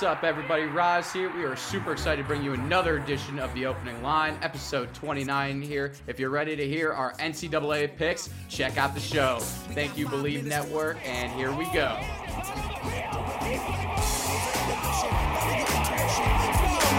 What's 0.00 0.16
up, 0.16 0.24
everybody? 0.24 0.62
Roz 0.62 1.12
here. 1.12 1.30
We 1.36 1.44
are 1.44 1.54
super 1.54 1.92
excited 1.92 2.22
to 2.22 2.26
bring 2.26 2.42
you 2.42 2.54
another 2.54 2.96
edition 2.96 3.38
of 3.38 3.52
the 3.52 3.66
opening 3.66 4.02
line, 4.02 4.34
episode 4.40 4.94
29 4.94 5.60
here. 5.60 5.92
If 6.06 6.18
you're 6.18 6.30
ready 6.30 6.56
to 6.56 6.66
hear 6.66 6.94
our 6.94 7.12
NCAA 7.16 7.98
picks, 7.98 8.30
check 8.48 8.78
out 8.78 8.94
the 8.94 9.00
show. 9.00 9.40
Thank 9.74 9.98
you, 9.98 10.08
Believe 10.08 10.46
Network, 10.46 10.96
and 11.06 11.30
here 11.32 11.52
we 11.52 11.64
go. 11.64 11.98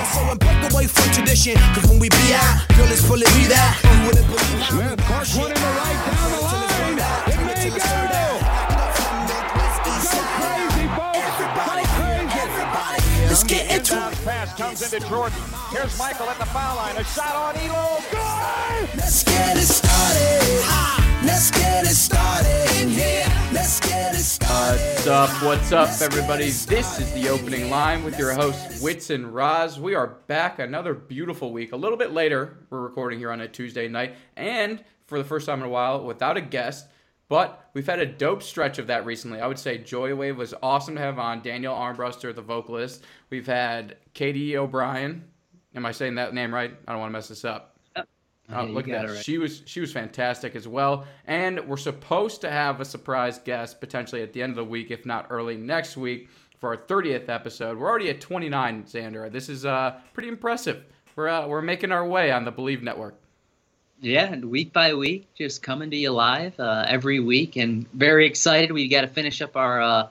So 0.06 0.22
I 0.22 0.38
break 0.40 0.72
away 0.72 0.86
from 0.86 1.12
tradition, 1.12 1.56
cause 1.74 1.90
when 1.90 1.98
we 1.98 2.08
be 2.08 2.34
out, 2.36 2.68
girl, 2.78 2.86
it's 2.86 3.02
pulling 3.08 3.34
me 3.34 3.48
that. 3.48 3.82
You 3.82 4.06
wouldn't 4.06 4.28
believe 4.28 4.62
how 4.62 4.78
Smith, 4.78 5.08
course 5.08 5.36
one 5.36 5.50
in 5.50 5.58
the 5.58 5.74
right 5.74 6.06
down 6.06 6.32
the 6.34 6.42
line. 6.46 7.00
It 7.34 7.40
may 7.48 7.70
go. 7.72 7.78
Go 8.14 8.21
get 13.52 13.78
into 13.78 13.96
it. 13.96 14.14
Pass 14.24 14.56
comes 14.56 14.82
into 14.82 15.06
Jordan. 15.10 15.38
Here's 15.72 15.98
Michael 16.00 16.30
at 16.30 16.40
the 16.40 16.46
foul 16.46 16.78
line. 16.78 16.96
A 16.96 17.04
shot 17.04 17.36
on 17.36 17.56
Ehlo. 17.56 18.00
Good. 18.10 18.98
Let's 18.98 19.24
get 19.26 19.58
it 19.58 19.68
started. 19.68 21.26
Let's 21.26 21.52
get 21.52 21.84
it 21.84 21.90
started 21.90 22.82
in 22.82 22.88
here. 22.88 23.26
Let's 23.52 23.82
get 23.82 24.16
it 24.16 24.20
started. 24.20 24.80
What's 24.80 25.08
up? 25.08 25.44
What's 25.44 25.72
up, 25.74 26.02
everybody? 26.02 26.46
This 26.46 27.00
is 27.00 27.12
the 27.14 27.28
opening 27.28 27.70
line 27.70 28.06
with 28.06 28.18
your 28.18 28.32
hosts, 28.32 28.82
Wits 28.82 29.10
and 29.10 29.34
Roz. 29.34 29.78
We 29.80 29.96
are 29.96 30.08
back 30.28 30.60
another 30.60 30.94
beautiful 30.94 31.52
week. 31.52 31.74
A 31.74 31.78
little 31.78 31.98
bit 31.98 32.14
later, 32.14 32.58
we're 32.70 32.80
recording 32.80 33.20
here 33.20 33.32
on 33.32 33.42
a 33.42 33.50
Tuesday 33.50 33.90
night, 33.90 34.16
and 34.38 34.82
for 35.08 35.18
the 35.18 35.26
first 35.26 35.46
time 35.46 35.60
in 35.60 35.66
a 35.66 35.70
while, 35.70 36.06
without 36.06 36.38
a 36.38 36.42
guest. 36.42 36.88
But 37.32 37.70
we've 37.74 37.88
had 37.88 38.00
a 38.00 38.06
dope 38.06 38.44
stretch 38.44 38.78
of 38.78 38.88
that 38.88 39.06
recently. 39.06 39.40
I 39.40 39.48
would 39.48 39.58
say 39.58 39.78
Joywave 39.78 40.36
was 40.36 40.54
awesome 40.62 40.96
to 40.96 41.02
have 41.02 41.18
on. 41.18 41.42
Daniel 41.42 41.74
Armbruster, 41.74 42.36
the 42.36 42.42
vocalist. 42.42 43.06
We've 43.30 43.48
had 43.48 43.96
Katie 44.14 44.58
O'Brien. 44.58 45.24
Am 45.74 45.86
I 45.86 45.94
saying 45.94 46.16
that 46.16 46.34
name 46.34 46.54
right? 46.54 46.74
I 46.86 46.92
don't 46.92 47.00
want 47.00 47.10
to 47.12 47.14
mess 47.14 47.30
this 47.30 47.46
up. 47.46 47.78
Oh, 47.96 48.66
you 48.66 48.74
look 48.74 48.90
at 48.90 49.04
that. 49.04 49.14
right. 49.14 49.24
She 49.24 49.38
was 49.38 49.62
she 49.64 49.80
was 49.80 49.94
fantastic 49.94 50.58
as 50.58 50.68
well. 50.68 51.06
And 51.26 51.66
we're 51.70 51.78
supposed 51.78 52.42
to 52.42 52.52
have 52.52 52.82
a 52.82 52.86
surprise 52.86 53.40
guest 53.40 53.80
potentially 53.80 54.24
at 54.24 54.34
the 54.34 54.44
end 54.44 54.50
of 54.50 54.58
the 54.58 54.66
week, 54.66 54.92
if 54.92 55.06
not 55.06 55.28
early 55.30 55.56
next 55.56 55.96
week, 55.96 56.28
for 56.60 56.72
our 56.72 56.78
30th 56.78 57.30
episode. 57.30 57.78
We're 57.78 57.90
already 57.90 58.10
at 58.10 58.20
29, 58.20 58.84
Xander. 58.84 59.32
This 59.32 59.48
is 59.48 59.66
uh 59.66 60.02
pretty 60.14 60.28
impressive. 60.28 60.84
We're 61.16 61.30
uh, 61.30 61.48
we're 61.48 61.62
making 61.62 61.94
our 61.94 62.06
way 62.06 62.30
on 62.30 62.44
the 62.44 62.52
Believe 62.52 62.84
Network. 62.84 63.21
Yeah, 64.02 64.34
and 64.34 64.46
week 64.46 64.74
by 64.74 64.96
week, 64.96 65.28
just 65.36 65.62
coming 65.62 65.92
to 65.92 65.96
you 65.96 66.10
live 66.10 66.60
uh, 66.60 66.86
every 66.88 67.20
week, 67.20 67.56
and 67.56 67.90
very 67.92 68.26
excited. 68.26 68.72
We 68.72 68.88
got 68.88 69.02
to 69.02 69.08
finish 69.08 69.44
up 69.44 69.56
our 69.56 69.80
uh, 69.80 70.08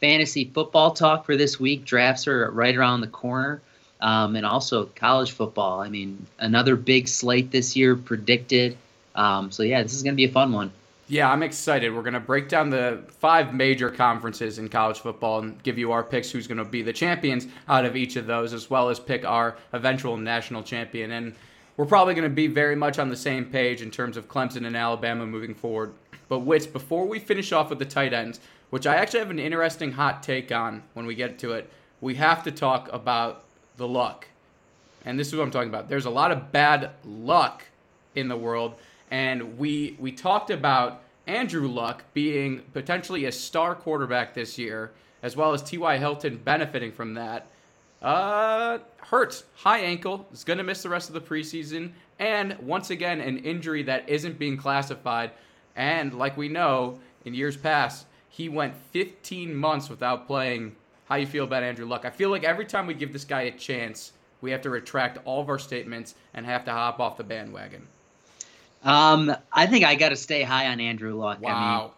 fantasy 0.00 0.46
football 0.46 0.92
talk 0.92 1.26
for 1.26 1.36
this 1.36 1.60
week. 1.60 1.84
Drafts 1.84 2.26
are 2.26 2.50
right 2.50 2.74
around 2.74 3.02
the 3.02 3.08
corner, 3.08 3.60
um, 4.00 4.36
and 4.36 4.46
also 4.46 4.86
college 4.86 5.32
football. 5.32 5.80
I 5.80 5.90
mean, 5.90 6.26
another 6.38 6.76
big 6.76 7.08
slate 7.08 7.50
this 7.50 7.76
year 7.76 7.94
predicted. 7.94 8.78
Um, 9.14 9.52
so 9.52 9.62
yeah, 9.62 9.82
this 9.82 9.92
is 9.92 10.02
going 10.02 10.14
to 10.14 10.16
be 10.16 10.24
a 10.24 10.32
fun 10.32 10.52
one. 10.52 10.72
Yeah, 11.08 11.30
I'm 11.30 11.42
excited. 11.42 11.94
We're 11.94 12.02
going 12.02 12.14
to 12.14 12.20
break 12.20 12.48
down 12.48 12.70
the 12.70 13.02
five 13.20 13.52
major 13.52 13.90
conferences 13.90 14.58
in 14.58 14.70
college 14.70 15.00
football 15.00 15.40
and 15.40 15.62
give 15.62 15.76
you 15.76 15.92
our 15.92 16.02
picks 16.02 16.30
who's 16.30 16.46
going 16.46 16.58
to 16.58 16.64
be 16.64 16.80
the 16.80 16.92
champions 16.92 17.46
out 17.68 17.84
of 17.84 17.96
each 17.96 18.16
of 18.16 18.26
those, 18.26 18.54
as 18.54 18.70
well 18.70 18.88
as 18.88 18.98
pick 18.98 19.26
our 19.26 19.56
eventual 19.74 20.16
national 20.16 20.62
champion. 20.62 21.12
And 21.12 21.34
we're 21.76 21.86
probably 21.86 22.14
going 22.14 22.28
to 22.28 22.34
be 22.34 22.46
very 22.46 22.76
much 22.76 22.98
on 22.98 23.08
the 23.08 23.16
same 23.16 23.46
page 23.46 23.82
in 23.82 23.90
terms 23.90 24.16
of 24.16 24.28
Clemson 24.28 24.66
and 24.66 24.76
Alabama 24.76 25.26
moving 25.26 25.54
forward. 25.54 25.92
But, 26.28 26.40
Wits, 26.40 26.66
before 26.66 27.06
we 27.06 27.18
finish 27.18 27.52
off 27.52 27.70
with 27.70 27.78
the 27.78 27.84
tight 27.84 28.12
ends, 28.12 28.40
which 28.70 28.86
I 28.86 28.96
actually 28.96 29.20
have 29.20 29.30
an 29.30 29.38
interesting 29.38 29.92
hot 29.92 30.22
take 30.22 30.50
on 30.50 30.82
when 30.94 31.06
we 31.06 31.14
get 31.14 31.38
to 31.40 31.52
it, 31.52 31.70
we 32.00 32.16
have 32.16 32.42
to 32.44 32.50
talk 32.50 32.92
about 32.92 33.44
the 33.76 33.86
luck. 33.86 34.26
And 35.04 35.18
this 35.18 35.28
is 35.28 35.36
what 35.36 35.42
I'm 35.44 35.50
talking 35.50 35.68
about. 35.68 35.88
There's 35.88 36.06
a 36.06 36.10
lot 36.10 36.32
of 36.32 36.50
bad 36.50 36.90
luck 37.04 37.64
in 38.14 38.28
the 38.28 38.36
world, 38.36 38.74
and 39.10 39.56
we 39.56 39.96
we 40.00 40.10
talked 40.10 40.50
about 40.50 41.02
Andrew 41.26 41.68
Luck 41.68 42.04
being 42.12 42.62
potentially 42.72 43.24
a 43.24 43.32
star 43.32 43.74
quarterback 43.74 44.34
this 44.34 44.58
year, 44.58 44.90
as 45.22 45.36
well 45.36 45.52
as 45.52 45.62
T.Y. 45.62 45.98
Hilton 45.98 46.38
benefiting 46.38 46.90
from 46.90 47.14
that. 47.14 47.46
Uh, 48.02 48.78
hurts, 49.10 49.44
high 49.54 49.78
ankle, 49.78 50.26
is 50.32 50.44
going 50.44 50.58
to 50.58 50.64
miss 50.64 50.82
the 50.82 50.88
rest 50.88 51.08
of 51.08 51.14
the 51.14 51.20
preseason, 51.20 51.92
and 52.18 52.58
once 52.58 52.90
again 52.90 53.20
an 53.20 53.38
injury 53.38 53.82
that 53.84 54.08
isn't 54.08 54.38
being 54.38 54.56
classified. 54.56 55.30
And 55.76 56.14
like 56.14 56.36
we 56.36 56.48
know, 56.48 56.98
in 57.24 57.34
years 57.34 57.56
past, 57.56 58.06
he 58.28 58.48
went 58.48 58.74
15 58.92 59.54
months 59.54 59.88
without 59.88 60.26
playing. 60.26 60.74
How 61.06 61.16
you 61.16 61.26
feel 61.26 61.44
about 61.44 61.62
Andrew 61.62 61.86
Luck? 61.86 62.04
I 62.04 62.10
feel 62.10 62.30
like 62.30 62.42
every 62.42 62.64
time 62.64 62.86
we 62.86 62.94
give 62.94 63.12
this 63.12 63.24
guy 63.24 63.42
a 63.42 63.52
chance, 63.52 64.12
we 64.40 64.50
have 64.50 64.62
to 64.62 64.70
retract 64.70 65.18
all 65.24 65.40
of 65.40 65.48
our 65.48 65.58
statements 65.58 66.16
and 66.34 66.44
have 66.44 66.64
to 66.64 66.72
hop 66.72 66.98
off 66.98 67.16
the 67.16 67.24
bandwagon. 67.24 67.86
Um, 68.82 69.34
I 69.52 69.66
think 69.66 69.84
I 69.84 69.94
got 69.94 70.10
to 70.10 70.16
stay 70.16 70.42
high 70.42 70.66
on 70.68 70.80
Andrew 70.80 71.14
Luck. 71.14 71.38
I 71.38 71.40
mean, 71.40 71.52
Wow. 71.52 71.92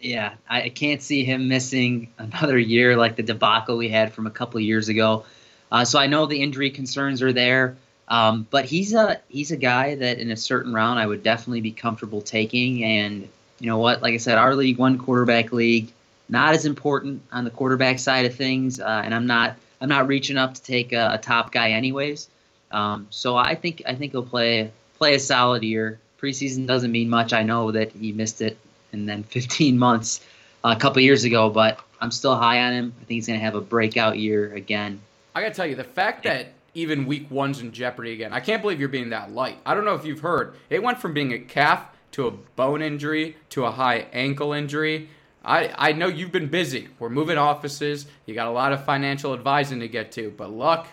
Yeah, 0.00 0.34
I 0.48 0.62
I 0.62 0.68
can't 0.68 1.02
see 1.02 1.24
him 1.24 1.48
missing 1.48 2.12
another 2.18 2.58
year 2.58 2.96
like 2.96 3.16
the 3.16 3.22
debacle 3.22 3.76
we 3.76 3.88
had 3.88 4.12
from 4.12 4.26
a 4.26 4.30
couple 4.30 4.60
years 4.60 4.88
ago. 4.88 5.24
Uh, 5.70 5.84
so 5.84 5.98
I 5.98 6.06
know 6.06 6.26
the 6.26 6.42
injury 6.42 6.70
concerns 6.70 7.22
are 7.22 7.32
there, 7.32 7.76
um, 8.08 8.46
but 8.50 8.64
he's 8.64 8.94
a 8.94 9.20
he's 9.28 9.50
a 9.50 9.56
guy 9.56 9.94
that 9.96 10.18
in 10.18 10.30
a 10.30 10.36
certain 10.36 10.72
round 10.72 10.98
I 10.98 11.06
would 11.06 11.22
definitely 11.22 11.60
be 11.60 11.72
comfortable 11.72 12.22
taking. 12.22 12.84
And 12.84 13.28
you 13.60 13.66
know 13.66 13.78
what? 13.78 14.02
Like 14.02 14.14
I 14.14 14.18
said, 14.18 14.38
our 14.38 14.54
league, 14.54 14.78
one 14.78 14.98
quarterback 14.98 15.52
league, 15.52 15.92
not 16.28 16.54
as 16.54 16.64
important 16.64 17.22
on 17.32 17.44
the 17.44 17.50
quarterback 17.50 17.98
side 17.98 18.26
of 18.26 18.34
things, 18.34 18.80
uh, 18.80 19.02
and 19.04 19.14
I'm 19.14 19.26
not 19.26 19.56
I'm 19.80 19.88
not 19.88 20.08
reaching 20.08 20.36
up 20.36 20.54
to 20.54 20.62
take 20.62 20.92
a, 20.92 21.12
a 21.14 21.18
top 21.18 21.52
guy 21.52 21.70
anyways. 21.72 22.28
Um, 22.70 23.06
so 23.10 23.36
I 23.36 23.54
think 23.54 23.82
I 23.86 23.94
think 23.94 24.12
he'll 24.12 24.22
play 24.22 24.70
play 24.96 25.14
a 25.14 25.20
solid 25.20 25.62
year. 25.62 25.98
Preseason 26.20 26.66
doesn't 26.66 26.90
mean 26.90 27.08
much. 27.08 27.32
I 27.32 27.42
know 27.42 27.70
that 27.72 27.92
he 27.92 28.12
missed 28.12 28.40
it 28.40 28.58
and 28.92 29.08
then 29.08 29.22
15 29.24 29.78
months 29.78 30.20
uh, 30.64 30.74
a 30.76 30.80
couple 30.80 31.00
years 31.02 31.24
ago, 31.24 31.50
but 31.50 31.78
I'm 32.00 32.10
still 32.10 32.36
high 32.36 32.60
on 32.60 32.72
him. 32.72 32.92
I 32.96 33.04
think 33.04 33.16
he's 33.16 33.26
going 33.26 33.38
to 33.38 33.44
have 33.44 33.54
a 33.54 33.60
breakout 33.60 34.18
year 34.18 34.52
again. 34.54 35.00
I 35.38 35.42
gotta 35.42 35.54
tell 35.54 35.66
you, 35.66 35.76
the 35.76 35.84
fact 35.84 36.24
that 36.24 36.52
even 36.74 37.06
week 37.06 37.30
one's 37.30 37.60
in 37.60 37.72
jeopardy 37.72 38.12
again, 38.12 38.32
I 38.32 38.40
can't 38.40 38.60
believe 38.60 38.80
you're 38.80 38.88
being 38.88 39.10
that 39.10 39.32
light. 39.32 39.58
I 39.64 39.74
don't 39.74 39.84
know 39.84 39.94
if 39.94 40.04
you've 40.04 40.20
heard. 40.20 40.54
It 40.68 40.82
went 40.82 40.98
from 40.98 41.14
being 41.14 41.32
a 41.32 41.38
calf 41.38 41.86
to 42.12 42.26
a 42.26 42.30
bone 42.30 42.82
injury 42.82 43.36
to 43.50 43.64
a 43.64 43.70
high 43.70 44.06
ankle 44.12 44.52
injury. 44.52 45.08
I, 45.44 45.72
I 45.78 45.92
know 45.92 46.08
you've 46.08 46.32
been 46.32 46.48
busy. 46.48 46.88
We're 46.98 47.08
moving 47.08 47.38
offices. 47.38 48.06
You 48.26 48.34
got 48.34 48.48
a 48.48 48.50
lot 48.50 48.72
of 48.72 48.84
financial 48.84 49.32
advising 49.32 49.80
to 49.80 49.88
get 49.88 50.10
to. 50.12 50.34
But 50.36 50.50
Luck, 50.50 50.88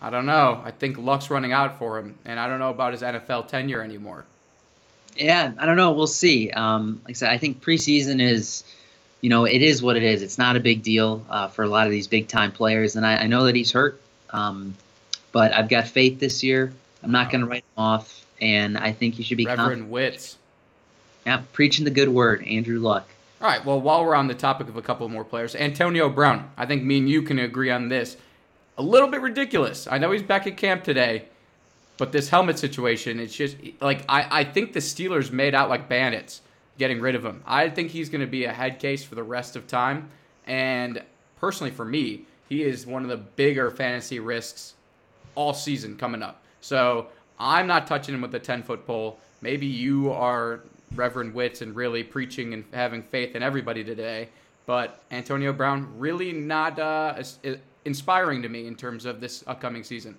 I 0.00 0.10
don't 0.10 0.26
know. 0.26 0.62
I 0.64 0.70
think 0.70 0.96
Luck's 0.96 1.28
running 1.28 1.52
out 1.52 1.78
for 1.78 1.98
him. 1.98 2.16
And 2.24 2.38
I 2.38 2.46
don't 2.46 2.60
know 2.60 2.70
about 2.70 2.92
his 2.92 3.02
NFL 3.02 3.48
tenure 3.48 3.82
anymore. 3.82 4.24
Yeah, 5.16 5.52
I 5.58 5.66
don't 5.66 5.76
know. 5.76 5.90
We'll 5.90 6.06
see. 6.06 6.50
Um, 6.50 7.00
like 7.04 7.10
I 7.10 7.12
said, 7.14 7.30
I 7.30 7.38
think 7.38 7.60
preseason 7.60 8.22
is, 8.22 8.62
you 9.20 9.28
know, 9.28 9.44
it 9.44 9.62
is 9.62 9.82
what 9.82 9.96
it 9.96 10.02
is. 10.02 10.22
It's 10.22 10.38
not 10.38 10.56
a 10.56 10.60
big 10.60 10.82
deal 10.82 11.24
uh, 11.28 11.48
for 11.48 11.62
a 11.62 11.68
lot 11.68 11.86
of 11.86 11.92
these 11.92 12.06
big 12.06 12.28
time 12.28 12.52
players, 12.52 12.96
and 12.96 13.04
I, 13.04 13.16
I 13.16 13.26
know 13.26 13.44
that 13.44 13.54
he's 13.54 13.72
hurt, 13.72 14.00
um, 14.30 14.74
but 15.32 15.52
I've 15.52 15.68
got 15.68 15.88
faith 15.88 16.18
this 16.18 16.42
year. 16.42 16.72
I'm 17.02 17.12
not 17.12 17.30
going 17.30 17.42
to 17.42 17.46
write 17.46 17.64
him 17.64 17.82
off, 17.82 18.24
and 18.40 18.78
I 18.78 18.92
think 18.92 19.14
he 19.14 19.22
should 19.22 19.36
be 19.36 19.44
confident. 19.44 19.68
Reverend 19.68 19.90
Wits. 19.90 20.36
Yeah, 21.26 21.42
preaching 21.52 21.84
the 21.84 21.90
good 21.90 22.08
word, 22.08 22.44
Andrew 22.46 22.78
Luck. 22.78 23.08
All 23.40 23.48
right. 23.48 23.64
Well, 23.64 23.80
while 23.80 24.04
we're 24.04 24.14
on 24.14 24.26
the 24.26 24.34
topic 24.34 24.68
of 24.68 24.76
a 24.76 24.82
couple 24.82 25.08
more 25.08 25.24
players, 25.24 25.54
Antonio 25.54 26.08
Brown. 26.08 26.50
I 26.56 26.66
think 26.66 26.82
me 26.82 26.98
and 26.98 27.08
you 27.08 27.22
can 27.22 27.38
agree 27.38 27.70
on 27.70 27.88
this. 27.88 28.16
A 28.78 28.82
little 28.82 29.08
bit 29.08 29.20
ridiculous. 29.20 29.86
I 29.90 29.98
know 29.98 30.12
he's 30.12 30.22
back 30.22 30.46
at 30.46 30.56
camp 30.56 30.84
today, 30.84 31.24
but 31.98 32.12
this 32.12 32.30
helmet 32.30 32.58
situation, 32.58 33.20
it's 33.20 33.34
just 33.34 33.56
like 33.80 34.04
I, 34.08 34.40
I 34.40 34.44
think 34.44 34.72
the 34.72 34.80
Steelers 34.80 35.30
made 35.30 35.54
out 35.54 35.68
like 35.68 35.88
bandits 35.88 36.40
getting 36.80 36.98
rid 36.98 37.14
of 37.14 37.22
him. 37.22 37.42
I 37.46 37.68
think 37.68 37.90
he's 37.90 38.08
going 38.08 38.22
to 38.22 38.26
be 38.26 38.46
a 38.46 38.52
head 38.52 38.78
case 38.78 39.04
for 39.04 39.14
the 39.14 39.22
rest 39.22 39.54
of 39.54 39.66
time. 39.66 40.08
And 40.46 41.02
personally, 41.36 41.70
for 41.70 41.84
me, 41.84 42.24
he 42.48 42.62
is 42.62 42.86
one 42.86 43.02
of 43.02 43.10
the 43.10 43.18
bigger 43.18 43.70
fantasy 43.70 44.18
risks 44.18 44.74
all 45.34 45.52
season 45.52 45.98
coming 45.98 46.22
up. 46.22 46.42
So 46.62 47.08
I'm 47.38 47.66
not 47.66 47.86
touching 47.86 48.14
him 48.14 48.22
with 48.22 48.34
a 48.34 48.38
10 48.38 48.62
foot 48.62 48.86
pole. 48.86 49.18
Maybe 49.42 49.66
you 49.66 50.10
are 50.10 50.60
Reverend 50.94 51.34
Wits 51.34 51.60
and 51.60 51.76
really 51.76 52.02
preaching 52.02 52.54
and 52.54 52.64
having 52.72 53.02
faith 53.02 53.36
in 53.36 53.42
everybody 53.42 53.84
today. 53.84 54.30
But 54.64 55.02
Antonio 55.10 55.52
Brown 55.52 55.86
really 55.98 56.32
not 56.32 56.78
uh, 56.78 57.22
inspiring 57.84 58.40
to 58.40 58.48
me 58.48 58.66
in 58.66 58.74
terms 58.74 59.04
of 59.04 59.20
this 59.20 59.44
upcoming 59.46 59.84
season. 59.84 60.16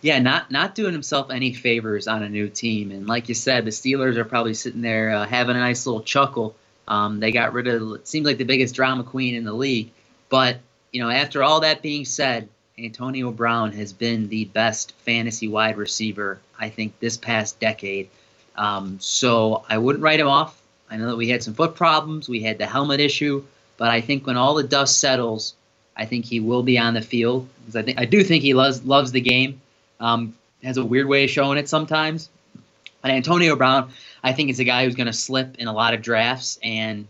Yeah, 0.00 0.20
not 0.20 0.50
not 0.50 0.74
doing 0.74 0.92
himself 0.92 1.30
any 1.30 1.52
favors 1.52 2.06
on 2.06 2.22
a 2.22 2.28
new 2.28 2.48
team. 2.48 2.90
And 2.92 3.06
like 3.06 3.28
you 3.28 3.34
said, 3.34 3.64
the 3.64 3.70
Steelers 3.70 4.16
are 4.16 4.24
probably 4.24 4.54
sitting 4.54 4.80
there 4.80 5.10
uh, 5.10 5.26
having 5.26 5.56
a 5.56 5.60
nice 5.60 5.86
little 5.86 6.02
chuckle. 6.02 6.54
Um, 6.86 7.20
they 7.20 7.32
got 7.32 7.52
rid 7.52 7.66
of 7.66 7.92
it 7.94 8.08
seems 8.08 8.26
like 8.26 8.38
the 8.38 8.44
biggest 8.44 8.74
drama 8.74 9.02
queen 9.02 9.34
in 9.34 9.44
the 9.44 9.52
league. 9.52 9.90
But 10.28 10.58
you 10.92 11.02
know, 11.02 11.10
after 11.10 11.42
all 11.42 11.60
that 11.60 11.82
being 11.82 12.04
said, 12.04 12.48
Antonio 12.78 13.32
Brown 13.32 13.72
has 13.72 13.92
been 13.92 14.28
the 14.28 14.44
best 14.46 14.92
fantasy 15.04 15.48
wide 15.48 15.76
receiver 15.76 16.38
I 16.58 16.68
think 16.68 16.98
this 17.00 17.16
past 17.16 17.58
decade. 17.58 18.08
Um, 18.56 18.98
so 19.00 19.64
I 19.68 19.78
wouldn't 19.78 20.02
write 20.02 20.20
him 20.20 20.28
off. 20.28 20.60
I 20.90 20.96
know 20.96 21.06
that 21.08 21.16
we 21.16 21.28
had 21.28 21.42
some 21.42 21.54
foot 21.54 21.74
problems, 21.74 22.28
we 22.28 22.42
had 22.42 22.58
the 22.58 22.66
helmet 22.66 23.00
issue, 23.00 23.44
but 23.76 23.90
I 23.90 24.00
think 24.00 24.26
when 24.26 24.36
all 24.36 24.54
the 24.54 24.62
dust 24.62 24.98
settles, 24.98 25.54
I 25.96 26.06
think 26.06 26.24
he 26.24 26.40
will 26.40 26.62
be 26.62 26.78
on 26.78 26.94
the 26.94 27.02
field 27.02 27.48
because 27.60 27.76
I 27.76 27.82
think 27.82 27.98
I 27.98 28.04
do 28.04 28.22
think 28.22 28.42
he 28.42 28.54
loves 28.54 28.84
loves 28.84 29.12
the 29.12 29.20
game. 29.20 29.60
Um, 30.00 30.34
has 30.62 30.76
a 30.76 30.84
weird 30.84 31.06
way 31.06 31.24
of 31.24 31.30
showing 31.30 31.58
it 31.58 31.68
sometimes. 31.68 32.28
But 33.02 33.12
Antonio 33.12 33.54
Brown, 33.54 33.90
I 34.22 34.32
think 34.32 34.50
is 34.50 34.58
a 34.58 34.64
guy 34.64 34.84
who's 34.84 34.96
going 34.96 35.06
to 35.06 35.12
slip 35.12 35.56
in 35.58 35.68
a 35.68 35.72
lot 35.72 35.94
of 35.94 36.02
drafts, 36.02 36.58
and 36.62 37.06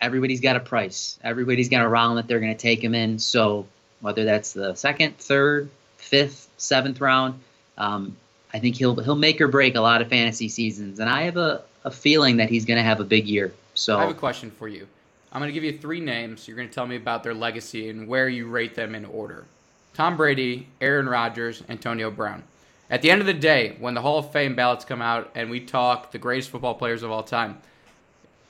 everybody's 0.00 0.40
got 0.40 0.56
a 0.56 0.60
price. 0.60 1.18
Everybody's 1.22 1.68
got 1.68 1.84
a 1.84 1.88
round 1.88 2.18
that 2.18 2.26
they're 2.26 2.40
going 2.40 2.54
to 2.54 2.58
take 2.58 2.82
him 2.82 2.94
in. 2.94 3.18
So 3.18 3.66
whether 4.00 4.24
that's 4.24 4.52
the 4.52 4.74
second, 4.74 5.16
third, 5.18 5.70
fifth, 5.96 6.48
seventh 6.56 7.00
round, 7.00 7.38
um, 7.78 8.16
I 8.52 8.58
think 8.58 8.76
he'll 8.76 8.96
he'll 8.96 9.14
make 9.14 9.40
or 9.40 9.48
break 9.48 9.76
a 9.76 9.80
lot 9.80 10.02
of 10.02 10.08
fantasy 10.08 10.48
seasons. 10.48 10.98
And 10.98 11.08
I 11.08 11.22
have 11.22 11.36
a, 11.36 11.62
a 11.84 11.90
feeling 11.90 12.38
that 12.38 12.50
he's 12.50 12.64
going 12.64 12.78
to 12.78 12.82
have 12.82 13.00
a 13.00 13.04
big 13.04 13.26
year. 13.26 13.54
So 13.74 13.96
I 13.96 14.02
have 14.02 14.10
a 14.10 14.14
question 14.14 14.50
for 14.50 14.68
you. 14.68 14.86
I'm 15.32 15.40
going 15.40 15.48
to 15.48 15.54
give 15.54 15.64
you 15.64 15.78
three 15.78 16.00
names. 16.00 16.46
You're 16.46 16.56
going 16.56 16.68
to 16.68 16.74
tell 16.74 16.86
me 16.86 16.96
about 16.96 17.22
their 17.22 17.32
legacy 17.32 17.88
and 17.88 18.06
where 18.06 18.28
you 18.28 18.48
rate 18.48 18.74
them 18.74 18.94
in 18.94 19.06
order. 19.06 19.46
Tom 19.94 20.16
Brady, 20.16 20.68
Aaron 20.80 21.08
Rodgers, 21.08 21.62
Antonio 21.68 22.10
Brown. 22.10 22.42
At 22.90 23.02
the 23.02 23.10
end 23.10 23.20
of 23.20 23.26
the 23.26 23.34
day, 23.34 23.76
when 23.78 23.94
the 23.94 24.02
Hall 24.02 24.18
of 24.18 24.32
Fame 24.32 24.54
ballots 24.54 24.84
come 24.84 25.00
out 25.00 25.30
and 25.34 25.50
we 25.50 25.60
talk 25.60 26.12
the 26.12 26.18
greatest 26.18 26.50
football 26.50 26.74
players 26.74 27.02
of 27.02 27.10
all 27.10 27.22
time, 27.22 27.58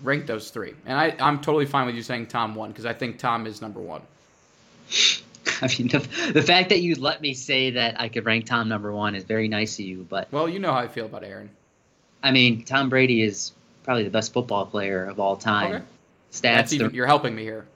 rank 0.02 0.26
those 0.26 0.50
three. 0.50 0.74
And 0.84 0.98
I, 0.98 1.14
I'm 1.20 1.40
totally 1.40 1.66
fine 1.66 1.86
with 1.86 1.94
you 1.94 2.02
saying 2.02 2.26
Tom 2.26 2.54
one 2.54 2.70
because 2.70 2.86
I 2.86 2.92
think 2.92 3.18
Tom 3.18 3.46
is 3.46 3.60
number 3.60 3.80
one. 3.80 4.02
I 5.62 5.68
mean, 5.78 5.88
the, 5.88 5.98
the 6.32 6.42
fact 6.42 6.70
that 6.70 6.80
you 6.80 6.96
let 6.96 7.20
me 7.20 7.34
say 7.34 7.70
that 7.70 8.00
I 8.00 8.08
could 8.08 8.24
rank 8.24 8.46
Tom 8.46 8.68
number 8.68 8.92
one 8.92 9.14
is 9.14 9.24
very 9.24 9.48
nice 9.48 9.78
of 9.78 9.84
you. 9.84 10.06
But 10.08 10.30
Well, 10.32 10.48
you 10.48 10.58
know 10.58 10.72
how 10.72 10.78
I 10.78 10.88
feel 10.88 11.06
about 11.06 11.24
Aaron. 11.24 11.50
I 12.22 12.30
mean, 12.30 12.64
Tom 12.64 12.88
Brady 12.88 13.22
is 13.22 13.52
probably 13.84 14.04
the 14.04 14.10
best 14.10 14.32
football 14.32 14.66
player 14.66 15.06
of 15.06 15.20
all 15.20 15.36
time. 15.36 15.72
Okay. 15.72 15.84
Stats. 16.32 16.72
Even, 16.72 16.94
you're 16.94 17.06
helping 17.06 17.34
me 17.34 17.42
here. 17.42 17.66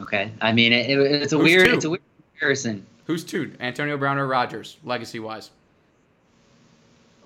Okay. 0.00 0.30
I 0.40 0.52
mean, 0.52 0.72
it, 0.72 0.90
it- 0.90 1.22
it's 1.22 1.32
a 1.32 1.36
Who's 1.38 1.44
weird. 1.44 1.66
two? 1.68 1.74
It's 1.74 1.84
a 1.84 1.90
weird 1.90 2.02
comparison. 2.32 2.86
Who's 3.06 3.24
two? 3.24 3.52
Antonio 3.60 3.96
Brown 3.98 4.18
or 4.18 4.26
Rodgers, 4.26 4.76
legacy 4.84 5.20
wise? 5.20 5.50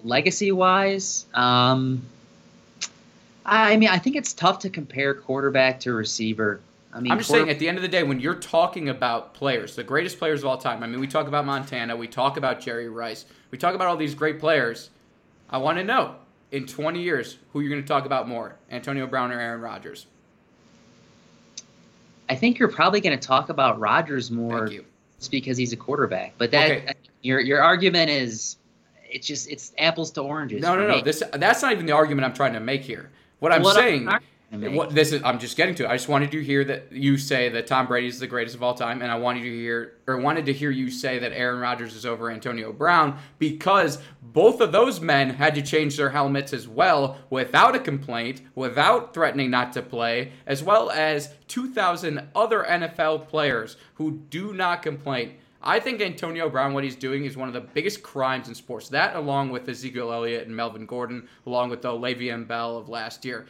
Legacy 0.04 0.52
wise, 0.52 1.26
um, 1.34 2.02
I 3.44 3.76
mean, 3.76 3.88
I 3.88 3.98
think 3.98 4.14
it's 4.14 4.32
tough 4.32 4.60
to 4.60 4.70
compare 4.70 5.14
quarterback 5.14 5.80
to 5.80 5.92
receiver. 5.92 6.60
I 6.92 7.00
mean, 7.00 7.10
I'm 7.10 7.18
just 7.18 7.28
quarter- 7.30 7.44
saying, 7.44 7.50
at 7.54 7.58
the 7.58 7.68
end 7.68 7.78
of 7.78 7.82
the 7.82 7.88
day, 7.88 8.02
when 8.04 8.20
you're 8.20 8.34
talking 8.36 8.88
about 8.90 9.34
players, 9.34 9.74
the 9.74 9.82
greatest 9.82 10.18
players 10.18 10.40
of 10.40 10.46
all 10.46 10.56
time, 10.58 10.82
I 10.82 10.86
mean, 10.86 11.00
we 11.00 11.06
talk 11.08 11.26
about 11.26 11.46
Montana, 11.46 11.96
we 11.96 12.06
talk 12.06 12.36
about 12.36 12.60
Jerry 12.60 12.88
Rice, 12.88 13.24
we 13.50 13.58
talk 13.58 13.74
about 13.74 13.88
all 13.88 13.96
these 13.96 14.14
great 14.14 14.38
players. 14.38 14.90
I 15.50 15.58
want 15.58 15.78
to 15.78 15.84
know 15.84 16.14
in 16.52 16.66
20 16.66 17.02
years 17.02 17.38
who 17.52 17.60
you're 17.60 17.70
going 17.70 17.82
to 17.82 17.88
talk 17.88 18.04
about 18.06 18.28
more, 18.28 18.54
Antonio 18.70 19.06
Brown 19.06 19.32
or 19.32 19.40
Aaron 19.40 19.60
Rodgers. 19.60 20.06
I 22.28 22.34
think 22.34 22.58
you're 22.58 22.70
probably 22.70 23.00
going 23.00 23.18
to 23.18 23.26
talk 23.26 23.48
about 23.48 23.78
Rodgers 23.80 24.30
more 24.30 24.68
just 25.18 25.30
because 25.30 25.56
he's 25.56 25.72
a 25.72 25.76
quarterback. 25.76 26.34
But 26.38 26.50
that 26.50 26.70
Okay. 26.70 26.92
your 27.22 27.40
your 27.40 27.62
argument 27.62 28.10
is 28.10 28.56
it's 29.10 29.26
just 29.26 29.48
it's 29.50 29.72
apples 29.78 30.10
to 30.12 30.22
oranges. 30.22 30.60
No, 30.62 30.76
no, 30.76 30.86
no. 30.86 30.96
me. 30.96 31.02
This 31.02 31.22
that's 31.32 31.62
not 31.62 31.72
even 31.72 31.86
the 31.86 31.92
argument 31.92 32.26
I'm 32.26 32.34
trying 32.34 32.52
to 32.52 32.60
make 32.60 32.82
here. 32.82 33.10
What 33.40 33.52
I'm 33.52 33.62
What 33.62 33.76
saying, 33.76 34.02
I'm 34.02 34.08
trying 34.08 34.20
to 34.20 34.24
make. 34.26 34.28
What 34.50 34.94
this 34.94 35.12
is, 35.12 35.22
I'm 35.24 35.38
just 35.38 35.56
getting 35.56 35.74
to. 35.76 35.84
it. 35.84 35.88
I 35.88 35.96
just 35.96 36.08
wanted 36.08 36.30
to 36.30 36.42
hear 36.42 36.64
that 36.64 36.90
you 36.90 37.18
say 37.18 37.50
that 37.50 37.66
Tom 37.66 37.86
Brady 37.86 38.06
is 38.06 38.18
the 38.18 38.26
greatest 38.26 38.56
of 38.56 38.62
all 38.62 38.72
time, 38.72 39.02
and 39.02 39.10
I 39.10 39.16
wanted 39.16 39.42
to 39.42 39.50
hear, 39.50 39.98
or 40.06 40.16
wanted 40.16 40.46
to 40.46 40.54
hear 40.54 40.70
you 40.70 40.90
say 40.90 41.18
that 41.18 41.32
Aaron 41.32 41.60
Rodgers 41.60 41.94
is 41.94 42.06
over 42.06 42.30
Antonio 42.30 42.72
Brown 42.72 43.18
because 43.38 43.98
both 44.22 44.62
of 44.62 44.72
those 44.72 45.00
men 45.00 45.30
had 45.30 45.54
to 45.56 45.62
change 45.62 45.98
their 45.98 46.10
helmets 46.10 46.54
as 46.54 46.66
well 46.66 47.18
without 47.28 47.74
a 47.74 47.78
complaint, 47.78 48.40
without 48.54 49.12
threatening 49.12 49.50
not 49.50 49.74
to 49.74 49.82
play, 49.82 50.32
as 50.46 50.62
well 50.62 50.90
as 50.90 51.34
2,000 51.48 52.28
other 52.34 52.64
NFL 52.64 53.28
players 53.28 53.76
who 53.94 54.12
do 54.30 54.54
not 54.54 54.80
complain. 54.80 55.34
I 55.60 55.80
think 55.80 56.00
Antonio 56.00 56.48
Brown, 56.48 56.72
what 56.72 56.84
he's 56.84 56.96
doing, 56.96 57.24
is 57.24 57.36
one 57.36 57.48
of 57.48 57.54
the 57.54 57.60
biggest 57.60 58.02
crimes 58.02 58.48
in 58.48 58.54
sports. 58.54 58.88
That, 58.88 59.16
along 59.16 59.50
with 59.50 59.68
Ezekiel 59.68 60.12
Elliott 60.12 60.46
and 60.46 60.56
Melvin 60.56 60.86
Gordon, 60.86 61.28
along 61.46 61.70
with 61.70 61.82
the 61.82 61.90
Le'Veon 61.90 62.46
Bell 62.46 62.78
of 62.78 62.88
last 62.88 63.24
year. 63.24 63.46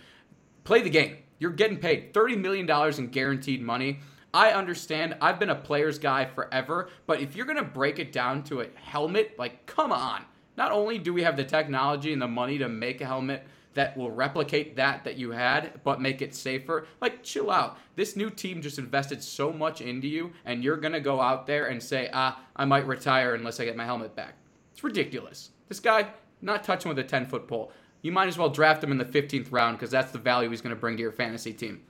Play 0.68 0.82
the 0.82 0.90
game. 0.90 1.16
You're 1.38 1.52
getting 1.52 1.78
paid 1.78 2.12
$30 2.12 2.38
million 2.38 2.68
in 2.98 3.06
guaranteed 3.06 3.62
money. 3.62 4.00
I 4.34 4.50
understand. 4.50 5.16
I've 5.18 5.40
been 5.40 5.48
a 5.48 5.54
player's 5.54 5.98
guy 5.98 6.26
forever, 6.26 6.90
but 7.06 7.22
if 7.22 7.34
you're 7.34 7.46
going 7.46 7.56
to 7.56 7.64
break 7.64 7.98
it 7.98 8.12
down 8.12 8.42
to 8.42 8.60
a 8.60 8.66
helmet, 8.74 9.38
like, 9.38 9.64
come 9.64 9.92
on. 9.92 10.26
Not 10.58 10.70
only 10.70 10.98
do 10.98 11.14
we 11.14 11.22
have 11.22 11.38
the 11.38 11.44
technology 11.44 12.12
and 12.12 12.20
the 12.20 12.28
money 12.28 12.58
to 12.58 12.68
make 12.68 13.00
a 13.00 13.06
helmet 13.06 13.46
that 13.72 13.96
will 13.96 14.10
replicate 14.10 14.76
that 14.76 15.04
that 15.04 15.16
you 15.16 15.30
had, 15.30 15.80
but 15.84 16.02
make 16.02 16.20
it 16.20 16.34
safer. 16.34 16.86
Like, 17.00 17.22
chill 17.22 17.50
out. 17.50 17.78
This 17.96 18.14
new 18.14 18.28
team 18.28 18.60
just 18.60 18.78
invested 18.78 19.22
so 19.22 19.50
much 19.50 19.80
into 19.80 20.06
you, 20.06 20.34
and 20.44 20.62
you're 20.62 20.76
gonna 20.76 21.00
go 21.00 21.18
out 21.18 21.46
there 21.46 21.68
and 21.68 21.82
say, 21.82 22.10
ah, 22.12 22.42
I 22.54 22.66
might 22.66 22.86
retire 22.86 23.34
unless 23.34 23.58
I 23.58 23.64
get 23.64 23.74
my 23.74 23.86
helmet 23.86 24.14
back. 24.14 24.34
It's 24.74 24.84
ridiculous. 24.84 25.48
This 25.68 25.80
guy, 25.80 26.10
not 26.42 26.62
touching 26.62 26.90
with 26.90 26.98
a 26.98 27.04
10 27.04 27.24
foot 27.24 27.48
pole. 27.48 27.72
You 28.02 28.12
might 28.12 28.28
as 28.28 28.38
well 28.38 28.48
draft 28.48 28.82
him 28.82 28.92
in 28.92 28.98
the 28.98 29.04
15th 29.04 29.50
round 29.50 29.76
because 29.76 29.90
that's 29.90 30.12
the 30.12 30.18
value 30.18 30.50
he's 30.50 30.60
gonna 30.60 30.76
bring 30.76 30.96
to 30.96 31.02
your 31.02 31.12
fantasy 31.12 31.52
team. 31.52 31.82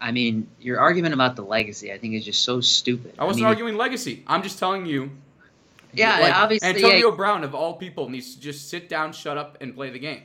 I 0.00 0.10
mean, 0.10 0.48
your 0.60 0.80
argument 0.80 1.14
about 1.14 1.36
the 1.36 1.42
legacy, 1.42 1.92
I 1.92 1.98
think, 1.98 2.14
is 2.14 2.24
just 2.24 2.42
so 2.42 2.60
stupid. 2.60 3.14
I 3.18 3.24
wasn't 3.24 3.44
mean, 3.44 3.48
arguing 3.48 3.76
legacy. 3.76 4.24
I'm 4.26 4.42
just 4.42 4.58
telling 4.58 4.84
you. 4.84 5.10
Yeah, 5.92 6.18
like, 6.18 6.34
obviously, 6.34 6.68
Antonio 6.68 7.10
yeah. 7.10 7.16
Brown, 7.16 7.44
of 7.44 7.54
all 7.54 7.74
people, 7.74 8.08
needs 8.08 8.34
to 8.34 8.40
just 8.40 8.68
sit 8.68 8.88
down, 8.88 9.12
shut 9.12 9.38
up, 9.38 9.58
and 9.60 9.74
play 9.74 9.90
the 9.90 9.98
game. 9.98 10.22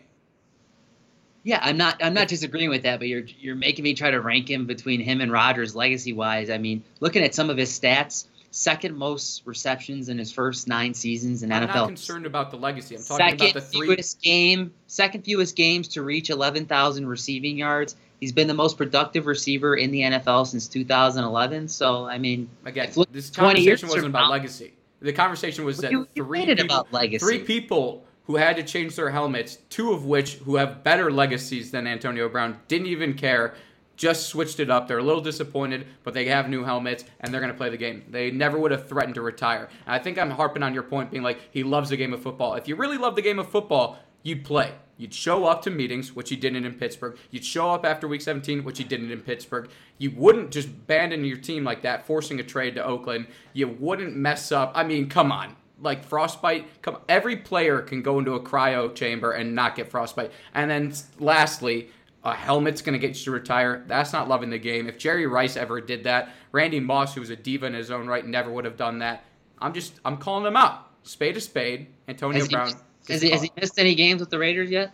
Yeah, 1.43 1.59
I'm 1.61 1.77
not. 1.77 2.03
I'm 2.03 2.13
not 2.13 2.27
disagreeing 2.27 2.69
with 2.69 2.83
that, 2.83 2.99
but 2.99 3.07
you're 3.07 3.23
you're 3.39 3.55
making 3.55 3.83
me 3.83 3.93
try 3.93 4.11
to 4.11 4.19
rank 4.19 4.49
him 4.49 4.65
between 4.65 4.99
him 4.99 5.21
and 5.21 5.31
Rodgers 5.31 5.75
legacy 5.75 6.11
wise. 6.11 6.49
I 6.49 6.57
mean, 6.57 6.83
looking 6.99 7.23
at 7.23 7.35
some 7.35 7.49
of 7.49 7.57
his 7.57 7.69
stats, 7.69 8.25
second 8.57 8.95
most 8.97 9.43
receptions 9.45 10.09
in 10.09 10.17
his 10.17 10.31
first 10.31 10.67
nine 10.67 10.93
seasons 10.93 11.43
in 11.43 11.49
NFL. 11.49 11.53
I'm 11.53 11.63
NFL. 11.69 11.75
not 11.75 11.87
concerned 11.89 12.25
about 12.25 12.49
the 12.49 12.57
legacy. 12.57 12.95
I'm 12.95 13.03
talking 13.03 13.17
second 13.37 13.41
about 13.41 13.53
the 13.53 13.61
three. 13.61 13.87
fewest 13.87 14.21
game, 14.21 14.73
second 14.87 15.23
fewest 15.23 15.55
games 15.55 15.87
to 15.89 16.01
reach 16.01 16.29
11,000 16.31 17.07
receiving 17.07 17.57
yards. 17.57 17.95
He's 18.19 18.31
been 18.31 18.47
the 18.47 18.55
most 18.55 18.75
productive 18.77 19.27
receiver 19.27 19.75
in 19.75 19.91
the 19.91 20.01
NFL 20.01 20.47
since 20.47 20.67
2011. 20.67 21.67
So 21.67 22.05
I 22.05 22.17
mean, 22.17 22.49
Again, 22.65 22.89
this 23.11 23.29
20 23.29 23.61
years 23.61 23.81
conversation 23.81 23.87
wasn't 23.89 24.05
about 24.07 24.21
now- 24.25 24.31
legacy. 24.31 24.73
The 25.01 25.13
conversation 25.13 25.63
was 25.63 25.77
that 25.77 25.91
You- 25.91 26.07
you 26.15 26.23
three 26.25 26.55
people, 26.55 26.87
three 27.19 27.39
people 27.39 28.03
who 28.25 28.37
had 28.37 28.55
to 28.57 28.63
change 28.63 28.95
their 28.95 29.11
helmets, 29.11 29.59
two 29.69 29.91
of 29.93 30.03
which 30.05 30.33
who 30.45 30.55
have 30.55 30.83
better 30.83 31.11
legacies 31.11 31.69
than 31.69 31.85
Antonio 31.85 32.27
Brown, 32.27 32.57
didn't 32.67 32.87
even 32.87 33.13
care, 33.13 33.53
just 33.97 34.29
switched 34.29 34.59
it 34.59 34.69
up. 34.69 34.87
They're 34.87 34.99
a 34.99 35.03
little 35.03 35.21
disappointed, 35.21 35.87
but 36.03 36.13
they 36.13 36.25
have 36.25 36.49
new 36.49 36.63
helmets 36.63 37.03
and 37.19 37.33
they're 37.33 37.41
going 37.41 37.51
to 37.51 37.57
play 37.57 37.69
the 37.69 37.77
game. 37.77 38.03
They 38.09 38.31
never 38.31 38.57
would 38.57 38.71
have 38.71 38.87
threatened 38.87 39.15
to 39.15 39.21
retire. 39.21 39.67
And 39.85 39.95
I 39.95 39.99
think 39.99 40.17
I'm 40.17 40.31
harping 40.31 40.63
on 40.63 40.73
your 40.73 40.83
point, 40.83 41.11
being 41.11 41.23
like 41.23 41.39
he 41.51 41.63
loves 41.63 41.89
the 41.89 41.97
game 41.97 42.13
of 42.13 42.21
football. 42.21 42.53
If 42.53 42.67
you 42.67 42.75
really 42.75 42.97
love 42.97 43.15
the 43.15 43.21
game 43.21 43.39
of 43.39 43.49
football, 43.49 43.99
you'd 44.23 44.45
play. 44.45 44.73
You'd 44.97 45.13
show 45.13 45.45
up 45.45 45.61
to 45.63 45.69
meetings, 45.69 46.15
which 46.15 46.29
he 46.29 46.35
didn't 46.35 46.65
in 46.65 46.73
Pittsburgh. 46.73 47.17
You'd 47.29 47.45
show 47.45 47.71
up 47.71 47.85
after 47.85 48.07
week 48.07 48.21
17, 48.21 48.63
which 48.63 48.79
he 48.79 48.83
didn't 48.83 49.11
in 49.11 49.21
Pittsburgh. 49.21 49.69
You 49.99 50.11
wouldn't 50.11 50.51
just 50.51 50.69
abandon 50.69 51.23
your 51.23 51.37
team 51.37 51.63
like 51.63 51.83
that, 51.83 52.07
forcing 52.07 52.39
a 52.39 52.43
trade 52.43 52.75
to 52.75 52.83
Oakland. 52.83 53.27
You 53.53 53.67
wouldn't 53.67 54.15
mess 54.15 54.51
up. 54.51 54.71
I 54.73 54.83
mean, 54.83 55.07
come 55.07 55.31
on. 55.31 55.55
Like 55.79 56.03
frostbite, 56.03 56.81
come 56.81 56.97
every 57.07 57.35
player 57.35 57.81
can 57.81 58.01
go 58.01 58.17
into 58.17 58.33
a 58.33 58.39
cryo 58.39 58.95
chamber 58.95 59.33
and 59.33 59.53
not 59.53 59.75
get 59.75 59.91
frostbite. 59.91 60.31
And 60.55 60.71
then 60.71 60.91
lastly, 61.19 61.91
a 62.27 62.33
helmet's 62.33 62.81
going 62.81 62.93
to 62.93 62.99
get 62.99 63.17
you 63.17 63.23
to 63.25 63.31
retire. 63.31 63.83
That's 63.87 64.13
not 64.13 64.27
loving 64.27 64.49
the 64.49 64.57
game. 64.57 64.87
If 64.87 64.97
Jerry 64.97 65.25
Rice 65.25 65.55
ever 65.55 65.79
did 65.81 66.03
that, 66.03 66.29
Randy 66.51 66.79
Moss, 66.79 67.15
who 67.15 67.21
was 67.21 67.29
a 67.29 67.35
diva 67.35 67.65
in 67.65 67.73
his 67.73 67.89
own 67.89 68.07
right, 68.07 68.25
never 68.25 68.51
would 68.51 68.65
have 68.65 68.77
done 68.77 68.99
that. 68.99 69.23
I'm 69.59 69.73
just, 69.73 69.99
I'm 70.05 70.17
calling 70.17 70.43
them 70.43 70.57
out. 70.57 70.87
Spade 71.03 71.37
a 71.37 71.41
spade. 71.41 71.87
Antonio 72.07 72.37
has 72.39 72.47
he, 72.47 72.55
Brown. 72.55 72.71
has, 73.07 73.21
he, 73.21 73.29
has 73.31 73.41
he 73.41 73.51
missed 73.59 73.79
any 73.79 73.95
games 73.95 74.19
with 74.19 74.29
the 74.29 74.37
Raiders 74.37 74.69
yet? 74.69 74.91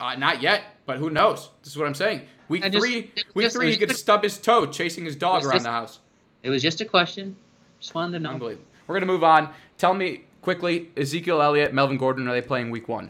Uh, 0.00 0.16
not 0.16 0.42
yet, 0.42 0.64
but 0.86 0.98
who 0.98 1.08
knows? 1.08 1.50
This 1.62 1.72
is 1.72 1.78
what 1.78 1.86
I'm 1.86 1.94
saying. 1.94 2.22
Week 2.48 2.62
just- 2.64 2.76
three, 2.76 3.12
week 3.34 3.44
just- 3.44 3.56
three, 3.56 3.70
he 3.70 3.76
could 3.76 3.88
just- 3.88 4.00
stub 4.00 4.22
his 4.22 4.36
toe 4.38 4.66
chasing 4.66 5.04
his 5.04 5.16
dog 5.16 5.44
around 5.44 5.62
the 5.62 5.70
house. 5.70 6.00
It 6.42 6.50
was 6.50 6.62
just 6.62 6.80
a 6.80 6.84
question. 6.84 7.36
Just 7.80 7.94
wanted 7.94 8.18
to 8.18 8.18
know. 8.18 8.30
Unbelievable. 8.30 8.66
We're 8.86 8.96
gonna 8.96 9.06
move 9.10 9.24
on. 9.24 9.48
Tell 9.78 9.94
me 9.94 10.24
quickly: 10.42 10.90
Ezekiel 10.96 11.40
Elliott, 11.40 11.72
Melvin 11.72 11.96
Gordon, 11.96 12.28
are 12.28 12.32
they 12.32 12.42
playing 12.42 12.70
week 12.70 12.86
one? 12.88 13.08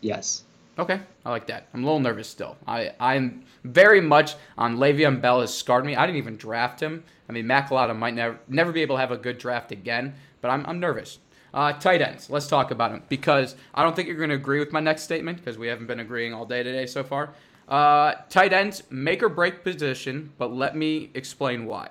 Yes. 0.00 0.44
Okay, 0.78 1.00
I 1.24 1.30
like 1.30 1.46
that. 1.48 1.68
I'm 1.74 1.82
a 1.82 1.86
little 1.86 2.00
nervous 2.00 2.28
still. 2.28 2.56
I, 2.66 2.92
I'm 2.98 3.44
very 3.62 4.00
much 4.00 4.34
on 4.56 4.78
Le'Veon 4.78 5.20
Bell 5.20 5.40
has 5.40 5.52
scarred 5.52 5.84
me. 5.84 5.96
I 5.96 6.06
didn't 6.06 6.18
even 6.18 6.36
draft 6.36 6.80
him. 6.80 7.04
I 7.28 7.32
mean, 7.32 7.46
Matt 7.46 7.70
might 7.70 8.14
never 8.14 8.38
never 8.48 8.72
be 8.72 8.82
able 8.82 8.96
to 8.96 9.00
have 9.00 9.10
a 9.10 9.16
good 9.16 9.38
draft 9.38 9.70
again, 9.70 10.14
but 10.40 10.48
I'm, 10.50 10.64
I'm 10.66 10.80
nervous. 10.80 11.18
Uh, 11.52 11.74
tight 11.74 12.00
ends. 12.00 12.30
Let's 12.30 12.46
talk 12.46 12.70
about 12.70 12.92
them 12.92 13.02
because 13.10 13.56
I 13.74 13.82
don't 13.82 13.94
think 13.94 14.08
you're 14.08 14.16
going 14.16 14.30
to 14.30 14.36
agree 14.36 14.58
with 14.58 14.72
my 14.72 14.80
next 14.80 15.02
statement 15.02 15.38
because 15.38 15.58
we 15.58 15.68
haven't 15.68 15.86
been 15.86 16.00
agreeing 16.00 16.32
all 16.32 16.46
day 16.46 16.62
today 16.62 16.86
so 16.86 17.04
far. 17.04 17.34
Uh, 17.68 18.14
tight 18.30 18.54
ends 18.54 18.82
make 18.88 19.22
or 19.22 19.28
break 19.28 19.62
position, 19.62 20.32
but 20.38 20.52
let 20.52 20.74
me 20.74 21.10
explain 21.14 21.66
why. 21.66 21.90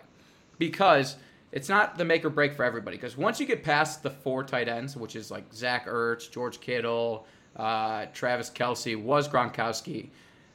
Because 0.57 1.17
it's 1.51 1.69
not 1.69 1.97
the 1.97 2.05
make 2.05 2.25
or 2.25 2.29
break 2.29 2.55
for 2.55 2.63
everybody. 2.63 2.97
Because 2.97 3.17
once 3.17 3.39
you 3.39 3.45
get 3.45 3.63
past 3.63 4.01
the 4.01 4.09
four 4.09 4.43
tight 4.43 4.67
ends, 4.67 4.95
which 4.95 5.15
is 5.15 5.29
like 5.29 5.53
Zach 5.53 5.87
Ertz, 5.87 6.29
George 6.31 6.59
Kittle, 6.59 7.27
uh, 7.55 8.05
Travis 8.13 8.49
Kelce, 8.49 9.01
was 9.01 9.27
Gronkowski. 9.27 10.09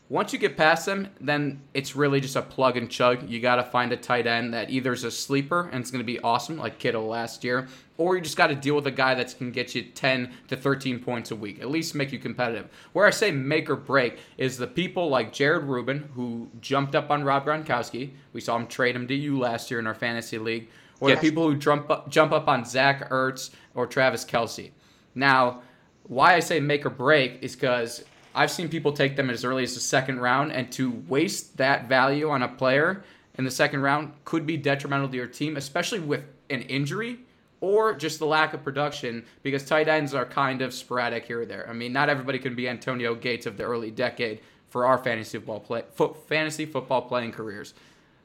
Once 0.08 0.32
you 0.32 0.38
get 0.38 0.56
past 0.56 0.86
them, 0.86 1.08
then 1.20 1.60
it's 1.74 1.96
really 1.96 2.20
just 2.20 2.36
a 2.36 2.42
plug 2.42 2.76
and 2.76 2.88
chug. 2.88 3.28
You 3.28 3.40
got 3.40 3.56
to 3.56 3.64
find 3.64 3.90
a 3.90 3.96
tight 3.96 4.24
end 4.28 4.54
that 4.54 4.70
either 4.70 4.92
is 4.92 5.02
a 5.02 5.10
sleeper 5.10 5.68
and 5.72 5.80
it's 5.80 5.90
going 5.90 5.98
to 6.00 6.04
be 6.04 6.20
awesome, 6.20 6.58
like 6.58 6.78
Kittle 6.78 7.08
last 7.08 7.42
year, 7.42 7.66
or 7.98 8.14
you 8.14 8.22
just 8.22 8.36
got 8.36 8.46
to 8.46 8.54
deal 8.54 8.76
with 8.76 8.86
a 8.86 8.92
guy 8.92 9.16
that 9.16 9.36
can 9.36 9.50
get 9.50 9.74
you 9.74 9.82
10 9.82 10.32
to 10.46 10.56
13 10.56 11.00
points 11.00 11.32
a 11.32 11.36
week, 11.36 11.60
at 11.60 11.68
least 11.70 11.96
make 11.96 12.12
you 12.12 12.20
competitive. 12.20 12.68
Where 12.92 13.04
I 13.04 13.10
say 13.10 13.32
make 13.32 13.68
or 13.68 13.74
break 13.74 14.18
is 14.38 14.56
the 14.56 14.68
people 14.68 15.08
like 15.08 15.32
Jared 15.32 15.64
Rubin, 15.64 16.08
who 16.14 16.50
jumped 16.60 16.94
up 16.94 17.10
on 17.10 17.24
Rob 17.24 17.44
Gronkowski. 17.44 18.12
We 18.32 18.40
saw 18.40 18.54
him 18.54 18.68
trade 18.68 18.94
him 18.94 19.08
to 19.08 19.14
you 19.14 19.36
last 19.36 19.72
year 19.72 19.80
in 19.80 19.88
our 19.88 19.94
fantasy 19.94 20.38
league, 20.38 20.68
or 21.00 21.08
Yes. 21.08 21.20
the 21.20 21.28
people 21.28 21.50
who 21.50 21.56
jump 21.56 21.90
up, 21.90 22.08
jump 22.10 22.30
up 22.30 22.46
on 22.46 22.64
Zach 22.64 23.10
Ertz 23.10 23.50
or 23.74 23.88
Travis 23.88 24.24
Kelce. 24.24 24.70
Now, 25.16 25.62
why 26.08 26.34
I 26.34 26.40
say 26.40 26.60
make 26.60 26.86
or 26.86 26.90
break 26.90 27.42
is 27.42 27.54
because 27.54 28.04
I've 28.34 28.50
seen 28.50 28.68
people 28.68 28.92
take 28.92 29.16
them 29.16 29.30
as 29.30 29.44
early 29.44 29.62
as 29.62 29.74
the 29.74 29.80
second 29.80 30.20
round, 30.20 30.52
and 30.52 30.70
to 30.72 30.90
waste 31.08 31.56
that 31.56 31.88
value 31.88 32.28
on 32.28 32.42
a 32.42 32.48
player 32.48 33.02
in 33.36 33.44
the 33.44 33.50
second 33.50 33.80
round 33.80 34.12
could 34.24 34.46
be 34.46 34.56
detrimental 34.56 35.08
to 35.08 35.16
your 35.16 35.26
team, 35.26 35.56
especially 35.56 36.00
with 36.00 36.24
an 36.50 36.62
injury 36.62 37.18
or 37.60 37.94
just 37.94 38.18
the 38.18 38.26
lack 38.26 38.52
of 38.52 38.62
production, 38.62 39.24
because 39.42 39.64
tight 39.64 39.88
ends 39.88 40.12
are 40.12 40.26
kind 40.26 40.60
of 40.60 40.74
sporadic 40.74 41.24
here 41.24 41.40
or 41.40 41.46
there. 41.46 41.66
I 41.68 41.72
mean, 41.72 41.92
not 41.92 42.10
everybody 42.10 42.38
can 42.38 42.54
be 42.54 42.68
Antonio 42.68 43.14
Gates 43.14 43.46
of 43.46 43.56
the 43.56 43.64
early 43.64 43.90
decade 43.90 44.40
for 44.68 44.84
our 44.84 44.98
fantasy 44.98 45.38
football 45.38 45.60
play, 45.60 45.84
fo- 45.94 46.12
fantasy 46.12 46.66
football 46.66 47.02
playing 47.02 47.32
careers. 47.32 47.72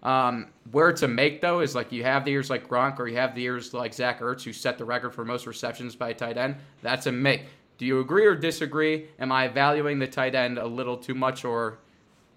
Um, 0.03 0.47
where 0.71 0.91
to 0.93 1.07
make 1.07 1.41
though 1.41 1.59
is 1.59 1.75
like 1.75 1.91
you 1.91 2.03
have 2.03 2.25
the 2.25 2.31
years 2.31 2.49
like 2.49 2.67
Gronk 2.67 2.99
or 2.99 3.07
you 3.07 3.17
have 3.17 3.35
the 3.35 3.41
years 3.41 3.71
like 3.71 3.93
Zach 3.93 4.19
Ertz 4.19 4.43
who 4.43 4.51
set 4.51 4.79
the 4.79 4.85
record 4.85 5.11
for 5.11 5.23
most 5.23 5.45
receptions 5.45 5.95
by 5.95 6.09
a 6.09 6.13
tight 6.13 6.37
end. 6.37 6.55
That's 6.81 7.05
a 7.05 7.11
make. 7.11 7.43
Do 7.81 7.87
you 7.87 7.99
agree 7.99 8.27
or 8.27 8.35
disagree? 8.35 9.07
Am 9.17 9.31
I 9.31 9.47
valuing 9.47 9.97
the 9.97 10.05
tight 10.05 10.35
end 10.35 10.59
a 10.59 10.67
little 10.67 10.95
too 10.95 11.15
much 11.15 11.43
or 11.43 11.79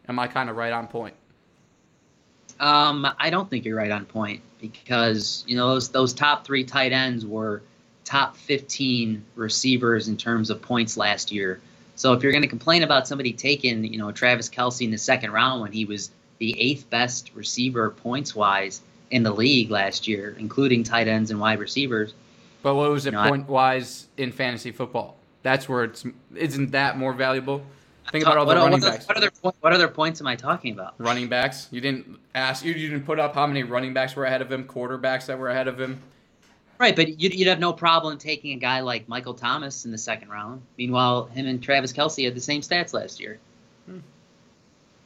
am 0.09 0.19
I 0.19 0.27
kind 0.27 0.49
of 0.49 0.57
right 0.57 0.73
on 0.73 0.87
point? 0.87 1.15
Um, 2.59 3.07
I 3.19 3.29
don't 3.29 3.51
think 3.51 3.67
you're 3.67 3.77
right 3.77 3.91
on 3.91 4.07
point 4.07 4.41
because 4.59 5.45
you 5.47 5.55
know 5.55 5.69
those 5.69 5.91
those 5.91 6.15
top 6.15 6.47
three 6.47 6.65
tight 6.65 6.93
ends 6.93 7.27
were 7.27 7.61
top 8.07 8.39
15 8.39 9.23
receivers 9.35 10.09
in 10.09 10.17
terms 10.17 10.49
of 10.49 10.63
points 10.63 10.97
last 10.97 11.31
year. 11.31 11.61
So 11.95 12.15
if 12.15 12.23
you're 12.23 12.33
going 12.33 12.41
to 12.41 12.49
complain 12.49 12.83
about 12.83 13.07
somebody 13.07 13.35
taking 13.35 13.85
you 13.85 13.99
know 13.99 14.13
Travis 14.13 14.49
Kelce 14.49 14.81
in 14.81 14.93
the 14.93 14.97
second 14.97 15.33
round 15.33 15.61
when 15.61 15.73
he 15.73 15.85
was 15.85 16.11
the 16.39 16.59
eighth 16.59 16.89
best 16.89 17.33
receiver 17.35 17.91
points 17.91 18.35
wise 18.35 18.81
in 19.11 19.23
the 19.23 19.33
league 19.33 19.71
last 19.71 20.09
year, 20.09 20.35
including 20.39 20.85
tight 20.85 21.07
ends 21.07 21.31
and 21.31 21.39
wide 21.39 21.59
receivers, 21.59 22.15
But 22.63 22.77
what 22.77 22.91
was 22.91 23.05
it 23.05 23.11
No, 23.11 23.21
I- 23.21 23.29
point 23.29 23.47
wise 23.47 24.07
in 24.17 24.33
fantasy 24.33 24.73
football? 24.73 25.19
That's 25.45 25.69
where 25.69 25.85
it's 25.85 26.05
isn't 26.35 26.73
that 26.73 26.99
more 26.99 27.13
valuable? 27.13 27.63
Think 28.11 28.25
about 28.25 28.39
all 28.39 28.47
what, 28.47 28.55
the 28.55 28.61
what 28.61 28.71
running 28.71 28.83
other- 28.85 28.93
backs. 28.93 29.07
what 29.07 29.17
other 29.17 29.31
what 29.61 29.73
other 29.73 29.89
points 29.89 30.21
am 30.21 30.27
I 30.27 30.35
talking 30.35 30.73
about? 30.73 30.95
Running 30.99 31.29
backs. 31.29 31.69
You 31.71 31.81
didn't 31.81 32.19
ask. 32.35 32.65
You 32.65 32.75
didn't 32.75 33.05
put 33.05 33.21
up 33.21 33.35
how 33.35 33.47
many 33.47 33.63
running 33.63 33.95
backs 33.95 34.17
were 34.17 34.25
ahead 34.25 34.43
of 34.43 34.51
him, 34.51 34.65
quarterbacks 34.65 35.27
that 35.27 35.39
were 35.39 35.51
ahead 35.51 35.69
of 35.69 35.79
him. 35.79 36.03
Right, 36.79 36.97
but 36.97 37.21
you'd, 37.21 37.35
you'd 37.35 37.47
have 37.47 37.61
no 37.61 37.73
problem 37.73 38.19
taking 38.19 38.53
a 38.53 38.59
guy 38.59 38.81
like 38.81 39.09
Michael 39.09 39.35
Thomas 39.35 39.85
in 39.85 39.93
the 39.93 39.99
second 39.99 40.29
round. 40.29 40.63
Meanwhile, 40.77 41.27
him 41.27 41.47
and 41.47 41.63
Travis 41.63 41.93
Kelce 41.93 42.25
had 42.25 42.35
the 42.35 42.41
same 42.41 42.63
stats 42.63 42.93
last 42.93 43.21
year. 43.21 43.39
Hmm. 43.87 43.99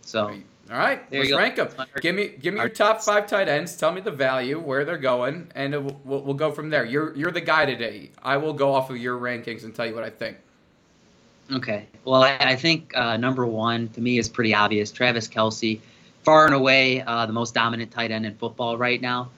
So, 0.01 0.35
All 0.71 0.77
right, 0.77 1.09
There 1.11 1.21
let's 1.21 1.35
rank 1.35 1.57
them. 1.57 1.69
Give 2.03 2.15
me, 2.15 2.29
give 2.29 2.53
me 2.53 2.61
your 2.61 2.69
top 2.69 3.01
five 3.01 3.27
tight 3.27 3.49
ends. 3.49 3.75
Tell 3.77 3.91
me 3.91 4.03
the 4.03 4.11
value, 4.11 4.59
where 4.59 4.85
they're 4.85 4.99
going, 4.99 5.51
and 5.55 5.73
will- 5.73 6.01
we'll, 6.05 6.21
we'll 6.23 6.35
go 6.35 6.53
from 6.53 6.69
there. 6.69 6.85
You're 6.85 7.17
you're 7.17 7.31
the 7.31 7.41
guy 7.41 7.65
today. 7.65 8.11
I 8.23 8.37
will 8.37 8.53
go 8.53 8.75
off 8.75 8.91
of 8.91 8.99
your 8.99 9.19
rankings 9.19 9.65
and 9.65 9.75
tell 9.75 9.87
you 9.87 9.95
what 9.95 10.05
I 10.05 10.11
think. 10.11 10.37
okay. 11.55 11.87
Well, 12.05 12.23
I, 12.23 12.37
I 12.41 12.57
think 12.57 12.95
uh, 12.97 13.17
number 13.17 13.47
one 13.47 13.89
to 13.91 14.01
me 14.01 14.19
is 14.19 14.29
pretty 14.29 14.55
obvious. 14.55 14.91
Travis 14.93 15.27
Kelce, 15.27 15.81
far 16.23 16.45
and 16.45 16.55
away 16.55 17.01
uh, 17.03 17.25
the 17.27 17.33
most 17.33 17.55
dominant 17.55 17.91
tight 17.91 18.11
end 18.11 18.27
in 18.27 18.35
football 18.35 18.77
right 18.77 19.01
now. 19.01 19.31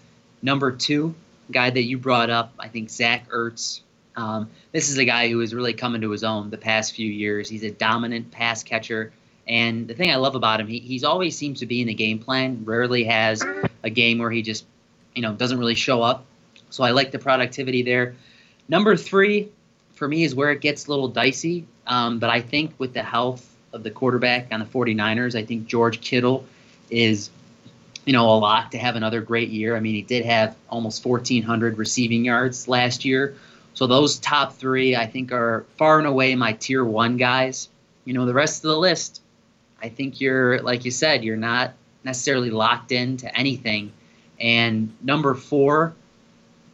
Number 0.42 0.72
two, 0.72 1.14
guy 1.52 1.70
that 1.70 1.82
you 1.84 1.98
brought 1.98 2.30
up, 2.30 2.52
I 2.58 2.68
think 2.68 2.90
Zach 2.90 3.28
Ertz. 3.30 3.82
Um, 4.16 4.50
this 4.72 4.88
is 4.88 4.98
a 4.98 5.04
guy 5.04 5.28
who 5.28 5.38
has 5.38 5.54
really 5.54 5.72
come 5.74 5.94
into 5.94 6.10
his 6.10 6.24
own 6.24 6.50
the 6.50 6.58
past 6.58 6.92
few 6.94 7.06
years. 7.10 7.48
He's 7.48 7.62
a 7.62 7.70
dominant 7.70 8.30
pass 8.32 8.62
catcher. 8.64 9.12
And 9.50 9.88
the 9.88 9.94
thing 9.94 10.12
I 10.12 10.16
love 10.16 10.36
about 10.36 10.60
him, 10.60 10.68
he, 10.68 10.78
he's 10.78 11.02
always 11.02 11.36
seems 11.36 11.58
to 11.58 11.66
be 11.66 11.80
in 11.80 11.88
the 11.88 11.94
game 11.94 12.20
plan. 12.20 12.62
Rarely 12.64 13.02
has 13.04 13.42
a 13.82 13.90
game 13.90 14.18
where 14.18 14.30
he 14.30 14.42
just, 14.42 14.64
you 15.12 15.22
know, 15.22 15.32
doesn't 15.32 15.58
really 15.58 15.74
show 15.74 16.02
up. 16.02 16.24
So 16.70 16.84
I 16.84 16.92
like 16.92 17.10
the 17.10 17.18
productivity 17.18 17.82
there. 17.82 18.14
Number 18.68 18.96
three, 18.96 19.48
for 19.94 20.06
me, 20.06 20.22
is 20.22 20.36
where 20.36 20.52
it 20.52 20.60
gets 20.60 20.86
a 20.86 20.90
little 20.90 21.08
dicey. 21.08 21.66
Um, 21.88 22.20
but 22.20 22.30
I 22.30 22.40
think 22.40 22.74
with 22.78 22.94
the 22.94 23.02
health 23.02 23.44
of 23.72 23.82
the 23.82 23.90
quarterback 23.90 24.52
on 24.52 24.60
the 24.60 24.66
49ers, 24.66 25.36
I 25.36 25.44
think 25.44 25.66
George 25.66 26.00
Kittle 26.00 26.46
is, 26.88 27.30
you 28.04 28.12
know, 28.12 28.30
a 28.30 28.38
lock 28.38 28.70
to 28.70 28.78
have 28.78 28.94
another 28.94 29.20
great 29.20 29.48
year. 29.48 29.74
I 29.74 29.80
mean, 29.80 29.96
he 29.96 30.02
did 30.02 30.24
have 30.26 30.54
almost 30.68 31.04
1,400 31.04 31.76
receiving 31.76 32.24
yards 32.24 32.68
last 32.68 33.04
year. 33.04 33.34
So 33.74 33.88
those 33.88 34.20
top 34.20 34.52
three, 34.52 34.94
I 34.94 35.08
think, 35.08 35.32
are 35.32 35.66
far 35.76 35.98
and 35.98 36.06
away 36.06 36.36
my 36.36 36.52
tier 36.52 36.84
one 36.84 37.16
guys. 37.16 37.68
You 38.04 38.14
know, 38.14 38.26
the 38.26 38.34
rest 38.34 38.64
of 38.64 38.70
the 38.70 38.78
list, 38.78 39.20
I 39.82 39.88
think 39.88 40.20
you're, 40.20 40.60
like 40.60 40.84
you 40.84 40.90
said, 40.90 41.24
you're 41.24 41.36
not 41.36 41.72
necessarily 42.04 42.50
locked 42.50 42.92
into 42.92 43.34
anything. 43.36 43.92
And 44.38 44.94
number 45.02 45.34
four, 45.34 45.94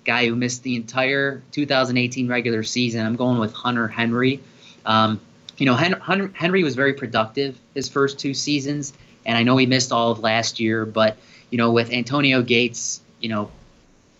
guy 0.04 0.26
who 0.26 0.36
missed 0.36 0.62
the 0.62 0.76
entire 0.76 1.42
2018 1.52 2.28
regular 2.28 2.62
season, 2.62 3.04
I'm 3.04 3.16
going 3.16 3.38
with 3.38 3.52
Hunter 3.52 3.88
Henry. 3.88 4.40
Um, 4.84 5.20
you 5.58 5.66
know, 5.66 5.74
Hen- 5.74 6.32
Henry 6.34 6.62
was 6.62 6.74
very 6.74 6.94
productive 6.94 7.58
his 7.74 7.88
first 7.88 8.18
two 8.18 8.34
seasons, 8.34 8.92
and 9.24 9.36
I 9.36 9.42
know 9.42 9.56
he 9.56 9.66
missed 9.66 9.90
all 9.90 10.12
of 10.12 10.20
last 10.20 10.60
year, 10.60 10.86
but, 10.86 11.16
you 11.50 11.58
know, 11.58 11.72
with 11.72 11.90
Antonio 11.90 12.42
Gates, 12.42 13.00
you 13.20 13.28
know, 13.28 13.50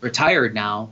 retired 0.01 0.55
now, 0.55 0.91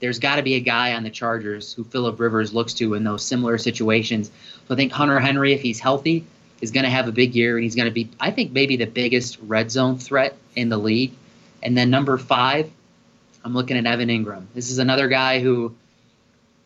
there's 0.00 0.18
got 0.18 0.36
to 0.36 0.42
be 0.42 0.54
a 0.54 0.60
guy 0.60 0.94
on 0.94 1.02
the 1.02 1.10
Chargers 1.10 1.72
who 1.72 1.82
Philip 1.82 2.20
Rivers 2.20 2.54
looks 2.54 2.74
to 2.74 2.94
in 2.94 3.02
those 3.02 3.24
similar 3.24 3.58
situations. 3.58 4.30
So 4.68 4.74
I 4.74 4.76
think 4.76 4.92
Hunter 4.92 5.18
Henry, 5.18 5.52
if 5.52 5.60
he's 5.60 5.80
healthy, 5.80 6.24
is 6.60 6.70
going 6.70 6.84
to 6.84 6.90
have 6.90 7.08
a 7.08 7.12
big 7.12 7.34
year, 7.34 7.56
and 7.56 7.64
he's 7.64 7.74
going 7.74 7.86
to 7.86 7.92
be, 7.92 8.10
I 8.18 8.30
think, 8.30 8.52
maybe 8.52 8.76
the 8.76 8.86
biggest 8.86 9.38
red 9.42 9.70
zone 9.70 9.98
threat 9.98 10.36
in 10.56 10.68
the 10.68 10.78
league. 10.78 11.12
And 11.62 11.76
then 11.76 11.90
number 11.90 12.18
five, 12.18 12.70
I'm 13.44 13.54
looking 13.54 13.76
at 13.76 13.86
Evan 13.86 14.08
Engram. 14.08 14.46
This 14.54 14.70
is 14.70 14.78
another 14.78 15.08
guy 15.08 15.40
who, 15.40 15.74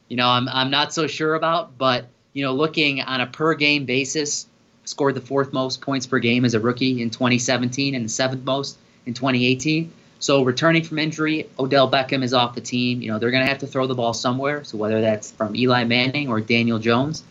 you 0.08 0.16
know, 0.16 0.28
I'm 0.28 0.48
I'm 0.48 0.70
not 0.70 0.92
so 0.92 1.06
sure 1.06 1.34
about, 1.34 1.76
but 1.78 2.06
you 2.32 2.44
know, 2.44 2.52
looking 2.52 3.00
on 3.00 3.20
a 3.20 3.26
per 3.26 3.54
game 3.54 3.84
basis, 3.84 4.46
scored 4.84 5.14
the 5.14 5.20
fourth 5.20 5.52
most 5.52 5.80
points 5.80 6.06
per 6.06 6.18
game 6.18 6.44
as 6.44 6.54
a 6.54 6.60
rookie 6.60 7.02
in 7.02 7.10
2017 7.10 7.94
and 7.94 8.04
the 8.04 8.08
seventh 8.08 8.44
most 8.44 8.78
in 9.06 9.14
2018. 9.14 9.92
So 10.18 10.44
returning 10.44 10.84
from 10.84 10.98
injury, 10.98 11.48
Odell 11.58 11.90
Beckham 11.90 12.22
is 12.22 12.32
off 12.32 12.54
the 12.54 12.60
team. 12.60 13.02
You 13.02 13.10
know, 13.10 13.18
they're 13.18 13.32
going 13.32 13.44
to 13.44 13.48
have 13.48 13.58
to 13.58 13.66
throw 13.66 13.86
the 13.86 13.94
ball 13.94 14.14
somewhere. 14.14 14.64
So 14.64 14.78
whether 14.78 15.00
that's 15.00 15.32
from 15.32 15.56
Eli 15.56 15.84
Manning 15.84 16.28
or 16.28 16.40
Daniel 16.40 16.78
Jones, 16.78 17.24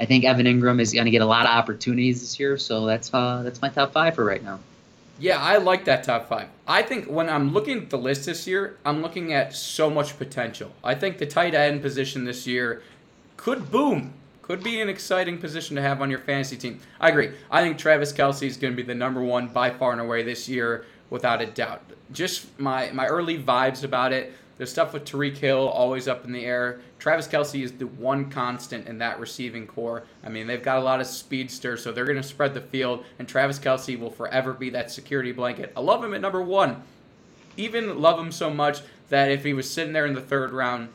I 0.00 0.06
think 0.06 0.24
Evan 0.24 0.46
Engram 0.46 0.80
is 0.80 0.92
going 0.92 1.04
to 1.04 1.10
get 1.10 1.22
a 1.22 1.26
lot 1.26 1.46
of 1.46 1.50
opportunities 1.50 2.20
this 2.20 2.38
year. 2.40 2.58
So 2.58 2.86
that's 2.86 3.12
uh, 3.12 3.42
that's 3.42 3.62
my 3.62 3.68
top 3.68 3.92
five 3.92 4.14
for 4.14 4.24
right 4.24 4.42
now. 4.42 4.58
Yeah, 5.18 5.38
I 5.38 5.58
like 5.58 5.84
that 5.84 6.02
top 6.02 6.28
five. 6.28 6.48
I 6.66 6.82
think 6.82 7.06
when 7.06 7.28
I'm 7.28 7.52
looking 7.52 7.78
at 7.78 7.90
the 7.90 7.98
list 7.98 8.26
this 8.26 8.46
year, 8.48 8.76
I'm 8.84 9.00
looking 9.00 9.32
at 9.32 9.54
so 9.54 9.88
much 9.88 10.18
potential. 10.18 10.72
I 10.82 10.96
think 10.96 11.18
the 11.18 11.26
tight 11.26 11.54
end 11.54 11.82
position 11.82 12.24
this 12.24 12.46
year 12.46 12.82
could 13.36 13.70
boom. 13.70 14.14
Could 14.42 14.62
be 14.62 14.80
an 14.80 14.88
exciting 14.90 15.38
position 15.38 15.76
to 15.76 15.82
have 15.82 16.02
on 16.02 16.10
your 16.10 16.18
fantasy 16.18 16.56
team. 16.56 16.80
I 17.00 17.08
agree. 17.08 17.30
I 17.50 17.62
think 17.62 17.78
Travis 17.78 18.12
Kelce 18.12 18.46
is 18.46 18.58
going 18.58 18.74
to 18.74 18.76
be 18.76 18.82
the 18.82 18.94
number 18.94 19.22
one 19.22 19.48
by 19.48 19.70
far 19.70 19.92
and 19.92 20.00
away 20.00 20.22
this 20.22 20.48
year, 20.48 20.84
without 21.08 21.40
a 21.40 21.46
doubt. 21.46 21.80
Just 22.12 22.58
my, 22.58 22.90
my 22.90 23.06
early 23.06 23.42
vibes 23.42 23.84
about 23.84 24.12
it. 24.12 24.34
The 24.58 24.66
stuff 24.66 24.92
with 24.92 25.04
Tyreek 25.04 25.36
Hill 25.36 25.68
always 25.68 26.08
up 26.08 26.24
in 26.24 26.32
the 26.32 26.44
air. 26.44 26.80
Travis 27.04 27.28
Kelce 27.28 27.62
is 27.62 27.72
the 27.72 27.86
one 27.86 28.30
constant 28.30 28.88
in 28.88 28.96
that 28.96 29.20
receiving 29.20 29.66
core. 29.66 30.04
I 30.24 30.30
mean, 30.30 30.46
they've 30.46 30.62
got 30.62 30.78
a 30.78 30.82
lot 30.82 31.02
of 31.02 31.06
speedsters, 31.06 31.82
so 31.82 31.92
they're 31.92 32.06
going 32.06 32.16
to 32.16 32.22
spread 32.22 32.54
the 32.54 32.62
field, 32.62 33.04
and 33.18 33.28
Travis 33.28 33.58
Kelce 33.58 34.00
will 34.00 34.08
forever 34.08 34.54
be 34.54 34.70
that 34.70 34.90
security 34.90 35.30
blanket. 35.30 35.70
I 35.76 35.80
love 35.80 36.02
him 36.02 36.14
at 36.14 36.22
number 36.22 36.40
one. 36.40 36.82
Even 37.58 38.00
love 38.00 38.18
him 38.18 38.32
so 38.32 38.48
much 38.48 38.80
that 39.10 39.30
if 39.30 39.44
he 39.44 39.52
was 39.52 39.70
sitting 39.70 39.92
there 39.92 40.06
in 40.06 40.14
the 40.14 40.22
third 40.22 40.50
round, 40.50 40.88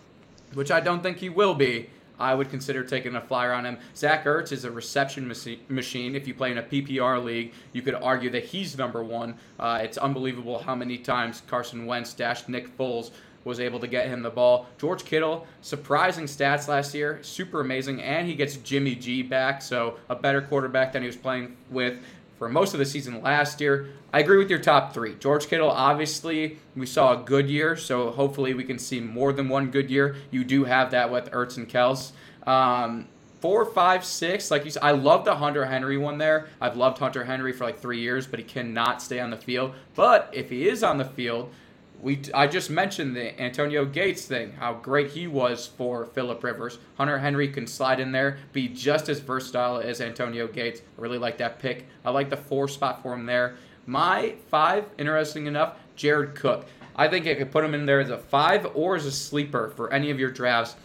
which 0.55 0.71
I 0.71 0.79
don't 0.79 1.03
think 1.03 1.17
he 1.17 1.29
will 1.29 1.53
be, 1.53 1.91
I 2.19 2.33
would 2.33 2.49
consider 2.49 2.83
taking 2.83 3.15
a 3.15 3.21
flyer 3.21 3.53
on 3.53 3.67
him. 3.67 3.77
Zach 3.95 4.25
Ertz 4.25 4.51
is 4.51 4.65
a 4.65 4.71
reception 4.71 5.27
machine. 5.27 6.15
If 6.15 6.27
you 6.27 6.33
play 6.33 6.51
in 6.51 6.57
a 6.57 6.63
PPR 6.63 7.23
league, 7.23 7.53
you 7.71 7.83
could 7.83 7.93
argue 7.93 8.31
that 8.31 8.45
he's 8.45 8.75
number 8.75 9.03
one. 9.03 9.35
Uh, 9.59 9.79
it's 9.83 9.99
unbelievable 9.99 10.57
how 10.57 10.73
many 10.73 10.97
times 10.97 11.43
Carson 11.47 11.85
Wentz 11.85 12.13
dashed 12.13 12.49
Nick 12.49 12.75
Foles 12.75 13.11
was 13.43 13.59
able 13.59 13.79
to 13.79 13.87
get 13.87 14.07
him 14.07 14.21
the 14.21 14.29
ball. 14.29 14.67
George 14.77 15.05
Kittle, 15.05 15.47
surprising 15.61 16.25
stats 16.25 16.67
last 16.67 16.93
year, 16.93 17.19
super 17.21 17.61
amazing, 17.61 18.01
and 18.01 18.27
he 18.27 18.35
gets 18.35 18.57
Jimmy 18.57 18.95
G 18.95 19.23
back, 19.23 19.61
so 19.61 19.97
a 20.09 20.15
better 20.15 20.41
quarterback 20.41 20.93
than 20.93 21.01
he 21.01 21.07
was 21.07 21.15
playing 21.15 21.55
with 21.69 21.99
for 22.37 22.47
most 22.49 22.73
of 22.73 22.79
the 22.79 22.85
season 22.85 23.21
last 23.21 23.59
year. 23.59 23.89
I 24.13 24.19
agree 24.19 24.37
with 24.37 24.49
your 24.49 24.59
top 24.59 24.93
three. 24.93 25.15
George 25.15 25.47
Kittle, 25.47 25.69
obviously, 25.69 26.57
we 26.75 26.85
saw 26.85 27.13
a 27.13 27.23
good 27.23 27.49
year, 27.49 27.75
so 27.75 28.11
hopefully 28.11 28.53
we 28.53 28.63
can 28.63 28.79
see 28.79 28.99
more 28.99 29.33
than 29.33 29.49
one 29.49 29.69
good 29.69 29.91
year. 29.91 30.15
You 30.31 30.43
do 30.43 30.63
have 30.63 30.91
that 30.91 31.11
with 31.11 31.29
Ertz 31.31 31.57
and 31.57 31.69
Kels. 31.69 32.11
Um, 32.47 33.07
four, 33.39 33.65
five, 33.65 34.03
six, 34.03 34.49
like 34.49 34.65
you 34.65 34.71
said, 34.71 34.83
I 34.83 34.91
love 34.91 35.25
the 35.25 35.35
Hunter 35.35 35.65
Henry 35.65 35.97
one 35.97 36.17
there. 36.17 36.47
I've 36.59 36.75
loved 36.75 36.97
Hunter 36.97 37.23
Henry 37.25 37.53
for 37.53 37.65
like 37.65 37.79
three 37.79 37.99
years, 37.99 38.25
but 38.25 38.39
he 38.39 38.45
cannot 38.45 39.01
stay 39.01 39.19
on 39.19 39.29
the 39.29 39.37
field. 39.37 39.73
But 39.95 40.29
if 40.33 40.49
he 40.49 40.67
is 40.67 40.83
on 40.83 40.97
the 40.97 41.05
field, 41.05 41.51
we 42.01 42.19
I 42.33 42.47
just 42.47 42.69
mentioned 42.69 43.15
the 43.15 43.39
Antonio 43.41 43.85
Gates 43.85 44.25
thing, 44.25 44.53
how 44.53 44.73
great 44.73 45.11
he 45.11 45.27
was 45.27 45.67
for 45.67 46.05
Philip 46.05 46.43
Rivers. 46.43 46.79
Hunter 46.97 47.19
Henry 47.19 47.47
can 47.49 47.67
slide 47.67 47.99
in 47.99 48.11
there, 48.11 48.37
be 48.53 48.67
just 48.67 49.09
as 49.09 49.19
versatile 49.19 49.79
as 49.79 49.99
Antonio 50.01 50.47
Gates. 50.47 50.81
I 50.97 51.01
really 51.01 51.17
like 51.17 51.37
that 51.39 51.59
pick. 51.59 51.87
I 52.05 52.11
like 52.11 52.29
the 52.29 52.37
four 52.37 52.67
spot 52.67 53.01
for 53.01 53.13
him 53.13 53.25
there. 53.25 53.55
My 53.85 54.35
five, 54.49 54.85
interesting 54.97 55.47
enough, 55.47 55.75
Jared 55.95 56.35
Cook. 56.35 56.67
I 56.95 57.07
think 57.07 57.27
I 57.27 57.35
could 57.35 57.51
put 57.51 57.63
him 57.63 57.73
in 57.73 57.85
there 57.85 57.99
as 57.99 58.09
a 58.09 58.17
five 58.17 58.67
or 58.73 58.95
as 58.95 59.05
a 59.05 59.11
sleeper 59.11 59.69
for 59.75 59.91
any 59.91 60.11
of 60.11 60.19
your 60.19 60.31
drafts. 60.31 60.75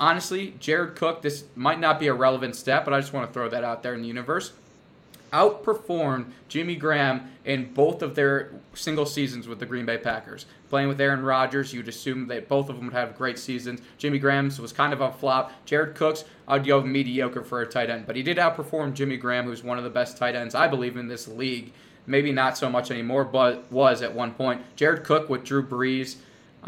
Honestly, 0.00 0.54
Jared 0.60 0.94
Cook, 0.94 1.22
this 1.22 1.44
might 1.56 1.80
not 1.80 1.98
be 1.98 2.06
a 2.06 2.14
relevant 2.14 2.54
step, 2.54 2.84
but 2.84 2.94
I 2.94 3.00
just 3.00 3.12
want 3.12 3.26
to 3.26 3.32
throw 3.32 3.48
that 3.48 3.64
out 3.64 3.82
there 3.82 3.94
in 3.94 4.02
the 4.02 4.08
universe 4.08 4.52
outperformed 5.32 6.26
Jimmy 6.48 6.76
Graham 6.76 7.30
in 7.44 7.72
both 7.72 8.02
of 8.02 8.14
their 8.14 8.52
single 8.74 9.06
seasons 9.06 9.48
with 9.48 9.58
the 9.58 9.66
Green 9.66 9.86
Bay 9.86 9.98
Packers. 9.98 10.46
Playing 10.68 10.88
with 10.88 11.00
Aaron 11.00 11.22
Rodgers, 11.22 11.72
you'd 11.72 11.88
assume 11.88 12.26
that 12.28 12.48
both 12.48 12.68
of 12.68 12.76
them 12.76 12.86
would 12.86 12.94
have 12.94 13.16
great 13.16 13.38
seasons. 13.38 13.80
Jimmy 13.96 14.18
Graham's 14.18 14.60
was 14.60 14.72
kind 14.72 14.92
of 14.92 15.00
a 15.00 15.12
flop. 15.12 15.52
Jared 15.64 15.94
Cook's, 15.94 16.24
I'd 16.46 16.66
go 16.66 16.82
mediocre 16.82 17.42
for 17.42 17.62
a 17.62 17.66
tight 17.66 17.90
end, 17.90 18.06
but 18.06 18.16
he 18.16 18.22
did 18.22 18.36
outperform 18.36 18.94
Jimmy 18.94 19.16
Graham, 19.16 19.46
who's 19.46 19.62
one 19.62 19.78
of 19.78 19.84
the 19.84 19.90
best 19.90 20.16
tight 20.16 20.34
ends, 20.34 20.54
I 20.54 20.68
believe, 20.68 20.96
in 20.96 21.08
this 21.08 21.28
league. 21.28 21.72
Maybe 22.06 22.32
not 22.32 22.56
so 22.56 22.70
much 22.70 22.90
anymore, 22.90 23.24
but 23.24 23.70
was 23.70 24.00
at 24.00 24.14
one 24.14 24.32
point. 24.32 24.62
Jared 24.76 25.04
Cook 25.04 25.28
with 25.28 25.44
Drew 25.44 25.66
Brees 25.66 26.16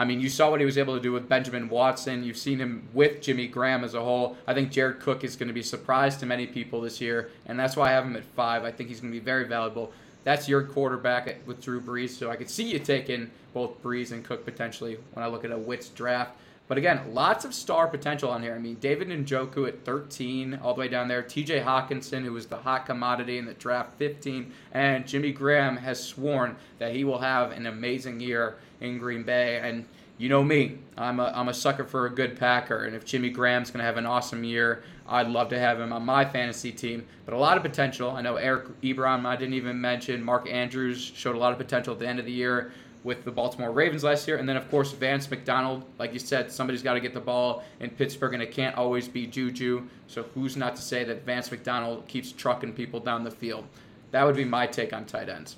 I 0.01 0.07
mean, 0.07 0.19
you 0.19 0.31
saw 0.31 0.51
what 0.51 0.61
he 0.61 0.65
was 0.65 0.79
able 0.79 0.97
to 0.97 1.03
do 1.03 1.13
with 1.13 1.29
Benjamin 1.29 1.69
Watson. 1.69 2.25
You've 2.25 2.39
seen 2.39 2.59
him 2.59 2.89
with 2.95 3.21
Jimmy 3.21 3.47
Graham 3.47 3.85
as 3.85 3.93
a 3.93 4.03
whole. 4.03 4.39
I 4.47 4.55
think 4.55 4.73
Jared 4.73 4.99
Cook 4.99 5.25
is 5.25 5.37
going 5.37 5.49
to 5.49 5.53
be 5.53 5.63
surprised 5.63 6.21
to 6.21 6.27
many 6.27 6.47
people 6.47 6.81
this 6.81 7.03
year, 7.03 7.31
and 7.45 7.61
that's 7.61 7.77
why 7.77 7.89
I 7.89 7.93
have 7.93 8.07
him 8.07 8.17
at 8.17 8.25
five. 8.25 8.65
I 8.65 8.73
think 8.73 8.89
he's 8.89 9.01
going 9.01 9.13
to 9.13 9.21
be 9.21 9.23
very 9.23 9.47
valuable. 9.47 9.93
That's 10.25 10.49
your 10.49 10.63
quarterback 10.63 11.47
with 11.47 11.61
Drew 11.61 11.83
Brees, 11.83 12.19
so 12.19 12.31
I 12.31 12.37
could 12.37 12.49
see 12.49 12.65
you 12.65 12.79
taking 12.79 13.31
both 13.53 13.83
Brees 13.83 14.11
and 14.11 14.25
Cook 14.25 14.47
potentially 14.47 14.97
when 15.13 15.23
I 15.23 15.29
look 15.29 15.45
at 15.45 15.51
a 15.51 15.59
Wits 15.59 15.91
draft. 15.91 16.33
But 16.67 16.79
again, 16.79 17.13
lots 17.13 17.45
of 17.45 17.53
star 17.53 17.87
potential 17.87 18.31
on 18.31 18.43
here. 18.43 18.55
I 18.55 18.59
mean, 18.59 18.77
David 18.77 19.09
Njoku 19.09 19.69
at 19.69 19.85
13, 19.85 20.61
all 20.63 20.73
the 20.73 20.81
way 20.81 20.89
down 20.89 21.09
there. 21.09 21.23
TJ 21.23 21.63
Hockenson, 21.63 22.23
who 22.23 22.33
was 22.33 22.47
the 22.47 22.57
hot 22.57 22.87
commodity 22.87 23.37
in 23.37 23.45
the 23.45 23.55
draft, 23.55 23.99
15. 23.99 24.51
And 24.73 25.07
Jimmy 25.07 25.33
Graham 25.33 25.77
has 25.77 26.03
sworn 26.03 26.57
that 26.79 26.95
he 26.95 27.05
will 27.05 27.19
have 27.19 27.51
an 27.51 27.67
amazing 27.67 28.21
year 28.21 28.57
in 28.81 28.99
Green 28.99 29.23
Bay. 29.23 29.61
And 29.63 29.85
you 30.19 30.29
know 30.29 30.45
me, 30.45 30.79
I'm 30.99 31.19
a, 31.19 31.33
I'm 31.35 31.49
a 31.49 31.55
sucker 31.55 31.85
for 31.85 32.07
a 32.07 32.11
good 32.11 32.39
Packer. 32.39 32.85
And 32.85 32.95
if 32.95 33.05
Jimmy 33.05 33.31
Graham's 33.31 33.71
going 33.71 33.79
to 33.79 33.85
have 33.85 33.97
an 33.97 34.07
awesome 34.07 34.45
year, 34.45 34.83
I'd 35.09 35.29
love 35.29 35.49
to 35.49 35.59
have 35.59 35.81
him 35.81 35.93
on 35.93 36.05
my 36.05 36.25
fantasy 36.25 36.73
team. 36.73 37.07
But 37.25 37.35
a 37.35 37.39
lot 37.39 37.57
of 37.57 37.63
potential. 37.63 38.11
I 38.11 38.21
know 38.21 38.37
Eric 38.37 38.81
Ebron, 38.83 39.25
I 39.25 39.37
didn't 39.37 39.55
even 39.55 39.81
mention. 39.81 40.23
Mark 40.23 40.49
Andrews 40.49 41.13
showed 41.15 41.37
a 41.37 41.39
lot 41.39 41.53
of 41.53 41.59
potential 41.59 41.95
at 41.95 41.99
the 41.99 42.09
end 42.09 42.19
of 42.19 42.27
the 42.27 42.33
year 42.33 42.73
with 43.03 43.25
the 43.25 43.31
Baltimore 43.31 43.73
Ravens 43.73 44.05
last 44.05 44.29
year. 44.29 44.37
And 44.37 44.49
then, 44.49 44.57
of 44.57 44.71
course, 44.71 44.93
Vance 44.93 45.31
McDonald. 45.31 45.85
Like 45.99 46.13
you 46.13 46.19
said, 46.19 46.53
somebody's 46.53 46.83
got 46.83 46.95
to 46.95 47.01
get 47.01 47.15
the 47.15 47.21
ball 47.21 47.65
in 47.81 47.91
Pittsburgh, 47.91 48.35
and 48.35 48.43
it 48.43 48.53
can't 48.53 48.77
always 48.77 49.09
be 49.09 49.27
Juju. 49.27 49.83
So 50.07 50.25
who's 50.35 50.57
not 50.57 50.77
to 50.77 50.83
say 50.83 51.03
that 51.05 51.25
Vance 51.25 51.51
McDonald 51.51 52.07
keeps 52.09 52.31
trucking 52.31 52.75
people 52.75 53.01
down 53.01 53.25
the 53.25 53.31
field? 53.31 53.65
That 54.11 54.25
would 54.25 54.37
be 54.37 54.45
my 54.45 54.67
take 54.67 54.93
on 54.93 55.07
tight 55.07 55.29
ends. 55.29 55.57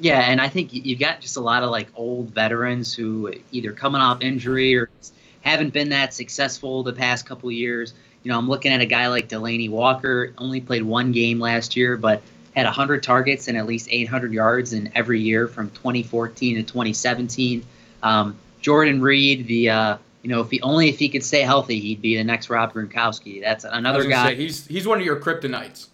Yeah, 0.00 0.20
and 0.20 0.40
I 0.40 0.48
think 0.48 0.72
you've 0.72 0.98
got 0.98 1.20
just 1.20 1.36
a 1.36 1.40
lot 1.40 1.62
of 1.62 1.70
like 1.70 1.88
old 1.94 2.30
veterans 2.30 2.92
who 2.94 3.32
either 3.52 3.72
coming 3.72 4.00
off 4.00 4.20
injury 4.20 4.74
or 4.74 4.90
haven't 5.42 5.72
been 5.72 5.90
that 5.90 6.14
successful 6.14 6.82
the 6.82 6.92
past 6.92 7.26
couple 7.26 7.50
years. 7.50 7.94
You 8.22 8.30
know, 8.30 8.38
I'm 8.38 8.48
looking 8.48 8.72
at 8.72 8.80
a 8.80 8.86
guy 8.86 9.08
like 9.08 9.28
Delanie 9.28 9.70
Walker, 9.70 10.32
only 10.38 10.60
played 10.60 10.82
one 10.82 11.12
game 11.12 11.40
last 11.40 11.76
year, 11.76 11.96
but 11.96 12.22
had 12.54 12.64
100 12.64 13.02
targets 13.02 13.48
and 13.48 13.56
at 13.56 13.66
least 13.66 13.88
800 13.90 14.32
yards 14.32 14.72
in 14.72 14.90
every 14.94 15.20
year 15.20 15.48
from 15.48 15.70
2014 15.70 16.56
to 16.56 16.62
2017. 16.62 17.64
Um, 18.02 18.36
Jordan 18.60 19.00
Reed, 19.00 19.46
the 19.46 19.70
uh, 19.70 19.96
you 20.22 20.30
know, 20.30 20.40
if 20.40 20.50
he 20.50 20.60
only 20.62 20.88
if 20.88 20.98
he 20.98 21.08
could 21.08 21.24
stay 21.24 21.42
healthy, 21.42 21.80
he'd 21.80 22.00
be 22.00 22.16
the 22.16 22.24
next 22.24 22.48
Rob 22.48 22.72
Gronkowski. 22.72 23.40
That's 23.40 23.64
another 23.64 24.04
guy. 24.04 24.28
Say, 24.28 24.36
he's 24.36 24.66
he's 24.66 24.86
one 24.86 25.00
of 25.00 25.04
your 25.04 25.20
kryptonites. 25.20 25.88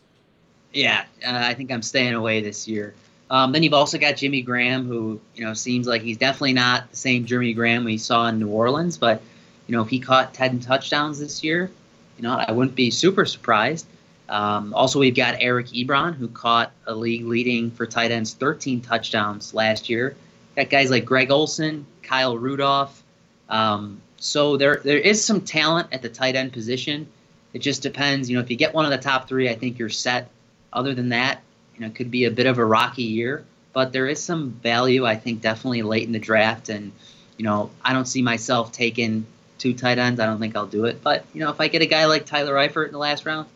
Yeah, 0.73 1.05
uh, 1.27 1.31
I 1.33 1.55
think 1.55 1.73
I'm 1.73 1.83
staying 1.83 2.15
away 2.15 2.43
this 2.43 2.69
year. 2.69 2.95
Um, 3.31 3.53
then 3.53 3.63
you've 3.63 3.75
also 3.75 3.99
got 3.99 4.17
Jimmy 4.17 4.43
Graham, 4.43 4.87
who 4.87 5.21
you 5.35 5.45
know 5.45 5.55
seems 5.55 5.87
like 5.87 6.03
he's 6.03 6.17
definitely 6.17 6.55
not 6.55 6.91
the 6.91 6.97
same 6.97 7.27
Jimmy 7.27 7.53
Graham 7.53 7.85
we 7.85 7.99
saw 7.99 8.27
in 8.29 8.39
New 8.39 8.49
Orleans. 8.49 8.97
But 8.97 9.23
you 9.67 9.77
know, 9.77 9.83
if 9.83 9.89
he 9.89 10.01
caught 10.01 10.33
10 10.35 10.61
touchdowns 10.61 11.21
this 11.21 11.45
year, 11.45 11.71
you 12.17 12.23
know, 12.23 12.33
I 12.33 12.53
wouldn't 12.53 12.75
be 12.75 12.91
super 12.91 13.27
surprised. 13.27 13.87
Um, 14.29 14.75
also, 14.75 14.99
we've 14.99 15.15
got 15.15 15.37
Eric 15.41 15.69
Ebron, 15.69 16.15
who 16.15 16.29
caught 16.29 16.73
a 16.87 16.95
league 16.95 17.25
leading 17.25 17.71
for 17.71 17.87
tight 17.87 18.11
ends 18.11 18.35
13 18.35 18.81
touchdowns 18.81 19.55
last 19.55 19.89
year. 19.89 20.17
Got 20.57 20.71
guys 20.71 20.91
like 20.91 21.05
Greg 21.05 21.31
Olsen, 21.31 21.87
Kyle 22.03 22.37
Rudolph. 22.37 23.03
Um, 23.49 24.01
so 24.19 24.57
there 24.57 24.81
there 24.85 24.99
is 24.99 25.25
some 25.25 25.41
talent 25.43 25.89
at 25.93 26.03
the 26.03 26.09
tight 26.09 26.35
end 26.35 26.53
position. 26.53 27.07
It 27.53 27.61
just 27.61 27.83
depends. 27.83 28.29
You 28.29 28.37
know, 28.37 28.43
if 28.43 28.51
you 28.51 28.57
get 28.57 28.75
one 28.75 28.85
of 28.85 28.91
the 28.91 28.99
top 28.99 29.29
three, 29.29 29.49
I 29.49 29.55
think 29.55 29.79
you're 29.79 29.89
set. 29.89 30.29
Other 30.71 30.95
than 30.95 31.09
that, 31.11 31.43
you 31.79 31.87
know, 31.87 31.91
it 31.91 31.95
could 31.95 32.11
be 32.11 32.25
a 32.25 32.31
bit 32.31 32.47
of 32.47 32.59
a 32.59 32.65
rocky 32.65 33.05
year, 33.05 33.45
but 33.73 33.93
there 33.93 34.09
is 34.09 34.21
some 34.21 34.51
value, 34.51 35.07
I 35.07 35.15
think, 35.15 35.41
definitely 35.41 35.83
late 35.83 36.05
in 36.07 36.13
the 36.13 36.19
draft. 36.19 36.69
And, 36.69 36.91
you 37.37 37.45
know, 37.45 37.71
I 37.85 37.93
don't 37.93 38.07
see 38.07 38.21
myself 38.21 38.73
taking 38.73 39.27
two 39.59 39.75
tight 39.75 39.99
ends. 39.99 40.19
I 40.19 40.27
don't 40.27 40.41
think 40.41 40.57
I'll 40.57 40.67
do 40.67 40.87
it. 40.87 41.03
But, 41.03 41.25
you 41.33 41.41
know, 41.41 41.51
if 41.51 41.61
I 41.61 41.69
get 41.69 41.83
a 41.83 41.87
guy 41.87 42.07
like 42.07 42.27
Tyler 42.27 42.55
Eifert 42.55 42.87
in 42.87 42.93
the 42.93 42.99
last 42.99 43.25
round, 43.25 43.49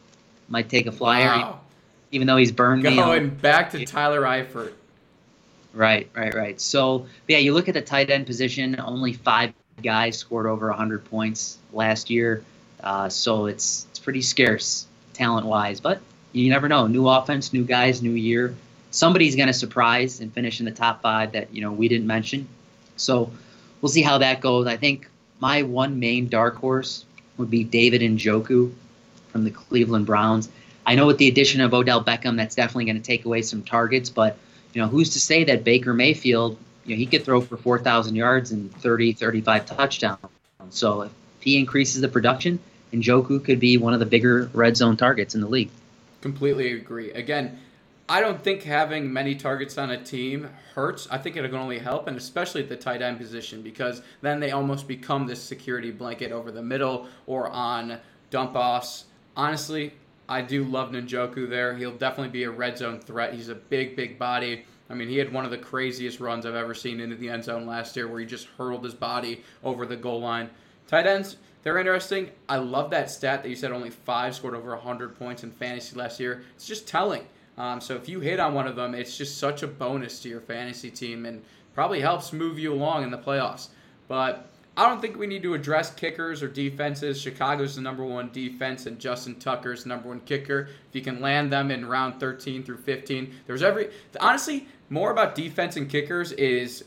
might 0.49 0.69
take 0.69 0.87
a 0.87 0.93
flyer, 0.93 1.27
wow. 1.27 1.61
even 2.13 2.27
though 2.27 2.37
he's 2.37 2.53
burned 2.53 2.85
Going 2.85 2.97
me. 2.97 3.03
Going 3.03 3.31
back 3.31 3.73
to 3.73 3.85
Tyler 3.85 4.23
Eifert. 4.23 4.73
Right, 5.73 6.09
right, 6.15 6.35
right. 6.35 6.61
So, 6.61 7.07
yeah, 7.27 7.39
you 7.39 7.55
look 7.55 7.69
at 7.69 7.75
the 7.75 7.83
tight 7.83 8.11
end 8.11 8.27
position, 8.27 8.79
only 8.79 9.15
five 9.15 9.53
guys 9.83 10.19
scored 10.19 10.47
over 10.47 10.69
100 10.69 11.05
points 11.07 11.59
last 11.73 12.11
year. 12.11 12.45
Uh, 12.81 13.09
so 13.09 13.47
it's 13.47 13.87
it's 13.91 13.99
pretty 13.99 14.23
scarce 14.23 14.87
talent 15.15 15.47
wise. 15.47 15.81
But 15.81 16.01
you 16.33 16.51
never 16.51 16.69
know. 16.69 16.87
New 16.87 17.09
offense, 17.09 17.53
new 17.53 17.65
guys, 17.65 18.03
new 18.03 18.13
year. 18.13 18.55
Somebody's 18.91 19.37
going 19.37 19.47
to 19.47 19.55
surprise 19.55 20.21
and 20.21 20.33
finish 20.33 20.61
in 20.61 20.67
the 20.67 20.73
top 20.73 21.03
five 21.03 21.33
that 21.33 21.55
you 21.55 21.63
know 21.63 21.73
we 21.73 21.89
didn't 21.89 22.07
mention. 22.07 22.49
So 22.97 23.31
we'll 23.81 23.91
see 23.91 24.03
how 24.03 24.19
that 24.19 24.41
goes. 24.41 24.67
I 24.67 24.77
think 24.77 25.09
my 25.41 25.63
one 25.63 25.99
main 25.99 26.29
dark 26.29 26.57
horse 26.57 27.05
would 27.37 27.51
be 27.51 27.65
David 27.65 28.03
Njoku 28.03 28.73
from 29.29 29.45
the 29.45 29.51
Cleveland 29.51 30.07
Browns. 30.07 30.49
I 30.85 30.95
know 30.95 31.07
with 31.07 31.19
the 31.19 31.29
addition 31.29 31.61
of 31.61 31.73
Odell 31.73 32.03
Beckham, 32.05 32.37
that's 32.37 32.55
definitely 32.55 32.87
going 32.87 32.97
to 32.97 33.03
take 33.03 33.25
away 33.25 33.43
some 33.43 33.63
targets, 33.63 34.11
but 34.11 34.37
you 34.73 34.81
know 34.81 34.89
who's 34.89 35.11
to 35.11 35.21
say 35.21 35.45
that 35.45 35.65
Baker 35.65 35.95
Mayfield, 35.95 36.59
you 36.85 36.95
know, 36.95 36.99
he 36.99 37.07
could 37.07 37.25
throw 37.25 37.41
for 37.41 37.57
4,000 37.57 38.15
yards 38.17 38.53
and 38.53 38.73
30, 38.77 39.13
35 39.13 39.67
touchdowns. 39.67 40.19
So 40.71 41.03
if 41.03 41.13
he 41.41 41.59
increases 41.59 42.01
the 42.01 42.09
production, 42.09 42.59
Njoku 42.93 43.43
could 43.45 43.61
be 43.61 43.79
one 43.79 43.95
of 43.95 44.01
the 44.01 44.07
bigger 44.07 44.51
red 44.53 44.77
zone 44.77 44.97
targets 44.97 45.35
in 45.35 45.41
the 45.41 45.49
league. 45.49 45.71
Completely 46.23 46.73
agree. 46.73 47.11
Again, 47.11 47.59
I 48.09 48.21
don't 48.21 48.43
think 48.43 48.63
having 48.63 49.13
many 49.13 49.35
targets 49.35 49.77
on 49.77 49.91
a 49.91 50.03
team 50.03 50.49
hurts. 50.75 51.09
I 51.11 51.19
think 51.19 51.37
it 51.37 51.43
can 51.43 51.55
only 51.55 51.79
help, 51.79 52.07
and 52.07 52.17
especially 52.17 52.63
at 52.63 52.69
the 52.69 52.77
tight 52.77 53.03
end 53.03 53.19
position, 53.19 53.61
because 53.61 54.03
then 54.23 54.41
they 54.41 54.53
almost 54.53 54.87
become 54.89 55.27
this 55.27 55.43
security 55.43 55.91
blanket 55.91 56.33
over 56.33 56.51
the 56.51 56.63
middle 56.63 57.09
or 57.27 57.49
on 57.49 57.99
dump 58.31 58.55
offs. 58.55 59.05
Honestly, 59.37 59.95
I 60.29 60.43
do 60.43 60.65
love 60.65 60.93
Njoku 60.93 61.49
there. 61.49 61.77
He'll 61.77 61.97
definitely 61.97 62.33
be 62.33 62.45
a 62.45 62.51
red 62.51 62.79
zone 62.79 63.01
threat. 63.01 63.35
He's 63.35 63.49
a 63.49 63.55
big, 63.55 63.97
big 63.97 64.19
body. 64.19 64.65
I 64.89 64.95
mean, 64.95 65.09
he 65.09 65.17
had 65.17 65.33
one 65.33 65.45
of 65.45 65.51
the 65.51 65.59
craziest 65.59 66.21
runs 66.21 66.47
I've 66.47 66.55
ever 66.55 66.75
seen 66.75 67.01
into 67.01 67.17
the 67.17 67.31
end 67.31 67.45
zone 67.45 67.67
last 67.67 67.97
year 67.97 68.07
where 68.07 68.21
he 68.21 68.27
just 68.27 68.47
hurled 68.59 68.85
his 68.85 68.95
body 68.95 69.43
over 69.65 69.87
the 69.87 69.97
goal 69.97 70.21
line. 70.21 70.51
Tight 70.87 71.07
ends, 71.07 71.37
they're 71.63 71.79
interesting. 71.79 72.31
I 72.49 72.57
love 72.57 72.91
that 72.91 73.11
stat 73.11 73.43
that 73.43 73.49
you 73.49 73.57
said 73.57 73.73
only 73.73 73.91
five 73.91 74.35
scored 74.35 74.55
over 74.55 74.71
100 74.71 75.19
points 75.19 75.45
in 75.45 75.51
fantasy 75.51 75.97
last 75.97 76.19
year. 76.19 76.43
It's 76.57 76.67
just 76.67 76.89
telling. 76.89 77.27
Um, 77.59 77.81
so 77.81 77.95
if 77.95 78.09
you 78.09 78.21
hit 78.21 78.41
on 78.41 78.55
one 78.55 78.67
of 78.67 78.77
them, 78.77 78.95
it's 78.95 79.17
just 79.17 79.39
such 79.39 79.63
a 79.63 79.67
bonus 79.67 80.21
to 80.21 80.29
your 80.29 80.41
fantasy 80.41 80.91
team 80.91 81.27
and 81.27 81.43
probably 81.75 82.01
helps 82.01 82.33
move 82.33 82.59
you 82.59 82.73
along 82.73 83.05
in 83.05 83.11
the 83.11 83.19
playoffs. 83.19 83.69
But 84.09 84.49
I 84.77 84.89
don't 84.89 85.03
think 85.03 85.19
we 85.19 85.27
need 85.27 85.43
to 85.43 85.53
address 85.53 85.95
kickers 85.95 86.43
or 86.43 86.49
defenses. 86.49 87.21
Chicago's 87.21 87.77
the 87.77 87.83
number 87.83 88.05
one 88.05 88.31
defense, 88.33 88.87
and 88.87 88.99
Justin 88.99 89.35
Tucker's 89.39 89.83
the 89.83 89.91
number 89.91 90.09
one 90.09 90.21
kicker. 90.21 90.69
If 90.89 90.95
you 90.95 91.03
can 91.03 91.21
land 91.21 91.53
them 91.53 91.71
in 91.71 91.85
round 91.85 92.19
13 92.19 92.63
through 92.63 92.79
15, 92.79 93.35
there's 93.47 93.63
every 93.63 93.91
honestly 94.19 94.67
more 94.89 95.11
about 95.11 95.35
defense 95.35 95.77
and 95.77 95.91
kickers 95.91 96.33
is 96.33 96.85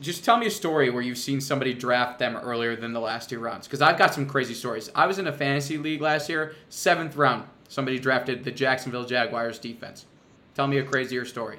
just 0.00 0.24
tell 0.24 0.36
me 0.36 0.46
a 0.46 0.50
story 0.50 0.90
where 0.90 1.02
you've 1.02 1.18
seen 1.18 1.40
somebody 1.40 1.72
draft 1.72 2.18
them 2.18 2.36
earlier 2.36 2.76
than 2.76 2.92
the 2.92 3.00
last 3.00 3.30
two 3.30 3.38
rounds. 3.38 3.66
Because 3.66 3.82
I've 3.82 3.98
got 3.98 4.14
some 4.14 4.26
crazy 4.26 4.54
stories. 4.54 4.90
I 4.94 5.06
was 5.06 5.18
in 5.18 5.26
a 5.26 5.32
fantasy 5.32 5.78
league 5.78 6.00
last 6.00 6.28
year, 6.28 6.54
seventh 6.68 7.16
round. 7.16 7.44
Somebody 7.68 7.98
drafted 7.98 8.44
the 8.44 8.50
Jacksonville 8.50 9.04
Jaguars 9.04 9.58
defense. 9.58 10.04
Tell 10.54 10.66
me 10.66 10.78
a 10.78 10.84
crazier 10.84 11.24
story. 11.24 11.58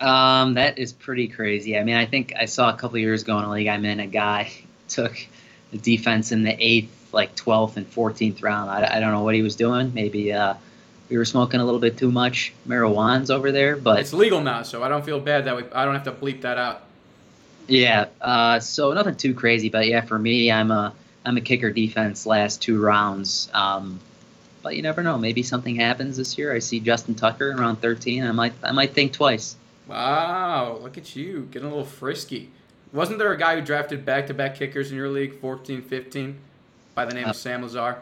Um, 0.00 0.54
that 0.54 0.78
is 0.78 0.92
pretty 0.92 1.28
crazy. 1.28 1.78
I 1.78 1.84
mean, 1.84 1.96
I 1.96 2.06
think 2.06 2.32
I 2.38 2.46
saw 2.46 2.70
a 2.70 2.76
couple 2.76 2.98
years 2.98 3.22
ago 3.22 3.38
in 3.38 3.44
a 3.44 3.50
league 3.50 3.66
I'm 3.66 3.84
in, 3.84 4.00
a 4.00 4.06
guy 4.06 4.52
took 4.88 5.14
the 5.70 5.78
defense 5.78 6.32
in 6.32 6.42
the 6.42 6.56
eighth, 6.58 7.12
like 7.12 7.36
12th 7.36 7.76
and 7.76 7.90
14th 7.90 8.42
round. 8.42 8.70
I, 8.70 8.96
I 8.96 9.00
don't 9.00 9.12
know 9.12 9.22
what 9.22 9.34
he 9.34 9.42
was 9.42 9.56
doing. 9.56 9.92
Maybe 9.92 10.32
uh, 10.32 10.54
we 11.10 11.18
were 11.18 11.24
smoking 11.24 11.60
a 11.60 11.64
little 11.64 11.80
bit 11.80 11.98
too 11.98 12.10
much 12.10 12.52
marijuana's 12.66 13.30
over 13.30 13.52
there, 13.52 13.76
but 13.76 13.98
It's 13.98 14.12
legal 14.12 14.40
now, 14.40 14.62
so 14.62 14.82
I 14.82 14.88
don't 14.88 15.04
feel 15.04 15.20
bad 15.20 15.44
that 15.44 15.56
we, 15.56 15.64
I 15.72 15.84
don't 15.84 15.94
have 15.94 16.04
to 16.04 16.12
bleep 16.12 16.42
that 16.42 16.56
out. 16.56 16.84
Yeah. 17.70 18.06
Uh, 18.20 18.60
so 18.60 18.92
nothing 18.92 19.14
too 19.16 19.32
crazy, 19.34 19.68
but 19.68 19.86
yeah, 19.86 20.00
for 20.02 20.18
me, 20.18 20.50
I'm 20.50 20.70
a 20.70 20.92
I'm 21.24 21.36
a 21.36 21.40
kicker 21.40 21.70
defense 21.70 22.26
last 22.26 22.60
two 22.62 22.80
rounds. 22.80 23.48
Um, 23.54 24.00
but 24.62 24.76
you 24.76 24.82
never 24.82 25.02
know. 25.02 25.16
Maybe 25.16 25.42
something 25.42 25.76
happens 25.76 26.16
this 26.16 26.36
year. 26.36 26.52
I 26.54 26.58
see 26.58 26.80
Justin 26.80 27.14
Tucker 27.14 27.52
around 27.52 27.76
13. 27.76 28.24
I 28.24 28.32
might 28.32 28.52
I 28.62 28.72
might 28.72 28.92
think 28.92 29.12
twice. 29.12 29.56
Wow, 29.86 30.78
look 30.82 30.98
at 30.98 31.16
you 31.16 31.48
getting 31.50 31.66
a 31.66 31.70
little 31.70 31.84
frisky. 31.84 32.50
Wasn't 32.92 33.18
there 33.18 33.32
a 33.32 33.38
guy 33.38 33.54
who 33.56 33.62
drafted 33.62 34.04
back-to-back 34.04 34.56
kickers 34.56 34.90
in 34.90 34.96
your 34.96 35.08
league, 35.08 35.40
14, 35.40 35.80
15, 35.82 36.36
by 36.94 37.04
the 37.04 37.14
name 37.14 37.26
Uh, 37.26 37.30
of 37.30 37.36
Sam 37.36 37.62
Lazar? 37.62 37.98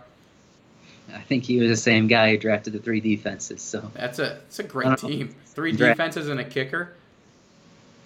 I 1.15 1.21
think 1.21 1.45
he 1.45 1.59
was 1.59 1.69
the 1.69 1.77
same 1.77 2.07
guy 2.07 2.31
who 2.31 2.39
drafted 2.39 2.73
the 2.75 2.79
three 2.79 3.01
defenses. 3.01 3.63
So 3.63 3.91
That's 3.95 4.19
a 4.19 4.41
that's 4.43 4.59
a 4.59 4.63
great 4.63 4.99
team. 4.99 5.35
Three 5.47 5.73
defenses 5.73 6.29
and 6.29 6.41
a 6.41 6.45
kicker. 6.45 6.93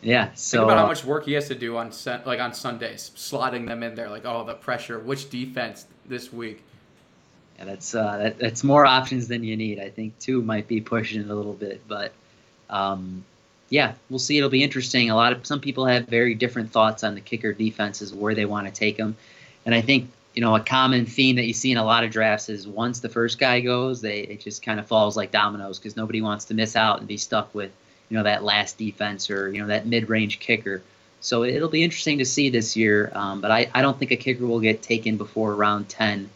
Yeah. 0.02 0.26
Think 0.26 0.38
So 0.38 0.64
about 0.64 0.78
how 0.78 0.86
much 0.86 1.04
work 1.04 1.24
he 1.24 1.32
has 1.32 1.48
to 1.48 1.54
do 1.54 1.76
on 1.76 1.92
like 2.26 2.40
on 2.40 2.52
Sundays, 2.52 3.10
slotting 3.16 3.66
them 3.66 3.82
in 3.82 3.94
there. 3.94 4.10
Like, 4.10 4.24
oh, 4.24 4.44
the 4.44 4.54
pressure. 4.54 4.98
Which 4.98 5.30
defense 5.30 5.86
this 6.06 6.32
week? 6.32 6.62
yeah, 7.62 7.64
that's 7.70 7.94
uh, 7.94 8.18
that, 8.18 8.38
that's 8.38 8.64
more 8.64 8.84
options 8.86 9.28
than 9.28 9.44
you 9.44 9.56
need. 9.56 9.78
I 9.78 9.90
think 9.90 10.18
two 10.18 10.42
might 10.42 10.68
be 10.68 10.80
pushing 10.80 11.20
it 11.20 11.28
a 11.28 11.34
little 11.34 11.52
bit, 11.52 11.82
but 11.86 12.12
um, 12.70 13.24
yeah, 13.68 13.94
we'll 14.10 14.18
see. 14.18 14.36
It'll 14.36 14.50
be 14.50 14.62
interesting. 14.62 15.10
A 15.10 15.16
lot 15.16 15.32
of 15.32 15.46
some 15.46 15.60
people 15.60 15.86
have 15.86 16.06
very 16.06 16.34
different 16.34 16.70
thoughts 16.70 17.04
on 17.04 17.14
the 17.14 17.20
kicker 17.20 17.52
defenses, 17.52 18.14
where 18.14 18.34
they 18.34 18.44
want 18.44 18.66
to 18.66 18.72
take 18.72 18.96
them, 18.96 19.16
and 19.64 19.74
I 19.74 19.80
think 19.80 20.10
you 20.34 20.40
know 20.40 20.56
a 20.56 20.60
common 20.60 21.06
theme 21.06 21.36
that 21.36 21.46
you 21.46 21.52
see 21.52 21.70
in 21.70 21.78
a 21.78 21.84
lot 21.84 22.04
of 22.04 22.10
drafts 22.10 22.48
is 22.48 22.66
once 22.66 23.00
the 23.00 23.08
first 23.08 23.38
guy 23.38 23.60
goes, 23.60 24.00
they 24.00 24.20
it 24.20 24.40
just 24.40 24.62
kind 24.62 24.80
of 24.80 24.86
falls 24.86 25.16
like 25.16 25.30
dominoes 25.30 25.78
because 25.78 25.96
nobody 25.96 26.20
wants 26.20 26.46
to 26.46 26.54
miss 26.54 26.74
out 26.74 26.98
and 26.98 27.08
be 27.08 27.16
stuck 27.16 27.54
with 27.54 27.70
you 28.12 28.18
know 28.18 28.24
that 28.24 28.44
last 28.44 28.76
defense 28.76 29.30
or 29.30 29.50
you 29.50 29.62
know 29.62 29.68
that 29.68 29.86
mid-range 29.86 30.38
kicker. 30.38 30.82
So 31.22 31.44
it'll 31.44 31.70
be 31.70 31.82
interesting 31.82 32.18
to 32.18 32.26
see 32.26 32.50
this 32.50 32.76
year, 32.76 33.10
um, 33.14 33.40
but 33.40 33.50
I, 33.50 33.70
I 33.72 33.80
don't 33.80 33.98
think 33.98 34.10
a 34.10 34.16
kicker 34.16 34.46
will 34.46 34.60
get 34.60 34.82
taken 34.82 35.16
before 35.16 35.54
round 35.54 35.88
ten 35.88 36.28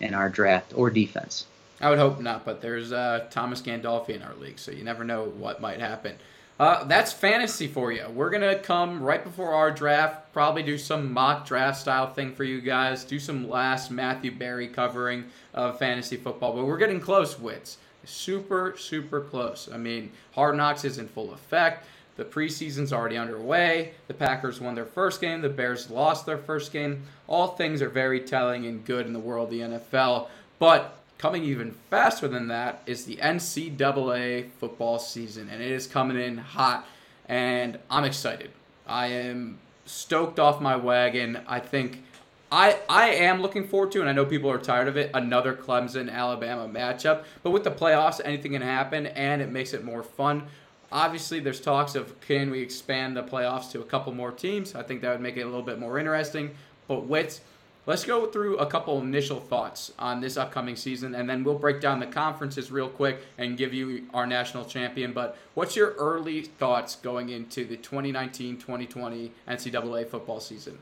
in 0.00 0.12
our 0.12 0.28
draft 0.28 0.72
or 0.74 0.90
defense. 0.90 1.46
I 1.80 1.88
would 1.88 2.00
hope 2.00 2.20
not, 2.20 2.44
but 2.44 2.60
there's 2.60 2.90
uh, 2.90 3.28
Thomas 3.30 3.62
Gandolfi 3.62 4.08
in 4.08 4.22
our 4.22 4.34
league, 4.34 4.58
so 4.58 4.72
you 4.72 4.82
never 4.82 5.04
know 5.04 5.26
what 5.26 5.60
might 5.60 5.78
happen. 5.78 6.16
Uh, 6.58 6.82
that's 6.84 7.12
fantasy 7.12 7.68
for 7.68 7.92
you. 7.92 8.04
We're 8.12 8.30
gonna 8.30 8.58
come 8.58 9.00
right 9.00 9.22
before 9.22 9.54
our 9.54 9.70
draft, 9.70 10.32
probably 10.32 10.64
do 10.64 10.78
some 10.78 11.12
mock 11.12 11.46
draft 11.46 11.78
style 11.80 12.12
thing 12.12 12.34
for 12.34 12.42
you 12.42 12.60
guys, 12.60 13.04
do 13.04 13.20
some 13.20 13.48
last 13.48 13.92
Matthew 13.92 14.32
Berry 14.32 14.66
covering 14.66 15.26
of 15.54 15.78
fantasy 15.78 16.16
football, 16.16 16.54
but 16.54 16.64
we're 16.64 16.76
getting 16.76 16.98
close, 16.98 17.38
Wits. 17.38 17.78
Super, 18.10 18.74
super 18.76 19.20
close. 19.20 19.68
I 19.72 19.76
mean, 19.76 20.10
Hard 20.34 20.56
Knocks 20.56 20.84
is 20.84 20.98
in 20.98 21.08
full 21.08 21.32
effect. 21.32 21.86
The 22.16 22.24
preseason's 22.24 22.92
already 22.92 23.16
underway. 23.16 23.92
The 24.08 24.14
Packers 24.14 24.60
won 24.60 24.74
their 24.74 24.84
first 24.84 25.20
game. 25.20 25.40
The 25.40 25.48
Bears 25.48 25.90
lost 25.90 26.26
their 26.26 26.36
first 26.36 26.72
game. 26.72 27.04
All 27.28 27.48
things 27.48 27.80
are 27.80 27.88
very 27.88 28.20
telling 28.20 28.66
and 28.66 28.84
good 28.84 29.06
in 29.06 29.12
the 29.12 29.20
world 29.20 29.46
of 29.46 29.50
the 29.50 29.60
NFL. 29.60 30.28
But 30.58 30.98
coming 31.18 31.44
even 31.44 31.72
faster 31.88 32.28
than 32.28 32.48
that 32.48 32.82
is 32.84 33.04
the 33.04 33.16
NCAA 33.16 34.50
football 34.58 34.98
season, 34.98 35.48
and 35.48 35.62
it 35.62 35.70
is 35.70 35.86
coming 35.86 36.18
in 36.18 36.36
hot. 36.36 36.86
And 37.26 37.78
I'm 37.88 38.04
excited. 38.04 38.50
I 38.86 39.06
am 39.06 39.58
stoked 39.86 40.38
off 40.38 40.60
my 40.60 40.76
wagon. 40.76 41.40
I 41.46 41.60
think 41.60 42.02
I 42.52 42.78
I 42.88 43.10
am 43.10 43.40
looking 43.40 43.66
forward 43.66 43.92
to, 43.92 44.00
and 44.00 44.08
I 44.08 44.12
know 44.12 44.24
people 44.24 44.50
are 44.50 44.58
tired 44.58 44.88
of 44.88 44.96
it, 44.96 45.10
another 45.14 45.54
Clemson 45.54 46.10
Alabama 46.10 46.68
matchup. 46.68 47.24
But 47.42 47.50
with 47.52 47.62
the 47.62 47.70
playoffs, 47.70 48.20
anything 48.24 48.52
can 48.52 48.62
happen, 48.62 49.06
and 49.06 49.40
it 49.40 49.50
makes 49.50 49.72
it 49.72 49.84
more 49.84 50.02
fun. 50.02 50.48
Obviously, 50.90 51.38
there's 51.38 51.60
talks 51.60 51.94
of 51.94 52.20
can 52.20 52.50
we 52.50 52.60
expand 52.60 53.16
the 53.16 53.22
playoffs 53.22 53.70
to 53.72 53.80
a 53.80 53.84
couple 53.84 54.12
more 54.12 54.32
teams. 54.32 54.74
I 54.74 54.82
think 54.82 55.00
that 55.02 55.12
would 55.12 55.20
make 55.20 55.36
it 55.36 55.42
a 55.42 55.46
little 55.46 55.62
bit 55.62 55.78
more 55.78 55.98
interesting. 56.00 56.50
But 56.88 57.06
Wits, 57.06 57.40
let's 57.86 58.04
go 58.04 58.26
through 58.26 58.58
a 58.58 58.66
couple 58.66 59.00
initial 59.00 59.38
thoughts 59.38 59.92
on 59.96 60.20
this 60.20 60.36
upcoming 60.36 60.74
season, 60.74 61.14
and 61.14 61.30
then 61.30 61.44
we'll 61.44 61.58
break 61.58 61.80
down 61.80 62.00
the 62.00 62.06
conferences 62.06 62.72
real 62.72 62.88
quick 62.88 63.20
and 63.38 63.56
give 63.56 63.72
you 63.72 64.08
our 64.12 64.26
national 64.26 64.64
champion. 64.64 65.12
But 65.12 65.38
what's 65.54 65.76
your 65.76 65.92
early 65.92 66.42
thoughts 66.42 66.96
going 66.96 67.28
into 67.28 67.64
the 67.64 67.76
2019-2020 67.76 69.30
NCAA 69.46 70.08
football 70.08 70.40
season? 70.40 70.78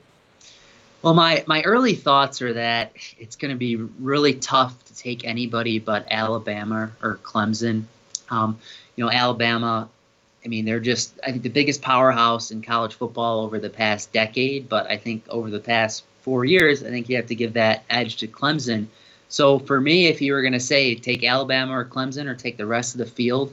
Well, 1.03 1.15
my, 1.15 1.45
my 1.47 1.63
early 1.63 1.95
thoughts 1.95 2.43
are 2.43 2.53
that 2.55 2.93
it's 3.19 3.37
going 3.37 3.53
to 3.53 3.57
be 3.57 3.77
really 3.77 4.35
tough 4.35 4.85
to 4.87 4.97
take 4.97 5.25
anybody 5.25 5.79
but 5.79 6.07
Alabama 6.11 6.91
or 7.03 7.21
Clemson. 7.23 7.85
Um, 8.31 8.59
you 8.97 9.05
know, 9.05 9.11
Alabama, 9.11 9.89
I 10.45 10.49
mean, 10.49 10.65
they're 10.65 10.81
just, 10.81 11.19
I 11.25 11.31
think, 11.31 11.45
the 11.45 11.51
biggest 11.51 11.83
powerhouse 11.83 12.51
in 12.51 12.63
college 12.63 12.95
football 12.95 13.45
over 13.45 13.61
the 13.61 13.71
past 13.71 14.13
decade, 14.13 14.69
but 14.69 14.91
I 14.91 14.97
think 14.97 15.25
over 15.29 15.51
the 15.51 15.61
past 15.61 16.03
four 16.23 16.45
years, 16.45 16.83
I 16.83 16.91
think 16.91 17.09
you 17.09 17.17
have 17.17 17.27
to 17.29 17.35
give 17.35 17.53
that 17.53 17.85
edge 17.89 18.17
to 18.17 18.27
Clemson. 18.27 18.87
So 19.29 19.61
for 19.61 19.81
me, 19.81 20.07
if 20.07 20.21
you 20.21 20.33
were 20.33 20.43
going 20.43 20.53
to 20.55 20.61
say 20.61 20.95
take 20.97 21.23
Alabama 21.23 21.79
or 21.79 21.85
Clemson 21.85 22.27
or 22.27 22.35
take 22.35 22.57
the 22.57 22.67
rest 22.67 22.95
of 22.95 22.99
the 22.99 23.07
field, 23.07 23.53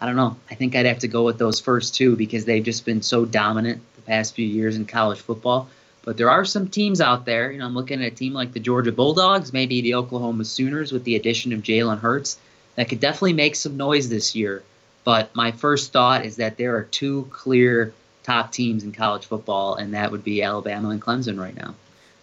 I 0.00 0.06
don't 0.06 0.16
know. 0.16 0.36
I 0.50 0.56
think 0.56 0.74
I'd 0.74 0.86
have 0.86 0.98
to 1.00 1.08
go 1.08 1.22
with 1.22 1.38
those 1.38 1.60
first 1.60 1.94
two 1.94 2.16
because 2.16 2.44
they've 2.44 2.64
just 2.64 2.84
been 2.84 3.02
so 3.02 3.24
dominant 3.24 3.80
the 3.94 4.02
past 4.02 4.34
few 4.34 4.46
years 4.46 4.76
in 4.76 4.84
college 4.84 5.20
football. 5.20 5.68
But 6.06 6.16
there 6.16 6.30
are 6.30 6.44
some 6.44 6.68
teams 6.68 7.00
out 7.00 7.26
there. 7.26 7.50
You 7.50 7.58
know, 7.58 7.66
I'm 7.66 7.74
looking 7.74 8.00
at 8.00 8.12
a 8.12 8.14
team 8.14 8.32
like 8.32 8.52
the 8.52 8.60
Georgia 8.60 8.92
Bulldogs, 8.92 9.52
maybe 9.52 9.80
the 9.80 9.96
Oklahoma 9.96 10.44
Sooners 10.44 10.92
with 10.92 11.02
the 11.02 11.16
addition 11.16 11.52
of 11.52 11.62
Jalen 11.62 11.98
Hurts, 11.98 12.38
that 12.76 12.88
could 12.88 13.00
definitely 13.00 13.32
make 13.32 13.56
some 13.56 13.76
noise 13.76 14.08
this 14.08 14.32
year. 14.36 14.62
But 15.02 15.34
my 15.34 15.50
first 15.50 15.92
thought 15.92 16.24
is 16.24 16.36
that 16.36 16.58
there 16.58 16.76
are 16.76 16.84
two 16.84 17.26
clear 17.32 17.92
top 18.22 18.52
teams 18.52 18.84
in 18.84 18.92
college 18.92 19.26
football, 19.26 19.74
and 19.74 19.94
that 19.94 20.12
would 20.12 20.22
be 20.22 20.44
Alabama 20.44 20.90
and 20.90 21.02
Clemson 21.02 21.40
right 21.40 21.56
now. 21.56 21.74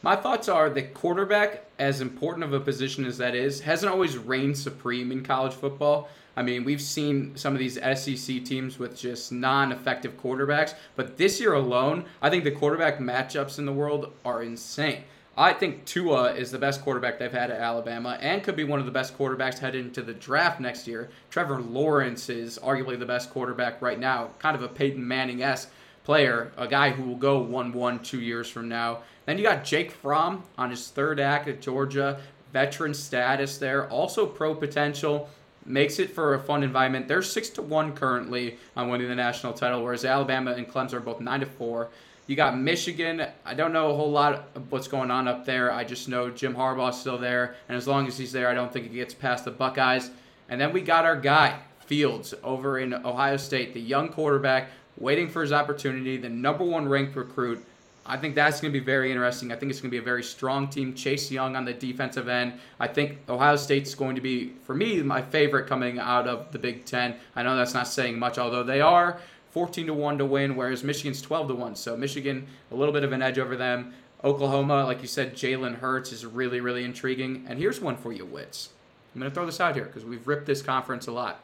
My 0.01 0.15
thoughts 0.15 0.47
are 0.47 0.69
that 0.69 0.93
quarterback, 0.93 1.65
as 1.77 1.99
important 1.99 2.45
of 2.45 2.53
a 2.53 2.61
position 2.61 3.03
as 3.03 3.17
that 3.17 3.35
is, 3.35 3.61
hasn't 3.61 3.91
always 3.91 4.17
reigned 4.17 4.57
supreme 4.57 5.11
in 5.11 5.23
college 5.23 5.53
football. 5.53 6.07
I 6.35 6.41
mean, 6.41 6.63
we've 6.63 6.81
seen 6.81 7.35
some 7.35 7.53
of 7.53 7.59
these 7.59 7.75
SEC 7.75 8.43
teams 8.43 8.79
with 8.79 8.97
just 8.97 9.31
non 9.31 9.71
effective 9.71 10.17
quarterbacks, 10.21 10.73
but 10.95 11.17
this 11.17 11.39
year 11.39 11.53
alone, 11.53 12.05
I 12.21 12.29
think 12.29 12.43
the 12.43 12.51
quarterback 12.51 12.99
matchups 12.99 13.59
in 13.59 13.65
the 13.65 13.73
world 13.73 14.11
are 14.25 14.41
insane. 14.41 15.03
I 15.35 15.53
think 15.53 15.85
Tua 15.85 16.33
is 16.33 16.51
the 16.51 16.59
best 16.59 16.83
quarterback 16.83 17.17
they've 17.17 17.31
had 17.31 17.49
at 17.49 17.59
Alabama 17.59 18.19
and 18.21 18.43
could 18.43 18.55
be 18.55 18.63
one 18.63 18.79
of 18.79 18.85
the 18.85 18.91
best 18.91 19.17
quarterbacks 19.17 19.57
headed 19.57 19.83
into 19.83 20.03
the 20.03 20.13
draft 20.13 20.59
next 20.59 20.87
year. 20.87 21.09
Trevor 21.31 21.59
Lawrence 21.59 22.29
is 22.29 22.59
arguably 22.59 22.99
the 22.99 23.05
best 23.05 23.31
quarterback 23.31 23.81
right 23.81 23.99
now, 23.99 24.29
kind 24.37 24.55
of 24.55 24.61
a 24.61 24.67
Peyton 24.67 25.07
Manning 25.07 25.41
esque 25.41 25.71
player, 26.03 26.51
a 26.55 26.67
guy 26.67 26.91
who 26.91 27.03
will 27.03 27.15
go 27.15 27.39
1 27.39 27.73
1 27.73 27.99
two 27.99 28.21
years 28.21 28.47
from 28.47 28.69
now. 28.69 28.99
Then 29.25 29.37
you 29.37 29.43
got 29.43 29.63
Jake 29.63 29.91
Fromm 29.91 30.43
on 30.57 30.69
his 30.69 30.89
third 30.89 31.19
act 31.19 31.47
at 31.47 31.61
Georgia, 31.61 32.19
veteran 32.51 32.93
status 32.93 33.57
there, 33.57 33.89
also 33.89 34.27
pro 34.27 34.53
potential. 34.53 35.29
Makes 35.65 35.99
it 35.99 36.11
for 36.11 36.33
a 36.33 36.39
fun 36.39 36.63
environment. 36.63 37.07
They're 37.07 37.21
six 37.21 37.49
to 37.51 37.61
one 37.61 37.93
currently 37.93 38.57
on 38.75 38.89
winning 38.89 39.07
the 39.07 39.15
national 39.15 39.53
title, 39.53 39.83
whereas 39.83 40.03
Alabama 40.03 40.51
and 40.51 40.67
Clemson 40.67 40.93
are 40.93 40.99
both 40.99 41.21
nine 41.21 41.39
to 41.39 41.45
four. 41.45 41.89
You 42.27 42.35
got 42.35 42.57
Michigan. 42.57 43.25
I 43.45 43.53
don't 43.53 43.73
know 43.73 43.91
a 43.91 43.95
whole 43.95 44.11
lot 44.11 44.49
of 44.55 44.71
what's 44.71 44.87
going 44.87 45.11
on 45.11 45.27
up 45.27 45.45
there. 45.45 45.71
I 45.71 45.83
just 45.83 46.07
know 46.07 46.29
Jim 46.29 46.55
Harbaugh's 46.55 46.99
still 46.99 47.17
there, 47.17 47.55
and 47.67 47.77
as 47.77 47.87
long 47.87 48.07
as 48.07 48.17
he's 48.17 48.31
there, 48.31 48.49
I 48.49 48.53
don't 48.53 48.71
think 48.71 48.89
he 48.89 48.95
gets 48.95 49.13
past 49.13 49.45
the 49.45 49.51
Buckeyes. 49.51 50.09
And 50.49 50.59
then 50.59 50.73
we 50.73 50.81
got 50.81 51.05
our 51.05 51.19
guy 51.19 51.59
Fields 51.85 52.33
over 52.43 52.79
in 52.79 52.93
Ohio 52.93 53.37
State, 53.37 53.73
the 53.73 53.81
young 53.81 54.09
quarterback 54.09 54.69
waiting 54.97 55.27
for 55.27 55.41
his 55.41 55.51
opportunity, 55.51 56.17
the 56.17 56.29
number 56.29 56.63
one 56.63 56.87
ranked 56.87 57.15
recruit. 57.15 57.65
I 58.05 58.17
think 58.17 58.35
that's 58.35 58.59
going 58.59 58.73
to 58.73 58.79
be 58.79 58.83
very 58.83 59.11
interesting. 59.11 59.51
I 59.51 59.55
think 59.55 59.71
it's 59.71 59.79
going 59.79 59.89
to 59.89 59.95
be 59.95 60.01
a 60.01 60.01
very 60.01 60.23
strong 60.23 60.67
team. 60.67 60.93
Chase 60.93 61.31
Young 61.31 61.55
on 61.55 61.63
the 61.63 61.73
defensive 61.73 62.27
end. 62.27 62.53
I 62.79 62.87
think 62.87 63.19
Ohio 63.29 63.55
State's 63.55 63.95
going 63.95 64.15
to 64.15 64.21
be, 64.21 64.53
for 64.65 64.75
me, 64.75 65.01
my 65.01 65.21
favorite 65.21 65.67
coming 65.67 65.99
out 65.99 66.27
of 66.27 66.51
the 66.51 66.59
Big 66.59 66.83
Ten. 66.83 67.15
I 67.35 67.43
know 67.43 67.55
that's 67.55 67.73
not 67.73 67.87
saying 67.87 68.19
much, 68.19 68.37
although 68.37 68.63
they 68.63 68.81
are 68.81 69.19
14 69.51 69.87
to 69.87 69.93
1 69.93 70.17
to 70.17 70.25
win, 70.25 70.55
whereas 70.55 70.83
Michigan's 70.83 71.21
12 71.21 71.49
to 71.49 71.55
1. 71.55 71.75
So 71.75 71.95
Michigan, 71.95 72.47
a 72.71 72.75
little 72.75 72.93
bit 72.93 73.05
of 73.05 73.13
an 73.13 73.21
edge 73.21 73.39
over 73.39 73.55
them. 73.55 73.93
Oklahoma, 74.23 74.85
like 74.85 75.01
you 75.01 75.07
said, 75.07 75.35
Jalen 75.35 75.75
Hurts 75.75 76.11
is 76.11 76.25
really, 76.25 76.59
really 76.59 76.83
intriguing. 76.83 77.45
And 77.47 77.57
here's 77.57 77.79
one 77.79 77.95
for 77.95 78.11
you, 78.11 78.25
Wits. 78.25 78.69
I'm 79.13 79.21
going 79.21 79.31
to 79.31 79.35
throw 79.35 79.45
this 79.45 79.59
out 79.61 79.75
here 79.75 79.85
because 79.85 80.03
we've 80.03 80.27
ripped 80.27 80.45
this 80.45 80.61
conference 80.61 81.07
a 81.07 81.11
lot. 81.11 81.39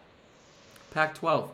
Pac 0.92 1.16
12. 1.16 1.52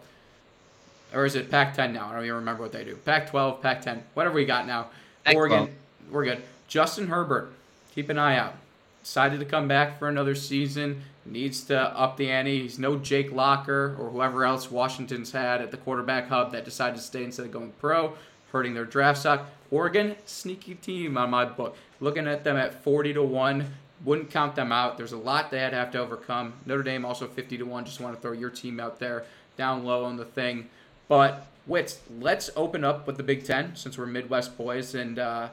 Or 1.14 1.26
is 1.26 1.36
it 1.36 1.50
Pac 1.50 1.74
10 1.76 1.94
now? 1.94 2.08
I 2.08 2.14
don't 2.14 2.24
even 2.24 2.36
remember 2.36 2.64
what 2.64 2.72
they 2.72 2.84
do. 2.84 2.96
Pac 2.98 3.30
12, 3.30 3.62
Pac 3.62 3.82
10, 3.82 4.04
whatever 4.14 4.36
we 4.36 4.46
got 4.46 4.68
now. 4.68 4.88
Pac-12. 5.24 5.38
Oregon, 5.38 5.76
we're 6.12 6.26
good. 6.26 6.44
Justin 6.68 7.08
Herbert, 7.08 7.52
keep 7.94 8.10
an 8.10 8.18
eye 8.18 8.38
out. 8.38 8.56
Decided 9.02 9.40
to 9.40 9.46
come 9.46 9.68
back 9.68 10.00
for 10.00 10.10
another 10.10 10.36
season. 10.36 11.02
Needs 11.26 11.64
to 11.66 11.80
up 11.80 12.18
the 12.18 12.30
ante. 12.30 12.64
He's 12.64 12.80
no 12.80 12.98
Jake 12.98 13.32
Locker 13.32 13.96
or 14.00 14.10
whoever 14.10 14.46
else 14.46 14.70
Washington's 14.70 15.32
had 15.32 15.62
at 15.62 15.72
the 15.72 15.78
quarterback 15.78 16.28
hub 16.28 16.52
that 16.52 16.66
decided 16.66 16.96
to 16.98 17.02
stay 17.02 17.24
instead 17.24 17.46
of 17.46 17.52
going 17.52 17.72
pro, 17.80 18.14
hurting 18.52 18.74
their 18.74 18.86
draft 18.86 19.20
stock. 19.20 19.48
Oregon, 19.72 20.16
sneaky 20.26 20.76
team 20.76 21.18
on 21.18 21.30
my 21.30 21.46
book. 21.46 21.78
Looking 22.00 22.28
at 22.28 22.44
them 22.44 22.58
at 22.58 22.84
40 22.84 23.14
to 23.14 23.24
1. 23.24 23.74
Wouldn't 24.04 24.30
count 24.30 24.56
them 24.56 24.72
out. 24.72 24.98
There's 24.98 25.14
a 25.14 25.18
lot 25.18 25.50
they'd 25.50 25.74
have 25.74 25.92
to 25.92 26.00
overcome. 26.00 26.54
Notre 26.66 26.84
Dame 26.84 27.06
also 27.06 27.28
50 27.28 27.58
to 27.60 27.64
1. 27.64 27.86
Just 27.86 28.00
want 28.00 28.16
to 28.16 28.22
throw 28.22 28.34
your 28.34 28.50
team 28.50 28.80
out 28.80 29.00
there 29.00 29.26
down 29.58 29.84
low 29.84 30.06
on 30.06 30.18
the 30.18 30.26
thing. 30.26 30.70
But, 31.08 31.46
Wits, 31.68 32.00
let's 32.20 32.50
open 32.56 32.84
up 32.84 33.08
with 33.08 33.18
the 33.18 33.24
Big 33.24 33.44
Ten 33.44 33.76
since 33.76 33.98
we're 33.98 34.06
Midwest 34.06 34.58
boys. 34.58 34.96
And 34.96 35.20
uh, 35.20 35.50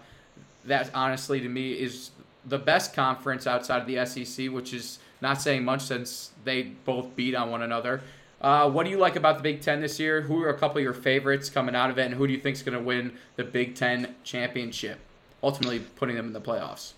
that, 0.65 0.91
honestly, 0.95 1.41
to 1.41 1.49
me, 1.49 1.73
is 1.73 2.11
the 2.47 2.59
best 2.59 2.95
conference 2.95 3.47
outside 3.47 3.83
of 3.83 3.87
the 3.87 4.05
SEC, 4.05 4.49
which 4.51 4.73
is 4.73 4.99
not 5.21 5.41
saying 5.41 5.65
much 5.65 5.83
since 5.83 6.31
they 6.45 6.63
both 6.63 7.15
beat 7.17 7.35
on 7.35 7.51
one 7.51 7.63
another. 7.63 8.03
Uh, 8.41 8.69
what 8.69 8.85
do 8.85 8.91
you 8.91 8.99
like 8.99 9.15
about 9.15 9.37
the 9.37 9.43
Big 9.43 9.61
Ten 9.61 9.81
this 9.81 10.01
year? 10.01 10.21
Who 10.21 10.43
are 10.43 10.49
a 10.49 10.59
couple 10.59 10.79
of 10.79 10.83
your 10.83 10.95
favorites 10.95 11.49
coming 11.49 11.77
out 11.77 11.91
of 11.91 11.99
it, 11.99 12.07
and 12.07 12.15
who 12.15 12.27
do 12.27 12.33
you 12.33 12.41
think 12.41 12.57
is 12.57 12.63
going 12.63 12.77
to 12.77 12.83
win 12.83 13.17
the 13.37 13.45
Big 13.45 13.77
Ten 13.77 14.15
championship, 14.25 14.99
ultimately 15.43 15.79
putting 15.79 16.17
them 16.17 16.27
in 16.27 16.33
the 16.33 16.41
playoffs? 16.41 16.93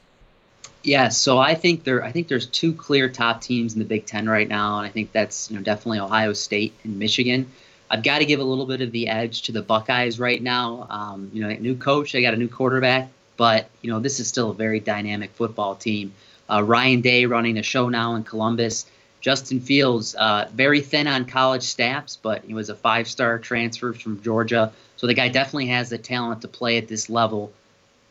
Yeah, 0.82 1.10
so 1.10 1.38
I 1.38 1.54
think 1.54 1.84
there 1.84 2.02
I 2.02 2.12
think 2.12 2.28
there's 2.28 2.46
two 2.46 2.72
clear 2.72 3.10
top 3.10 3.42
teams 3.42 3.74
in 3.74 3.78
the 3.78 3.84
Big 3.84 4.06
Ten 4.06 4.26
right 4.26 4.48
now, 4.48 4.78
and 4.78 4.86
I 4.86 4.90
think 4.90 5.12
that's 5.12 5.50
you 5.50 5.56
know 5.56 5.62
definitely 5.62 5.98
Ohio 5.98 6.32
State 6.32 6.72
and 6.82 6.98
Michigan. 6.98 7.50
I've 7.90 8.02
got 8.02 8.18
to 8.18 8.24
give 8.24 8.40
a 8.40 8.44
little 8.44 8.66
bit 8.66 8.80
of 8.80 8.92
the 8.92 9.08
edge 9.08 9.42
to 9.42 9.52
the 9.52 9.62
Buckeyes 9.62 10.18
right 10.18 10.42
now. 10.42 10.86
Um, 10.90 11.30
you 11.32 11.42
know, 11.42 11.48
new 11.54 11.76
coach, 11.76 12.12
they 12.12 12.22
got 12.22 12.34
a 12.34 12.36
new 12.36 12.48
quarterback, 12.48 13.08
but 13.36 13.68
you 13.82 13.90
know 13.90 14.00
this 14.00 14.20
is 14.20 14.28
still 14.28 14.50
a 14.50 14.54
very 14.54 14.80
dynamic 14.80 15.30
football 15.32 15.74
team. 15.74 16.14
Uh, 16.50 16.62
Ryan 16.62 17.00
Day 17.00 17.26
running 17.26 17.54
the 17.54 17.62
show 17.62 17.88
now 17.88 18.14
in 18.14 18.24
Columbus. 18.24 18.86
Justin 19.20 19.58
Fields, 19.58 20.14
uh, 20.16 20.50
very 20.52 20.82
thin 20.82 21.06
on 21.06 21.24
college 21.24 21.62
stats, 21.62 22.18
but 22.20 22.44
he 22.44 22.52
was 22.52 22.68
a 22.68 22.74
five-star 22.74 23.38
transfer 23.38 23.94
from 23.94 24.20
Georgia, 24.20 24.70
so 24.96 25.06
the 25.06 25.14
guy 25.14 25.28
definitely 25.28 25.68
has 25.68 25.88
the 25.88 25.96
talent 25.96 26.42
to 26.42 26.48
play 26.48 26.76
at 26.76 26.88
this 26.88 27.08
level. 27.08 27.50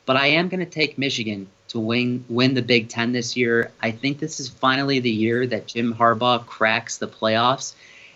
But 0.07 0.17
I 0.17 0.27
am 0.27 0.49
going 0.49 0.59
to 0.59 0.65
take 0.65 0.97
Michigan 0.97 1.47
to 1.67 1.79
win 1.79 2.25
win 2.29 2.55
the 2.55 2.61
Big 2.61 2.89
Ten 2.89 3.11
this 3.11 3.37
year. 3.37 3.71
I 3.81 3.91
think 3.91 4.19
this 4.19 4.39
is 4.39 4.49
finally 4.49 4.99
the 4.99 5.09
year 5.09 5.45
that 5.47 5.67
Jim 5.67 5.93
Harbaugh 5.93 6.45
cracks 6.45 6.97
the 6.97 7.07
playoffs. 7.07 7.73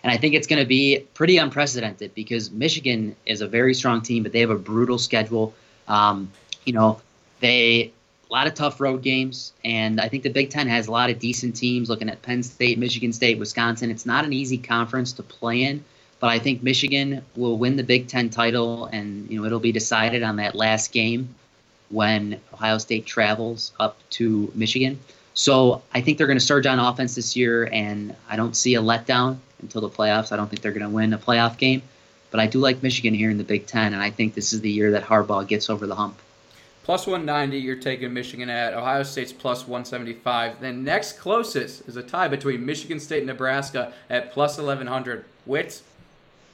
And 0.08 0.16
I 0.16 0.18
think 0.18 0.34
it's 0.34 0.46
going 0.46 0.62
to 0.62 0.66
be 0.66 1.04
pretty 1.12 1.36
unprecedented 1.36 2.14
because 2.14 2.50
Michigan 2.50 3.14
is 3.26 3.42
a 3.42 3.46
very 3.46 3.74
strong 3.74 4.00
team, 4.00 4.22
but 4.22 4.32
they 4.32 4.40
have 4.40 4.48
a 4.48 4.56
brutal 4.56 4.96
schedule. 4.96 5.52
Um, 5.86 6.32
you 6.64 6.72
know, 6.72 7.02
they 7.40 7.92
a 8.30 8.32
lot 8.32 8.46
of 8.46 8.54
tough 8.54 8.80
road 8.80 9.02
games, 9.02 9.52
and 9.66 10.00
I 10.00 10.08
think 10.08 10.22
the 10.22 10.30
Big 10.30 10.48
Ten 10.48 10.66
has 10.66 10.86
a 10.86 10.92
lot 10.92 11.10
of 11.10 11.18
decent 11.18 11.56
teams. 11.56 11.90
Looking 11.90 12.08
at 12.08 12.22
Penn 12.22 12.42
State, 12.42 12.78
Michigan 12.78 13.12
State, 13.12 13.38
Wisconsin, 13.38 13.90
it's 13.90 14.06
not 14.06 14.24
an 14.24 14.32
easy 14.32 14.56
conference 14.56 15.12
to 15.12 15.22
play 15.22 15.64
in, 15.64 15.84
but 16.20 16.28
I 16.28 16.38
think 16.38 16.62
Michigan 16.62 17.22
will 17.36 17.58
win 17.58 17.76
the 17.76 17.84
Big 17.84 18.08
Ten 18.08 18.30
title, 18.30 18.86
and 18.86 19.30
you 19.30 19.38
know 19.38 19.44
it'll 19.44 19.60
be 19.60 19.72
decided 19.72 20.22
on 20.22 20.36
that 20.36 20.54
last 20.54 20.90
game 20.90 21.34
when 21.90 22.40
Ohio 22.54 22.78
State 22.78 23.04
travels 23.04 23.72
up 23.78 23.98
to 24.12 24.50
Michigan. 24.54 24.98
So 25.34 25.82
I 25.92 26.00
think 26.00 26.16
they're 26.16 26.26
going 26.26 26.38
to 26.38 26.44
surge 26.44 26.64
on 26.64 26.78
offense 26.78 27.14
this 27.14 27.36
year, 27.36 27.68
and 27.70 28.16
I 28.26 28.36
don't 28.36 28.56
see 28.56 28.74
a 28.74 28.80
letdown 28.80 29.36
until 29.60 29.80
the 29.80 29.88
playoffs. 29.90 30.32
I 30.32 30.36
don't 30.36 30.48
think 30.48 30.62
they're 30.62 30.72
going 30.72 30.82
to 30.82 30.94
win 30.94 31.12
a 31.12 31.18
playoff 31.18 31.58
game, 31.58 31.82
but 32.30 32.40
I 32.40 32.46
do 32.46 32.58
like 32.58 32.82
Michigan 32.82 33.14
here 33.14 33.30
in 33.30 33.38
the 33.38 33.44
Big 33.44 33.66
Ten, 33.66 33.92
and 33.92 34.02
I 34.02 34.10
think 34.10 34.34
this 34.34 34.52
is 34.52 34.60
the 34.60 34.70
year 34.70 34.90
that 34.92 35.04
Harbaugh 35.04 35.46
gets 35.46 35.68
over 35.70 35.86
the 35.86 35.94
hump. 35.94 36.18
Plus 36.84 37.06
190, 37.06 37.58
you're 37.58 37.76
taking 37.76 38.14
Michigan 38.14 38.48
at. 38.48 38.72
Ohio 38.72 39.02
State's 39.02 39.32
plus 39.32 39.68
175. 39.68 40.58
Then 40.60 40.84
next 40.84 41.18
closest 41.18 41.86
is 41.86 41.96
a 41.96 42.02
tie 42.02 42.28
between 42.28 42.64
Michigan 42.64 42.98
State 42.98 43.18
and 43.18 43.26
Nebraska 43.26 43.92
at 44.08 44.32
plus 44.32 44.56
1100. 44.56 45.26
Wits, 45.44 45.82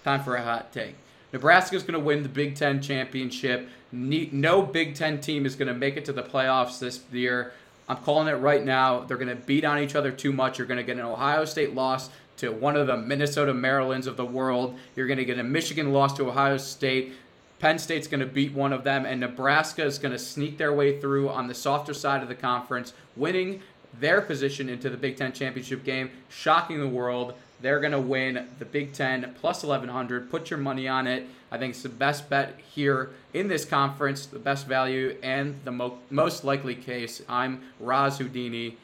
time 0.02 0.24
for 0.24 0.34
a 0.34 0.42
hot 0.42 0.72
take. 0.72 0.96
Nebraska's 1.32 1.84
going 1.84 1.94
to 1.94 2.04
win 2.04 2.24
the 2.24 2.28
Big 2.28 2.56
Ten 2.56 2.82
championship. 2.82 3.68
No 3.92 4.62
Big 4.62 4.96
Ten 4.96 5.20
team 5.20 5.46
is 5.46 5.54
going 5.54 5.68
to 5.68 5.74
make 5.74 5.96
it 5.96 6.04
to 6.06 6.12
the 6.12 6.24
playoffs 6.24 6.80
this 6.80 7.00
year. 7.12 7.52
I'm 7.88 7.98
calling 7.98 8.26
it 8.26 8.38
right 8.38 8.64
now. 8.64 9.00
They're 9.00 9.16
going 9.16 9.28
to 9.28 9.36
beat 9.36 9.64
on 9.64 9.78
each 9.78 9.94
other 9.94 10.10
too 10.10 10.32
much. 10.32 10.58
You're 10.58 10.66
going 10.66 10.78
to 10.78 10.84
get 10.84 10.96
an 10.96 11.04
Ohio 11.04 11.44
State 11.44 11.74
loss 11.74 12.10
to 12.38 12.50
one 12.50 12.76
of 12.76 12.86
the 12.86 12.96
Minnesota 12.96 13.54
Marylands 13.54 14.06
of 14.06 14.16
the 14.16 14.24
world. 14.24 14.76
You're 14.96 15.06
going 15.06 15.18
to 15.18 15.24
get 15.24 15.38
a 15.38 15.44
Michigan 15.44 15.92
loss 15.92 16.16
to 16.16 16.28
Ohio 16.28 16.56
State. 16.56 17.14
Penn 17.58 17.78
State's 17.78 18.08
going 18.08 18.20
to 18.20 18.26
beat 18.26 18.52
one 18.52 18.72
of 18.72 18.84
them, 18.84 19.06
and 19.06 19.20
Nebraska 19.20 19.84
is 19.84 19.98
going 19.98 20.12
to 20.12 20.18
sneak 20.18 20.58
their 20.58 20.72
way 20.72 21.00
through 21.00 21.30
on 21.30 21.46
the 21.46 21.54
softer 21.54 21.94
side 21.94 22.22
of 22.22 22.28
the 22.28 22.34
conference, 22.34 22.92
winning 23.16 23.62
their 24.00 24.20
position 24.20 24.68
into 24.68 24.90
the 24.90 24.96
Big 24.96 25.16
Ten 25.16 25.32
championship 25.32 25.84
game, 25.84 26.10
shocking 26.28 26.80
the 26.80 26.88
world. 26.88 27.34
They're 27.60 27.80
going 27.80 27.92
to 27.92 28.00
win 28.00 28.48
the 28.58 28.64
Big 28.64 28.92
Ten 28.92 29.34
plus 29.40 29.62
1100. 29.62 30.30
Put 30.30 30.50
your 30.50 30.58
money 30.58 30.88
on 30.88 31.06
it. 31.06 31.26
I 31.50 31.58
think 31.58 31.70
it's 31.74 31.82
the 31.82 31.88
best 31.88 32.28
bet 32.28 32.58
here 32.74 33.10
in 33.32 33.46
this 33.48 33.64
conference, 33.64 34.26
the 34.26 34.40
best 34.40 34.66
value, 34.66 35.16
and 35.22 35.58
the 35.64 35.70
mo- 35.70 35.98
most 36.10 36.44
likely 36.44 36.74
case. 36.74 37.22
I'm 37.28 37.62
Raz 37.78 38.18
Houdini. 38.18 38.76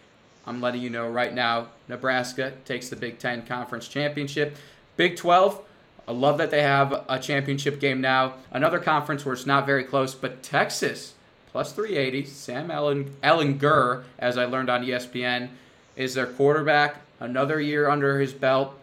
I'm 0.46 0.60
letting 0.60 0.82
you 0.82 0.90
know 0.90 1.08
right 1.08 1.32
now 1.32 1.68
Nebraska 1.88 2.52
takes 2.64 2.88
the 2.88 2.96
Big 2.96 3.18
Ten 3.18 3.46
Conference 3.46 3.88
Championship. 3.88 4.56
Big 4.96 5.16
12, 5.16 5.62
I 6.08 6.12
love 6.12 6.38
that 6.38 6.50
they 6.50 6.62
have 6.62 7.04
a 7.08 7.18
championship 7.18 7.78
game 7.78 8.00
now. 8.00 8.34
Another 8.50 8.78
conference 8.78 9.24
where 9.24 9.34
it's 9.34 9.46
not 9.46 9.66
very 9.66 9.84
close, 9.84 10.14
but 10.14 10.42
Texas 10.42 11.14
plus 11.52 11.72
380. 11.72 12.24
Sam 12.26 12.70
Ellen, 12.70 13.16
Ehlinger, 13.22 14.04
as 14.18 14.38
I 14.38 14.44
learned 14.44 14.70
on 14.70 14.84
ESPN, 14.84 15.50
is 15.96 16.14
their 16.14 16.26
quarterback. 16.26 16.96
Another 17.18 17.60
year 17.60 17.88
under 17.88 18.18
his 18.18 18.32
belt. 18.32 18.74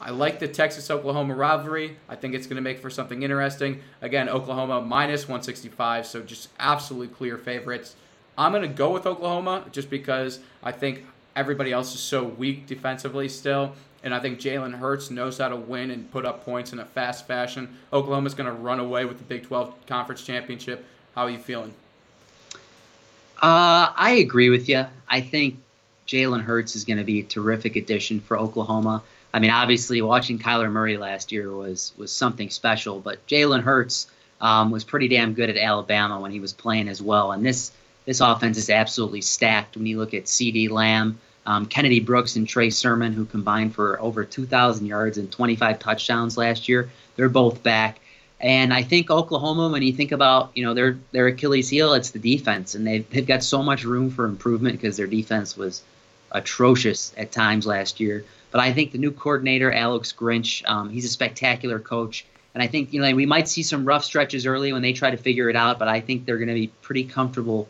I 0.00 0.10
like 0.10 0.38
the 0.38 0.48
Texas 0.48 0.90
Oklahoma 0.90 1.34
rivalry. 1.34 1.96
I 2.08 2.16
think 2.16 2.34
it's 2.34 2.46
going 2.46 2.56
to 2.56 2.62
make 2.62 2.80
for 2.80 2.90
something 2.90 3.22
interesting. 3.22 3.80
Again, 4.02 4.28
Oklahoma 4.28 4.82
minus 4.82 5.22
165, 5.22 6.06
so 6.06 6.20
just 6.20 6.48
absolutely 6.58 7.14
clear 7.14 7.38
favorites. 7.38 7.96
I'm 8.36 8.52
going 8.52 8.62
to 8.62 8.68
go 8.68 8.90
with 8.90 9.06
Oklahoma 9.06 9.64
just 9.72 9.90
because 9.90 10.40
I 10.62 10.72
think 10.72 11.04
everybody 11.36 11.72
else 11.72 11.94
is 11.94 12.00
so 12.00 12.24
weak 12.24 12.66
defensively 12.66 13.28
still. 13.28 13.74
And 14.02 14.14
I 14.14 14.20
think 14.20 14.38
Jalen 14.38 14.74
Hurts 14.74 15.10
knows 15.10 15.38
how 15.38 15.48
to 15.48 15.56
win 15.56 15.90
and 15.90 16.10
put 16.10 16.26
up 16.26 16.44
points 16.44 16.72
in 16.72 16.78
a 16.78 16.84
fast 16.84 17.26
fashion. 17.26 17.76
Oklahoma's 17.92 18.34
going 18.34 18.46
to 18.46 18.52
run 18.52 18.78
away 18.78 19.06
with 19.06 19.18
the 19.18 19.24
Big 19.24 19.44
12 19.44 19.86
Conference 19.86 20.22
Championship. 20.22 20.84
How 21.14 21.22
are 21.22 21.30
you 21.30 21.38
feeling? 21.38 21.72
Uh, 23.40 23.92
I 23.96 24.18
agree 24.20 24.50
with 24.50 24.68
you. 24.68 24.84
I 25.08 25.20
think 25.20 25.58
Jalen 26.06 26.42
Hurts 26.42 26.76
is 26.76 26.84
going 26.84 26.98
to 26.98 27.04
be 27.04 27.20
a 27.20 27.24
terrific 27.24 27.76
addition 27.76 28.20
for 28.20 28.38
Oklahoma. 28.38 29.02
I 29.32 29.38
mean, 29.38 29.50
obviously, 29.50 30.00
watching 30.02 30.38
Kyler 30.38 30.70
Murray 30.70 30.96
last 30.96 31.32
year 31.32 31.50
was 31.50 31.92
was 31.96 32.12
something 32.12 32.50
special, 32.50 33.00
but 33.00 33.26
Jalen 33.26 33.62
Hurts 33.62 34.06
um, 34.40 34.70
was 34.70 34.84
pretty 34.84 35.08
damn 35.08 35.34
good 35.34 35.50
at 35.50 35.56
Alabama 35.56 36.20
when 36.20 36.30
he 36.30 36.40
was 36.40 36.52
playing 36.52 36.88
as 36.88 37.02
well. 37.02 37.32
And 37.32 37.44
this 37.44 37.72
this 38.04 38.20
offense 38.20 38.58
is 38.58 38.70
absolutely 38.70 39.20
stacked 39.20 39.76
when 39.76 39.86
you 39.86 39.98
look 39.98 40.14
at 40.14 40.24
CeeDee 40.24 40.70
Lamb, 40.70 41.18
um, 41.46 41.66
Kennedy 41.66 42.00
Brooks, 42.00 42.36
and 42.36 42.46
Trey 42.46 42.70
Sermon, 42.70 43.12
who 43.12 43.24
combined 43.24 43.74
for 43.74 44.00
over 44.00 44.24
2,000 44.24 44.86
yards 44.86 45.18
and 45.18 45.30
25 45.30 45.78
touchdowns 45.78 46.36
last 46.36 46.68
year. 46.68 46.90
They're 47.16 47.28
both 47.28 47.62
back. 47.62 48.00
And 48.40 48.74
I 48.74 48.82
think 48.82 49.10
Oklahoma, 49.10 49.70
when 49.70 49.82
you 49.82 49.92
think 49.92 50.12
about 50.12 50.50
you 50.54 50.64
know 50.64 50.74
their 50.74 50.98
their 51.12 51.28
Achilles 51.28 51.70
heel, 51.70 51.94
it's 51.94 52.10
the 52.10 52.18
defense, 52.18 52.74
and 52.74 52.86
they've 52.86 53.08
they've 53.08 53.26
got 53.26 53.42
so 53.42 53.62
much 53.62 53.84
room 53.84 54.10
for 54.10 54.26
improvement 54.26 54.78
because 54.78 54.98
their 54.98 55.06
defense 55.06 55.56
was 55.56 55.82
atrocious 56.30 57.14
at 57.16 57.32
times 57.32 57.66
last 57.66 58.00
year. 58.00 58.24
But 58.50 58.60
I 58.60 58.72
think 58.72 58.92
the 58.92 58.98
new 58.98 59.12
coordinator, 59.12 59.72
Alex 59.72 60.12
Grinch, 60.12 60.68
um, 60.68 60.90
he's 60.90 61.04
a 61.06 61.08
spectacular 61.08 61.78
coach, 61.78 62.26
and 62.52 62.62
I 62.62 62.66
think 62.66 62.92
you 62.92 63.00
know 63.00 63.14
we 63.14 63.24
might 63.24 63.48
see 63.48 63.62
some 63.62 63.86
rough 63.86 64.04
stretches 64.04 64.44
early 64.44 64.74
when 64.74 64.82
they 64.82 64.92
try 64.92 65.10
to 65.10 65.16
figure 65.16 65.48
it 65.48 65.56
out. 65.56 65.78
But 65.78 65.88
I 65.88 66.00
think 66.00 66.26
they're 66.26 66.38
going 66.38 66.48
to 66.48 66.54
be 66.54 66.68
pretty 66.82 67.04
comfortable 67.04 67.66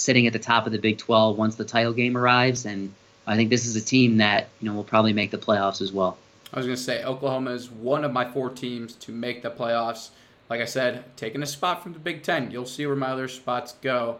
sitting 0.00 0.26
at 0.26 0.32
the 0.32 0.38
top 0.38 0.64
of 0.64 0.72
the 0.72 0.78
Big 0.78 0.96
12 0.96 1.36
once 1.36 1.56
the 1.56 1.64
title 1.64 1.92
game 1.92 2.16
arrives, 2.16 2.64
and 2.64 2.92
I 3.26 3.36
think 3.36 3.50
this 3.50 3.66
is 3.66 3.76
a 3.76 3.82
team 3.82 4.16
that 4.16 4.48
you 4.60 4.68
know 4.68 4.74
will 4.74 4.82
probably 4.82 5.12
make 5.12 5.30
the 5.30 5.38
playoffs 5.38 5.82
as 5.82 5.92
well. 5.92 6.16
I 6.52 6.56
was 6.56 6.66
going 6.66 6.76
to 6.76 6.82
say 6.82 7.04
Oklahoma 7.04 7.50
is 7.50 7.70
one 7.70 8.02
of 8.04 8.12
my 8.12 8.28
four 8.28 8.48
teams 8.48 8.94
to 8.94 9.12
make 9.12 9.42
the 9.42 9.50
playoffs. 9.50 10.08
Like 10.48 10.60
I 10.60 10.64
said, 10.64 11.04
taking 11.16 11.42
a 11.42 11.46
spot 11.46 11.82
from 11.82 11.92
the 11.92 11.98
Big 11.98 12.22
Ten. 12.22 12.50
You'll 12.50 12.66
see 12.66 12.86
where 12.86 12.96
my 12.96 13.08
other 13.08 13.28
spots 13.28 13.74
go. 13.82 14.18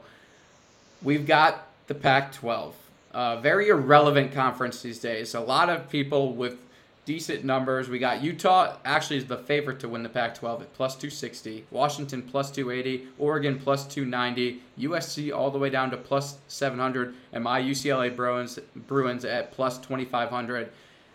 We've 1.03 1.27
got 1.27 1.66
the 1.87 1.95
Pac 1.95 2.35
12. 2.35 2.77
Uh, 3.12 3.40
very 3.40 3.69
irrelevant 3.69 4.33
conference 4.33 4.83
these 4.83 5.01
days. 5.01 5.35
A 5.35 5.40
lot 5.40 5.71
of 5.71 5.88
people 5.88 6.35
with 6.35 6.59
decent 7.11 7.44
numbers. 7.44 7.88
We 7.88 7.99
got 7.99 8.23
Utah 8.23 8.77
actually 8.85 9.16
is 9.16 9.27
the 9.27 9.37
favorite 9.37 9.81
to 9.81 9.88
win 9.88 10.05
the 10.05 10.09
Pac-12 10.09 10.61
at 10.61 10.73
plus 10.75 10.94
260, 10.94 11.64
Washington 11.73 12.23
plus 12.23 12.53
280, 12.53 13.09
Oregon 13.18 13.59
plus 13.59 13.85
290, 13.85 14.62
USC 14.79 15.37
all 15.37 15.51
the 15.51 15.59
way 15.59 15.70
down 15.70 15.90
to 15.90 15.96
plus 15.96 16.38
700, 16.46 17.12
and 17.33 17.42
my 17.42 17.61
UCLA 17.61 18.14
Bruins 18.14 18.61
Bruins 18.77 19.25
at 19.25 19.51
plus 19.51 19.79
2500. 19.79 20.70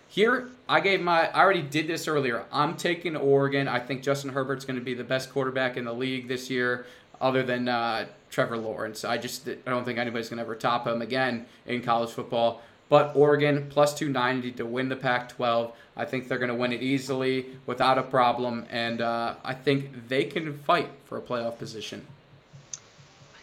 Here, 0.09 0.49
I 0.67 0.81
gave 0.81 0.99
my. 0.99 1.29
I 1.29 1.41
already 1.41 1.61
did 1.61 1.87
this 1.87 2.09
earlier. 2.09 2.43
I'm 2.51 2.75
taking 2.75 3.15
Oregon. 3.15 3.69
I 3.69 3.79
think 3.79 4.03
Justin 4.03 4.31
Herbert's 4.31 4.65
going 4.65 4.77
to 4.77 4.83
be 4.83 4.95
the 4.95 5.05
best 5.05 5.31
quarterback 5.31 5.77
in 5.77 5.85
the 5.85 5.93
league 5.93 6.27
this 6.27 6.49
year, 6.49 6.85
other 7.21 7.41
than 7.41 7.69
uh, 7.69 8.07
Trevor 8.29 8.57
Lawrence. 8.57 9.05
I 9.05 9.17
just 9.17 9.47
I 9.47 9.69
don't 9.69 9.85
think 9.85 9.97
anybody's 9.97 10.27
going 10.27 10.39
to 10.39 10.43
ever 10.43 10.55
top 10.55 10.85
him 10.85 11.01
again 11.01 11.45
in 11.65 11.81
college 11.81 12.09
football. 12.09 12.61
But 12.89 13.15
Oregon 13.15 13.67
plus 13.69 13.93
290 13.95 14.51
to 14.53 14.65
win 14.65 14.89
the 14.89 14.95
Pac 14.95 15.29
12. 15.29 15.71
I 15.97 16.05
think 16.05 16.27
they're 16.27 16.37
going 16.37 16.49
to 16.49 16.55
win 16.55 16.71
it 16.73 16.83
easily 16.83 17.45
without 17.65 17.97
a 17.97 18.03
problem. 18.03 18.65
And 18.69 19.01
uh, 19.01 19.35
I 19.43 19.53
think 19.53 20.07
they 20.07 20.25
can 20.25 20.57
fight 20.59 20.89
for 21.05 21.17
a 21.17 21.21
playoff 21.21 21.57
position. 21.57 22.05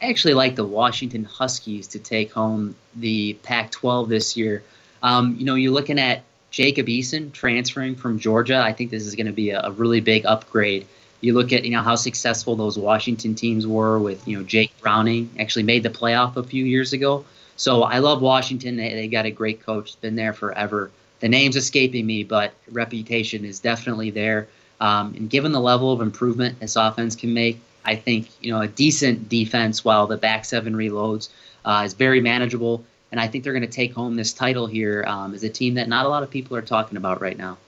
I 0.00 0.06
actually 0.06 0.34
like 0.34 0.56
the 0.56 0.64
Washington 0.64 1.24
Huskies 1.24 1.86
to 1.88 1.98
take 1.98 2.32
home 2.32 2.74
the 2.96 3.34
Pac 3.42 3.70
12 3.70 4.08
this 4.08 4.36
year. 4.36 4.62
Um, 5.02 5.36
you 5.38 5.44
know, 5.44 5.54
you're 5.54 5.72
looking 5.72 5.98
at 5.98 6.22
Jacob 6.50 6.86
Eason 6.86 7.32
transferring 7.32 7.96
from 7.96 8.18
Georgia. 8.18 8.58
I 8.58 8.72
think 8.72 8.90
this 8.90 9.06
is 9.06 9.14
going 9.14 9.26
to 9.26 9.32
be 9.32 9.50
a, 9.50 9.60
a 9.62 9.70
really 9.72 10.00
big 10.00 10.26
upgrade. 10.26 10.86
You 11.20 11.34
look 11.34 11.52
at 11.52 11.64
you 11.64 11.70
know 11.70 11.82
how 11.82 11.94
successful 11.94 12.56
those 12.56 12.76
Washington 12.76 13.34
teams 13.34 13.64
were 13.66 13.98
with 13.98 14.26
you 14.26 14.36
know 14.36 14.44
Jake 14.44 14.72
Browning 14.80 15.30
actually 15.38 15.62
made 15.62 15.84
the 15.84 15.90
playoff 15.90 16.36
a 16.36 16.42
few 16.42 16.64
years 16.64 16.92
ago. 16.92 17.24
So 17.56 17.82
I 17.82 17.98
love 17.98 18.22
Washington. 18.22 18.76
They, 18.76 18.94
they 18.94 19.08
got 19.08 19.26
a 19.26 19.30
great 19.30 19.64
coach. 19.64 20.00
Been 20.00 20.16
there 20.16 20.32
forever. 20.32 20.90
The 21.20 21.28
name's 21.28 21.56
escaping 21.56 22.06
me, 22.06 22.24
but 22.24 22.52
reputation 22.70 23.44
is 23.44 23.60
definitely 23.60 24.10
there. 24.10 24.48
Um, 24.80 25.14
and 25.16 25.30
given 25.30 25.52
the 25.52 25.60
level 25.60 25.92
of 25.92 26.00
improvement 26.00 26.58
this 26.58 26.74
offense 26.74 27.14
can 27.14 27.32
make, 27.32 27.60
I 27.84 27.94
think 27.94 28.28
you 28.40 28.52
know 28.52 28.60
a 28.60 28.68
decent 28.68 29.28
defense 29.28 29.84
while 29.84 30.06
the 30.06 30.16
back 30.16 30.44
seven 30.44 30.74
reloads 30.74 31.28
uh, 31.64 31.82
is 31.84 31.94
very 31.94 32.20
manageable. 32.20 32.84
And 33.12 33.20
I 33.20 33.28
think 33.28 33.44
they're 33.44 33.52
going 33.52 33.62
to 33.62 33.68
take 33.68 33.92
home 33.92 34.16
this 34.16 34.32
title 34.32 34.66
here 34.66 35.04
um, 35.06 35.34
as 35.34 35.44
a 35.44 35.48
team 35.50 35.74
that 35.74 35.86
not 35.86 36.06
a 36.06 36.08
lot 36.08 36.22
of 36.22 36.30
people 36.30 36.56
are 36.56 36.62
talking 36.62 36.96
about 36.96 37.20
right 37.20 37.36
now. 37.36 37.58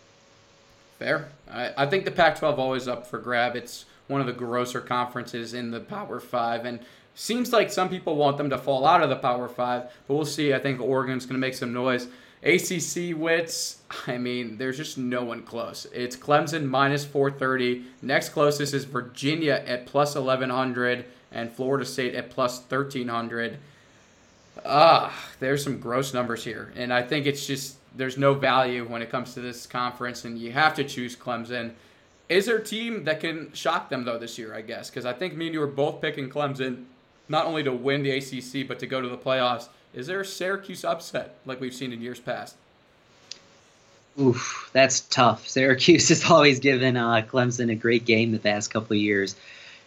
Fair. 0.99 1.29
I, 1.51 1.73
I 1.77 1.87
think 1.87 2.07
the 2.07 2.11
Pac-12 2.11 2.57
always 2.57 2.89
up 2.89 3.07
for 3.07 3.19
grab. 3.19 3.55
It's 3.55 3.85
one 4.07 4.21
of 4.21 4.27
the 4.27 4.33
grosser 4.33 4.81
conferences 4.81 5.55
in 5.55 5.71
the 5.71 5.81
Power 5.81 6.19
Five, 6.19 6.65
and 6.65 6.81
Seems 7.15 7.53
like 7.53 7.71
some 7.71 7.89
people 7.89 8.17
want 8.17 8.39
them 8.39 8.51
to 8.51 8.59
fall 8.59 8.85
out 8.87 9.03
of 9.03 9.09
the 9.09 9.17
Power 9.17 9.49
Five, 9.49 9.85
but 10.07 10.15
we'll 10.15 10.25
see. 10.25 10.53
I 10.53 10.59
think 10.59 10.81
Oregon's 10.81 11.27
going 11.27 11.35
to 11.35 11.47
make 11.47 11.55
some 11.55 11.73
noise. 11.73 12.09
ACC 12.45 13.17
wits, 13.17 13.79
I 14.07 14.19
mean, 14.19 14.59
there's 14.59 14.77
just 14.77 14.99
no 14.99 15.25
one 15.25 15.43
close. 15.43 15.87
It's 15.93 16.17
Clemson 16.17 16.67
minus 16.67 17.05
430. 17.05 17.85
Next 18.03 18.31
closest 18.31 18.75
is 18.75 18.85
Virginia 18.85 19.63
at 19.67 19.87
plus 19.87 20.15
1100 20.15 21.07
and 21.33 21.51
Florida 21.51 21.85
State 21.85 22.15
at 22.15 22.31
plus 22.31 22.59
1300. 22.59 23.59
Ah, 24.65 25.13
there's 25.41 25.65
some 25.65 25.79
gross 25.79 26.15
numbers 26.15 26.45
here. 26.45 26.73
And 26.77 26.93
I 26.93 27.03
think 27.03 27.27
it's 27.27 27.47
just, 27.47 27.77
there's 27.97 28.19
no 28.19 28.35
value 28.35 28.87
when 28.87 29.03
it 29.03 29.11
comes 29.11 29.35
to 29.35 29.41
this 29.41 29.67
conference, 29.67 30.25
and 30.25 30.39
you 30.39 30.53
have 30.53 30.75
to 30.75 30.85
choose 30.85 31.17
Clemson. 31.17 31.73
Is 32.29 32.47
there 32.47 32.59
a 32.59 32.65
team 32.65 33.05
that 33.05 33.21
can 33.21 33.53
shock 33.53 33.89
them, 33.89 34.05
though, 34.05 34.19
this 34.19 34.39
year, 34.39 34.55
I 34.55 34.63
guess? 34.63 34.91
Because 34.91 35.07
I 35.07 35.13
think 35.13 35.35
me 35.35 35.47
and 35.47 35.55
you 35.55 35.61
were 35.61 35.67
both 35.67 36.01
picking 36.01 36.31
Clemson 36.31 36.85
not 37.29 37.47
only 37.47 37.63
to 37.63 37.73
win 37.73 38.03
the 38.03 38.11
ACC 38.11 38.67
but 38.67 38.79
to 38.81 38.87
go 38.87 39.01
to 39.01 39.09
the 39.09 39.17
playoffs. 39.17 39.69
Is 39.95 40.07
there 40.07 40.21
a 40.21 40.25
Syracuse 40.25 40.85
upset 40.85 41.37
like 41.47 41.61
we've 41.61 41.75
seen 41.75 41.93
in 41.93 42.01
years 42.01 42.21
past? 42.21 42.57
Oof, 44.21 44.71
that's 44.73 45.01
tough. 45.01 45.49
Syracuse 45.49 46.09
has 46.09 46.31
always 46.31 46.61
given 46.61 46.97
uh, 46.97 47.25
Clemson 47.29 47.71
a 47.71 47.75
great 47.75 48.05
game 48.05 48.33
the 48.33 48.39
past 48.39 48.73
couple 48.73 48.97
of 48.97 49.01
years. 49.01 49.37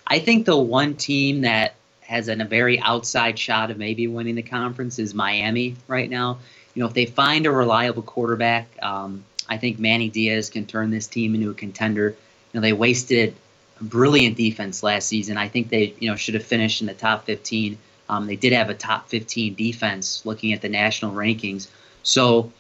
I 0.06 0.20
think 0.20 0.46
the 0.46 0.58
one 0.58 0.96
team 0.96 1.42
that 1.42 1.76
has 2.02 2.30
an, 2.30 2.40
a 2.40 2.46
very 2.46 2.80
outside 2.80 3.38
shot 3.38 3.70
of 3.70 3.78
maybe 3.78 4.08
winning 4.08 4.36
the 4.36 4.42
conference 4.42 4.98
is 4.98 5.14
Miami 5.14 5.76
right 5.88 6.10
now. 6.10 6.40
You 6.74 6.82
know, 6.82 6.88
if 6.88 6.94
they 6.94 7.06
find 7.06 7.46
a 7.46 7.52
reliable 7.52 8.04
quarterback, 8.04 8.68
um, 8.82 9.26
I 9.50 9.58
think 9.58 9.80
Manny 9.80 10.10
Diaz 10.10 10.50
can 10.50 10.66
turn 10.66 10.90
this 10.90 11.08
team 11.08 11.36
into 11.36 11.50
a 11.50 11.54
contender. 11.54 12.10
You 12.54 12.60
know, 12.60 12.62
they 12.62 12.74
wasted 12.74 13.36
brilliant 13.82 14.38
defense 14.38 14.84
last 14.84 15.08
season. 15.08 15.38
I 15.38 15.48
think 15.48 15.70
they 15.70 15.94
you 16.00 16.10
know 16.10 16.16
should 16.16 16.34
have 16.34 16.44
finished 16.44 16.82
in 16.82 16.88
the 16.88 16.94
top 16.94 17.26
15. 17.26 17.78
Um, 18.10 18.28
they 18.28 18.36
did 18.36 18.54
have 18.54 18.70
a 18.70 18.74
top 18.74 19.10
15 19.10 19.56
defense 19.56 20.26
looking 20.26 20.54
at 20.54 20.62
the 20.62 20.70
national 20.70 21.14
rankings. 21.14 21.68
So, 22.04 22.52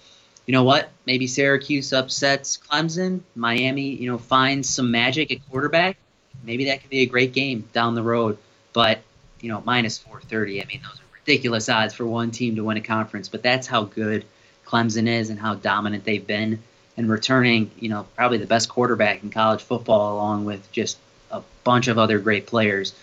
you 0.45 0.51
know 0.51 0.63
what? 0.63 0.89
Maybe 1.05 1.25
Syracuse 1.27 1.93
upsets 1.93 2.57
Clemson. 2.57 3.21
Miami, 3.35 3.89
you 3.89 4.11
know, 4.11 4.17
finds 4.17 4.69
some 4.69 4.91
magic 4.91 5.31
at 5.31 5.49
quarterback. 5.49 5.97
Maybe 6.43 6.65
that 6.65 6.81
could 6.81 6.89
be 6.89 6.99
a 6.99 7.05
great 7.05 7.33
game 7.33 7.67
down 7.73 7.95
the 7.95 8.03
road. 8.03 8.37
But 8.73 8.99
you 9.41 9.49
know, 9.49 9.61
minus 9.65 9.97
430. 9.97 10.61
I 10.61 10.65
mean, 10.65 10.81
those 10.83 10.99
are 10.99 11.19
ridiculous 11.19 11.69
odds 11.69 11.93
for 11.93 12.05
one 12.05 12.31
team 12.31 12.55
to 12.55 12.63
win 12.63 12.77
a 12.77 12.81
conference. 12.81 13.29
But 13.29 13.43
that's 13.43 13.67
how 13.67 13.83
good 13.83 14.25
Clemson 14.65 15.07
is 15.07 15.29
and 15.29 15.39
how 15.39 15.55
dominant 15.55 16.03
they've 16.03 16.25
been 16.25 16.61
and 16.97 17.09
returning, 17.09 17.71
you 17.79 17.89
know, 17.89 18.07
probably 18.15 18.39
the 18.39 18.47
best 18.47 18.69
quarterback 18.69 19.23
in 19.23 19.29
college 19.29 19.61
football, 19.61 20.15
along 20.15 20.45
with 20.45 20.69
just 20.71 20.97
bunch 21.67 21.89
of 21.89 21.97
other 21.97 22.17
great 22.17 22.47
players. 22.47 22.93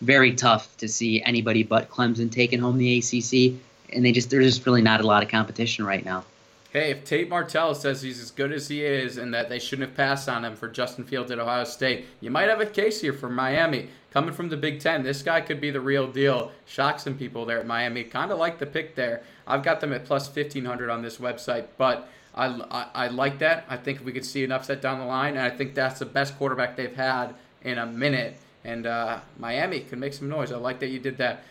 Very 0.00 0.34
tough 0.34 0.74
to 0.78 0.88
see 0.88 1.22
anybody 1.22 1.62
but 1.62 1.90
Clemson 1.90 2.32
taking 2.32 2.58
home 2.58 2.78
the 2.78 2.98
ACC, 2.98 3.60
and 3.94 4.02
they 4.02 4.12
just 4.12 4.30
there's 4.30 4.46
just 4.46 4.64
really 4.64 4.80
not 4.80 5.02
a 5.02 5.06
lot 5.06 5.22
of 5.22 5.28
competition 5.28 5.84
right 5.84 6.02
now. 6.02 6.24
Hey, 6.72 6.90
if 6.90 7.04
Tate 7.04 7.28
Martell 7.28 7.74
says 7.74 8.00
he's 8.00 8.18
as 8.18 8.30
good 8.30 8.50
as 8.50 8.66
he 8.66 8.82
is 8.82 9.18
and 9.18 9.32
that 9.34 9.50
they 9.50 9.58
shouldn't 9.58 9.88
have 9.88 9.96
passed 9.96 10.26
on 10.28 10.42
him 10.42 10.56
for 10.56 10.68
Justin 10.68 11.04
Fields 11.04 11.30
at 11.30 11.38
Ohio 11.38 11.64
State, 11.64 12.06
you 12.20 12.30
might 12.30 12.48
have 12.48 12.62
a 12.62 12.66
case 12.66 13.02
here 13.02 13.12
for 13.12 13.28
Miami. 13.28 13.90
Coming 14.10 14.32
from 14.32 14.48
the 14.48 14.56
Big 14.56 14.80
Ten, 14.80 15.02
this 15.02 15.22
guy 15.22 15.42
could 15.42 15.60
be 15.60 15.70
the 15.70 15.80
real 15.80 16.10
deal. 16.10 16.50
Shock 16.64 17.00
some 17.00 17.16
people 17.16 17.44
there 17.44 17.60
at 17.60 17.66
Miami. 17.66 18.04
Kind 18.04 18.32
of 18.32 18.38
like 18.38 18.58
the 18.58 18.66
pick 18.66 18.94
there. 18.94 19.22
I've 19.46 19.62
got 19.62 19.80
them 19.80 19.92
at 19.92 20.06
plus 20.06 20.26
1500 20.34 20.88
on 20.88 21.02
this 21.02 21.18
website, 21.18 21.66
but 21.76 22.08
I, 22.34 22.46
I, 22.46 22.86
I 22.94 23.08
like 23.08 23.38
that. 23.40 23.66
I 23.68 23.76
think 23.76 24.02
we 24.02 24.12
could 24.12 24.24
see 24.24 24.42
an 24.44 24.50
upset 24.50 24.80
down 24.80 24.98
the 24.98 25.04
line, 25.04 25.36
and 25.36 25.44
I 25.44 25.50
think 25.50 25.74
that's 25.74 25.98
the 25.98 26.06
best 26.06 26.38
quarterback 26.38 26.74
they've 26.74 26.96
had 26.96 27.34
in 27.64 27.78
a 27.78 27.86
minute. 27.86 28.36
And 28.64 28.86
uh, 28.86 29.20
Miami 29.38 29.80
could 29.80 29.98
make 29.98 30.14
some 30.14 30.28
noise. 30.28 30.52
I 30.52 30.56
like 30.56 30.80
that 30.80 30.88
you 30.88 30.98
did 30.98 31.18
that. 31.18 31.42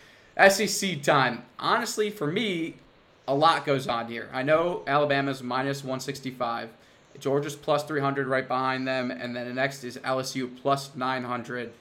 SEC 0.50 1.02
time. 1.04 1.44
Honestly, 1.60 2.10
for 2.10 2.28
me, 2.28 2.76
a 3.28 3.36
lot 3.36 3.66
goes 3.66 3.88
on 3.88 4.08
here. 4.08 4.30
I 4.34 4.44
know 4.44 4.84
Alabama's 4.88 5.44
minus 5.44 5.84
165. 5.84 6.70
Georgia's 7.20 7.56
plus 7.56 7.84
300 7.84 8.28
right 8.28 8.48
behind 8.48 8.88
them. 8.88 9.12
And 9.12 9.36
then 9.36 9.48
the 9.48 9.54
next 9.54 9.84
is 9.84 9.98
LSU 9.98 10.50
plus 10.62 10.96
900. 10.96 11.72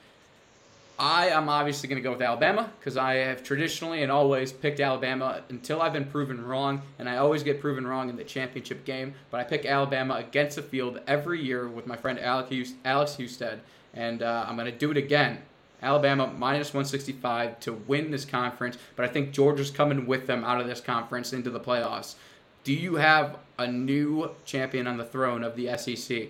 I 1.03 1.31
am 1.31 1.49
obviously 1.49 1.88
going 1.88 2.01
to 2.01 2.03
go 2.03 2.12
with 2.12 2.23
Alabama 2.23 2.71
because 2.79 2.97
I 2.97 3.15
have 3.15 3.43
traditionally 3.43 4.05
and 4.05 4.12
always 4.12 4.53
picked 4.53 4.79
Alabama 4.79 5.43
until 5.49 5.83
I've 5.83 5.93
been 5.93 6.05
proven 6.05 6.45
wrong, 6.45 6.81
and 6.97 7.09
I 7.09 7.17
always 7.17 7.43
get 7.43 7.61
proven 7.61 7.85
wrong 7.85 8.09
in 8.09 8.15
the 8.15 8.23
championship 8.23 8.85
game. 8.85 9.15
But 9.33 9.41
I 9.41 9.45
pick 9.45 9.67
Alabama 9.67 10.15
against 10.15 10.55
the 10.55 10.62
field 10.62 11.01
every 11.09 11.43
year 11.43 11.67
with 11.67 11.88
my 11.88 11.97
friend 11.97 12.21
Alex 12.21 13.17
Husted 13.17 13.59
and 13.95 14.23
uh, 14.23 14.47
I'm 14.47 14.57
going 14.57 14.71
to 14.71 14.79
do 14.79 14.93
it 14.93 14.97
again. 14.97 15.38
Alabama 15.83 16.29
minus 16.29 16.69
165 16.69 17.59
to 17.61 17.73
win 17.73 18.12
this 18.12 18.25
conference, 18.25 18.79
but 18.95 19.05
I 19.05 19.09
think 19.09 19.33
Georgia's 19.33 19.73
coming 19.73 20.07
with 20.07 20.29
them 20.29 20.45
out 20.45 20.61
of 20.61 20.69
this 20.69 20.81
conference 20.81 21.33
into 21.33 21.51
the 21.51 21.59
playoffs. 21.59 22.15
Do 22.62 22.73
you 22.73 22.95
have 22.95 23.38
a 23.59 23.67
new 23.67 24.31
champion 24.45 24.87
on 24.87 24.99
the 24.99 25.05
throne 25.05 25.43
of 25.43 25.57
the 25.57 25.77
SEC? 25.77 26.29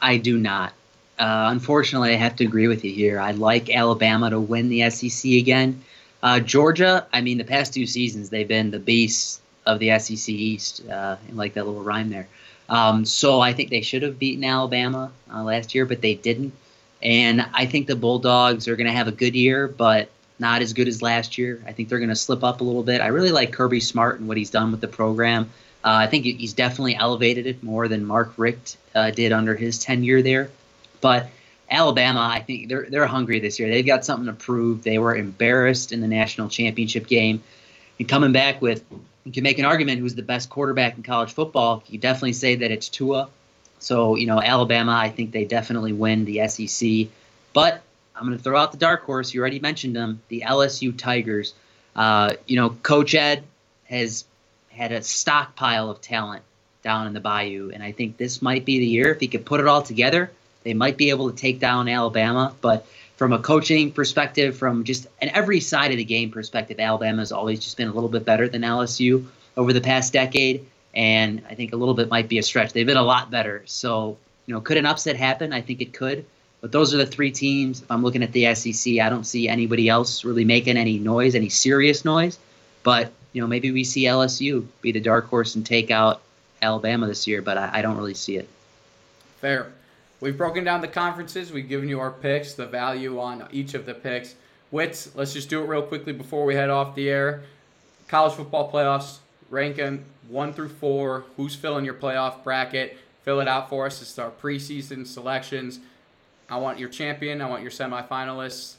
I 0.00 0.18
do 0.18 0.38
not. 0.38 0.74
Uh, 1.18 1.48
unfortunately, 1.50 2.12
I 2.12 2.16
have 2.16 2.36
to 2.36 2.44
agree 2.44 2.68
with 2.68 2.84
you 2.84 2.92
here. 2.92 3.20
I 3.20 3.32
like 3.32 3.70
Alabama 3.70 4.30
to 4.30 4.40
win 4.40 4.68
the 4.68 4.88
SEC 4.90 5.32
again. 5.32 5.82
Uh, 6.22 6.40
Georgia, 6.40 7.06
I 7.12 7.20
mean, 7.20 7.38
the 7.38 7.44
past 7.44 7.74
two 7.74 7.86
seasons, 7.86 8.30
they've 8.30 8.48
been 8.48 8.70
the 8.70 8.78
beasts 8.78 9.40
of 9.66 9.78
the 9.78 9.98
SEC 9.98 10.28
East. 10.28 10.88
Uh, 10.88 11.16
like 11.32 11.54
that 11.54 11.66
little 11.66 11.82
rhyme 11.82 12.10
there. 12.10 12.28
Um, 12.68 13.04
so 13.04 13.40
I 13.40 13.52
think 13.52 13.70
they 13.70 13.82
should 13.82 14.02
have 14.02 14.18
beaten 14.18 14.44
Alabama 14.44 15.12
uh, 15.32 15.42
last 15.42 15.74
year, 15.74 15.84
but 15.84 16.00
they 16.00 16.14
didn't. 16.14 16.52
And 17.02 17.44
I 17.52 17.66
think 17.66 17.86
the 17.86 17.96
Bulldogs 17.96 18.68
are 18.68 18.76
going 18.76 18.86
to 18.86 18.92
have 18.92 19.08
a 19.08 19.12
good 19.12 19.34
year, 19.34 19.68
but 19.68 20.08
not 20.38 20.62
as 20.62 20.72
good 20.72 20.88
as 20.88 21.02
last 21.02 21.36
year. 21.36 21.62
I 21.66 21.72
think 21.72 21.88
they're 21.88 21.98
going 21.98 22.08
to 22.08 22.16
slip 22.16 22.42
up 22.44 22.60
a 22.60 22.64
little 22.64 22.82
bit. 22.82 23.00
I 23.00 23.08
really 23.08 23.32
like 23.32 23.52
Kirby 23.52 23.80
Smart 23.80 24.18
and 24.20 24.28
what 24.28 24.36
he's 24.36 24.50
done 24.50 24.70
with 24.70 24.80
the 24.80 24.88
program. 24.88 25.50
Uh, 25.84 25.90
I 25.90 26.06
think 26.06 26.24
he's 26.24 26.52
definitely 26.52 26.94
elevated 26.94 27.46
it 27.46 27.62
more 27.62 27.88
than 27.88 28.04
Mark 28.04 28.32
Richt 28.36 28.76
uh, 28.94 29.10
did 29.10 29.32
under 29.32 29.56
his 29.56 29.78
tenure 29.78 30.22
there. 30.22 30.50
But 31.02 31.28
Alabama, 31.70 32.20
I 32.20 32.40
think 32.40 32.70
they're 32.70 32.86
they're 32.88 33.06
hungry 33.06 33.40
this 33.40 33.58
year. 33.58 33.68
They've 33.68 33.84
got 33.84 34.06
something 34.06 34.26
to 34.26 34.32
prove. 34.32 34.82
They 34.82 34.98
were 34.98 35.14
embarrassed 35.14 35.92
in 35.92 36.00
the 36.00 36.08
national 36.08 36.48
championship 36.48 37.06
game, 37.06 37.42
and 37.98 38.08
coming 38.08 38.32
back 38.32 38.62
with 38.62 38.82
you 39.24 39.32
can 39.32 39.42
make 39.42 39.58
an 39.58 39.64
argument 39.64 40.00
who's 40.00 40.14
the 40.14 40.22
best 40.22 40.48
quarterback 40.48 40.96
in 40.96 41.02
college 41.02 41.32
football. 41.32 41.84
You 41.86 41.98
definitely 41.98 42.32
say 42.32 42.56
that 42.56 42.70
it's 42.70 42.88
Tua. 42.88 43.28
So, 43.78 44.16
you 44.16 44.26
know, 44.26 44.40
Alabama, 44.40 44.92
I 44.92 45.10
think 45.10 45.32
they 45.32 45.44
definitely 45.44 45.92
win 45.92 46.24
the 46.24 46.46
SEC. 46.48 47.08
But 47.52 47.82
I'm 48.16 48.26
going 48.26 48.36
to 48.36 48.42
throw 48.42 48.58
out 48.58 48.72
the 48.72 48.78
dark 48.78 49.04
horse. 49.04 49.32
You 49.32 49.40
already 49.40 49.60
mentioned 49.60 49.94
them, 49.94 50.22
the 50.28 50.44
LSU 50.46 50.96
Tigers. 50.96 51.54
Uh, 51.94 52.34
you 52.46 52.56
know, 52.56 52.70
Coach 52.70 53.14
Ed 53.14 53.44
has 53.84 54.24
had 54.70 54.92
a 54.92 55.02
stockpile 55.02 55.90
of 55.90 56.00
talent 56.00 56.42
down 56.82 57.06
in 57.06 57.12
the 57.12 57.20
Bayou. 57.20 57.70
And 57.72 57.82
I 57.82 57.92
think 57.92 58.16
this 58.16 58.42
might 58.42 58.64
be 58.64 58.78
the 58.78 58.86
year 58.86 59.12
if 59.12 59.20
he 59.20 59.28
could 59.28 59.44
put 59.44 59.60
it 59.60 59.66
all 59.66 59.82
together. 59.82 60.30
They 60.64 60.74
might 60.74 60.96
be 60.96 61.10
able 61.10 61.30
to 61.30 61.36
take 61.36 61.58
down 61.58 61.88
Alabama, 61.88 62.54
but 62.60 62.86
from 63.16 63.32
a 63.32 63.38
coaching 63.38 63.92
perspective, 63.92 64.56
from 64.56 64.84
just 64.84 65.06
an 65.20 65.30
every 65.34 65.60
side 65.60 65.90
of 65.90 65.96
the 65.96 66.04
game 66.04 66.30
perspective, 66.30 66.80
Alabama 66.80 67.20
has 67.20 67.32
always 67.32 67.60
just 67.60 67.76
been 67.76 67.88
a 67.88 67.92
little 67.92 68.08
bit 68.08 68.24
better 68.24 68.48
than 68.48 68.62
LSU 68.62 69.26
over 69.56 69.72
the 69.72 69.80
past 69.80 70.12
decade, 70.12 70.66
and 70.94 71.42
I 71.48 71.54
think 71.54 71.72
a 71.72 71.76
little 71.76 71.94
bit 71.94 72.08
might 72.08 72.28
be 72.28 72.38
a 72.38 72.42
stretch. 72.42 72.72
They've 72.72 72.86
been 72.86 72.96
a 72.96 73.02
lot 73.02 73.30
better. 73.30 73.62
So, 73.66 74.16
you 74.46 74.54
know, 74.54 74.60
could 74.60 74.76
an 74.76 74.86
upset 74.86 75.16
happen? 75.16 75.52
I 75.52 75.60
think 75.60 75.80
it 75.80 75.92
could. 75.92 76.24
But 76.60 76.70
those 76.70 76.94
are 76.94 76.96
the 76.96 77.06
three 77.06 77.32
teams. 77.32 77.82
If 77.82 77.90
I'm 77.90 78.02
looking 78.04 78.22
at 78.22 78.32
the 78.32 78.54
SEC, 78.54 78.98
I 79.00 79.08
don't 79.08 79.24
see 79.24 79.48
anybody 79.48 79.88
else 79.88 80.24
really 80.24 80.44
making 80.44 80.76
any 80.76 80.98
noise, 80.98 81.34
any 81.34 81.48
serious 81.48 82.04
noise. 82.04 82.38
But 82.82 83.12
you 83.32 83.40
know, 83.40 83.46
maybe 83.46 83.72
we 83.72 83.84
see 83.84 84.04
LSU 84.04 84.66
be 84.80 84.92
the 84.92 85.00
dark 85.00 85.26
horse 85.26 85.54
and 85.54 85.64
take 85.64 85.90
out 85.90 86.22
Alabama 86.60 87.06
this 87.06 87.26
year, 87.26 87.42
but 87.42 87.58
I, 87.58 87.70
I 87.74 87.82
don't 87.82 87.96
really 87.96 88.14
see 88.14 88.36
it. 88.36 88.48
Fair. 89.40 89.72
We've 90.22 90.38
broken 90.38 90.62
down 90.62 90.82
the 90.82 90.88
conferences. 90.88 91.50
We've 91.50 91.68
given 91.68 91.88
you 91.88 91.98
our 91.98 92.12
picks, 92.12 92.54
the 92.54 92.64
value 92.64 93.18
on 93.18 93.48
each 93.50 93.74
of 93.74 93.86
the 93.86 93.92
picks. 93.92 94.36
Wits, 94.70 95.10
let's 95.16 95.32
just 95.32 95.50
do 95.50 95.60
it 95.64 95.66
real 95.66 95.82
quickly 95.82 96.12
before 96.12 96.44
we 96.44 96.54
head 96.54 96.70
off 96.70 96.94
the 96.94 97.10
air. 97.10 97.42
College 98.06 98.34
football 98.34 98.70
playoffs, 98.70 99.18
rank 99.50 99.76
them 99.76 100.04
one 100.28 100.52
through 100.52 100.68
four. 100.68 101.24
Who's 101.36 101.56
filling 101.56 101.84
your 101.84 101.94
playoff 101.94 102.44
bracket? 102.44 102.98
Fill 103.24 103.40
it 103.40 103.48
out 103.48 103.68
for 103.68 103.86
us. 103.86 104.00
It's 104.00 104.16
our 104.16 104.30
preseason 104.30 105.08
selections. 105.08 105.80
I 106.48 106.56
want 106.58 106.78
your 106.78 106.88
champion. 106.88 107.42
I 107.42 107.50
want 107.50 107.62
your 107.62 107.72
semifinalists. 107.72 108.74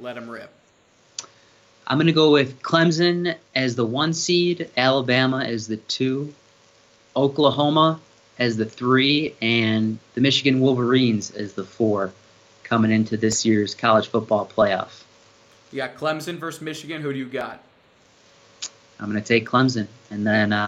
Let 0.00 0.14
them 0.14 0.30
rip. 0.30 0.50
I'm 1.86 1.98
going 1.98 2.06
to 2.06 2.14
go 2.14 2.30
with 2.30 2.62
Clemson 2.62 3.36
as 3.54 3.76
the 3.76 3.84
one 3.84 4.14
seed, 4.14 4.70
Alabama 4.78 5.44
as 5.44 5.66
the 5.66 5.76
two, 5.76 6.32
Oklahoma 7.14 8.00
as 8.38 8.56
the 8.56 8.66
three, 8.66 9.34
and 9.40 9.98
the 10.14 10.20
Michigan 10.20 10.60
Wolverines 10.60 11.30
as 11.30 11.54
the 11.54 11.64
four 11.64 12.12
coming 12.64 12.90
into 12.90 13.16
this 13.16 13.46
year's 13.46 13.74
college 13.74 14.08
football 14.08 14.46
playoff. 14.46 15.02
You 15.72 15.78
got 15.78 15.96
Clemson 15.96 16.38
versus 16.38 16.60
Michigan. 16.60 17.02
Who 17.02 17.12
do 17.12 17.18
you 17.18 17.26
got? 17.26 17.62
I'm 18.98 19.10
going 19.10 19.22
to 19.22 19.26
take 19.26 19.46
Clemson. 19.46 19.86
And 20.10 20.26
then 20.26 20.52
uh, 20.52 20.66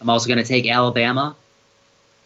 I'm 0.00 0.10
also 0.10 0.28
going 0.28 0.38
to 0.38 0.44
take 0.44 0.68
Alabama. 0.68 1.36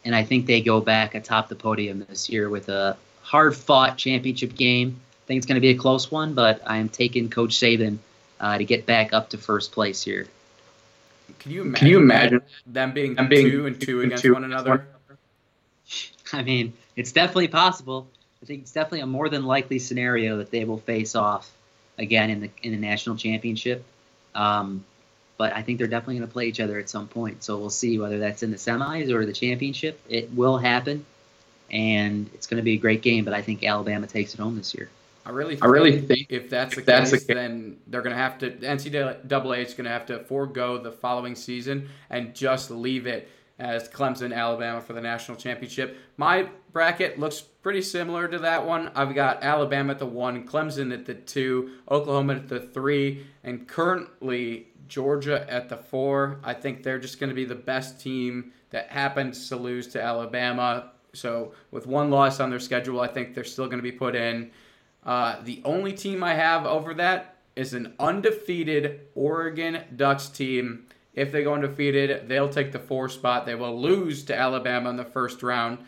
And 0.05 0.15
I 0.15 0.23
think 0.23 0.47
they 0.47 0.61
go 0.61 0.81
back 0.81 1.15
atop 1.15 1.49
the 1.49 1.57
podium 1.57 2.05
this 2.09 2.29
year 2.29 2.49
with 2.49 2.69
a 2.69 2.97
hard 3.23 3.57
fought 3.57 3.99
championship 3.99 4.55
game. 4.55 5.01
I 5.01 5.27
think 5.27 5.39
it's 5.39 5.47
going 5.47 5.57
to 5.57 5.61
be 5.61 5.71
a 5.71 5.77
close 5.77 6.11
one, 6.11 6.35
but 6.35 6.63
I 6.67 6.77
am 6.77 6.89
taking 6.89 7.29
Coach 7.29 7.57
Saban 7.57 7.99
uh, 8.39 8.59
to 8.59 8.65
get 8.65 8.87
back 8.87 9.13
up 9.13 9.31
to 9.31 9.39
first 9.39 9.73
place 9.73 10.03
here. 10.03 10.29
Can 11.39 11.53
you 11.53 11.63
imagine, 11.63 11.75
Can 11.75 11.89
you 11.89 11.99
imagine 11.99 12.43
them 12.67 12.93
being, 12.93 13.15
them 13.15 13.29
being 13.29 13.51
two 13.51 13.67
and 13.67 13.81
two 13.81 14.01
against 14.01 14.23
two 14.23 14.35
one 14.35 14.45
another? 14.45 14.87
I 16.33 16.43
mean, 16.43 16.73
it's 16.97 17.13
definitely 17.13 17.49
possible. 17.49 18.09
I 18.43 18.47
think 18.47 18.63
it's 18.63 18.73
definitely 18.73 19.01
a 19.01 19.07
more 19.07 19.29
than 19.29 19.45
likely 19.45 19.79
scenario 19.79 20.39
that 20.39 20.51
they 20.51 20.65
will 20.65 20.79
face 20.79 21.15
off 21.15 21.51
again 21.99 22.31
in 22.31 22.41
the 22.41 22.51
in 22.63 22.73
the 22.73 22.79
national 22.79 23.17
championship. 23.17 23.85
Um, 24.35 24.85
but 25.39 25.55
I 25.55 25.63
think 25.63 25.79
they're 25.79 25.87
definitely 25.87 26.17
going 26.17 26.29
to 26.29 26.33
play 26.33 26.47
each 26.47 26.61
other 26.61 26.79
at 26.79 26.89
some 26.89 27.09
point. 27.09 27.45
So 27.45 27.59
we'll 27.59 27.71
see 27.71 27.99
whether 27.99 28.19
that's 28.19 28.43
in 28.43 28.51
the 28.51 28.57
semis 28.57 29.11
or 29.13 29.27
the 29.27 29.33
championship. 29.33 30.01
It 30.09 30.33
will 30.33 30.59
happen, 30.59 31.05
and 31.71 32.31
it's 32.35 32.47
going 32.47 32.59
to 32.59 32.65
be 32.65 32.75
a 32.75 32.79
great 32.79 33.03
game. 33.03 33.25
But 33.25 33.35
I 33.35 33.43
think 33.43 33.65
Alabama 33.65 34.07
takes 34.07 34.35
it 34.35 34.41
home 34.41 34.57
this 34.57 34.75
year. 34.75 34.89
I 35.27 35.31
really, 35.31 35.59
I 35.61 35.67
really 35.67 36.01
think 36.01 36.29
if 36.31 36.49
that's 36.49 36.77
the 36.77 36.83
that's 36.83 37.11
case, 37.11 37.25
the 37.25 37.35
then 37.35 37.79
they're 37.89 38.03
going 38.03 38.15
to 38.15 38.23
have 38.23 38.39
to 38.39 38.53
NCAA 38.53 39.67
is 39.67 39.75
going 39.75 39.85
to 39.85 39.91
have 39.91 40.07
to 40.07 40.21
forego 40.21 40.79
the 40.79 40.93
following 40.93 41.35
season 41.35 41.89
and 42.11 42.33
just 42.33 42.71
leave 42.71 43.09
it 43.09 43.29
as 43.59 43.89
Clemson, 43.89 44.33
Alabama 44.33 44.81
for 44.81 44.93
the 44.93 45.01
national 45.01 45.37
championship. 45.37 45.99
My 46.17 46.49
bracket 46.73 47.19
looks 47.19 47.41
pretty 47.41 47.83
similar 47.83 48.29
to 48.29 48.39
that 48.39 48.65
one. 48.65 48.93
I've 48.95 49.17
got 49.17 49.43
Alabama 49.43 49.95
at 49.95 49.99
the 49.99 50.07
one, 50.07 50.47
Clemson 50.47 50.93
at 50.93 51.07
the 51.07 51.15
two, 51.15 51.73
Oklahoma 51.91 52.35
at 52.35 52.49
the 52.49 52.61
three, 52.61 53.27
and 53.43 53.67
currently 53.67 54.69
Georgia 54.87 55.45
at 55.51 55.69
the 55.69 55.77
four. 55.77 56.39
I 56.45 56.55
think 56.55 56.85
they're 56.85 57.01
just 57.01 57.19
going 57.19 57.31
to 57.31 57.35
be 57.35 57.47
the 57.47 57.57
best 57.57 58.01
team 58.01 58.53
that 58.71 58.91
happens 58.91 59.49
to 59.49 59.57
lose 59.57 59.89
to 59.89 60.01
Alabama. 60.01 60.93
So 61.15 61.53
with 61.73 61.89
one 61.89 62.11
loss 62.11 62.39
on 62.39 62.51
their 62.51 62.61
schedule, 62.61 63.01
I 63.01 63.09
think 63.09 63.35
they're 63.35 63.43
still 63.43 63.67
going 63.67 63.79
to 63.79 63.83
be 63.83 63.91
put 63.91 64.15
in. 64.15 64.53
Uh, 65.07 65.41
the 65.45 65.63
only 65.65 65.93
team 65.93 66.25
I 66.25 66.35
have 66.35 66.67
over 66.67 66.93
that 66.95 67.37
is 67.55 67.73
an 67.73 67.95
undefeated 67.99 69.01
Oregon 69.15 69.85
Ducks 69.95 70.29
team. 70.29 70.87
If 71.15 71.33
they 71.33 71.45
go 71.45 71.55
undefeated, 71.55 72.29
they'll 72.29 72.49
take 72.51 72.73
the 72.73 72.81
four 72.81 73.09
spot. 73.09 73.47
They 73.47 73.55
will 73.55 73.81
lose 73.81 74.25
to 74.25 74.37
Alabama 74.37 74.91
in 74.91 74.97
the 74.97 75.05
first 75.05 75.43
round, 75.43 75.79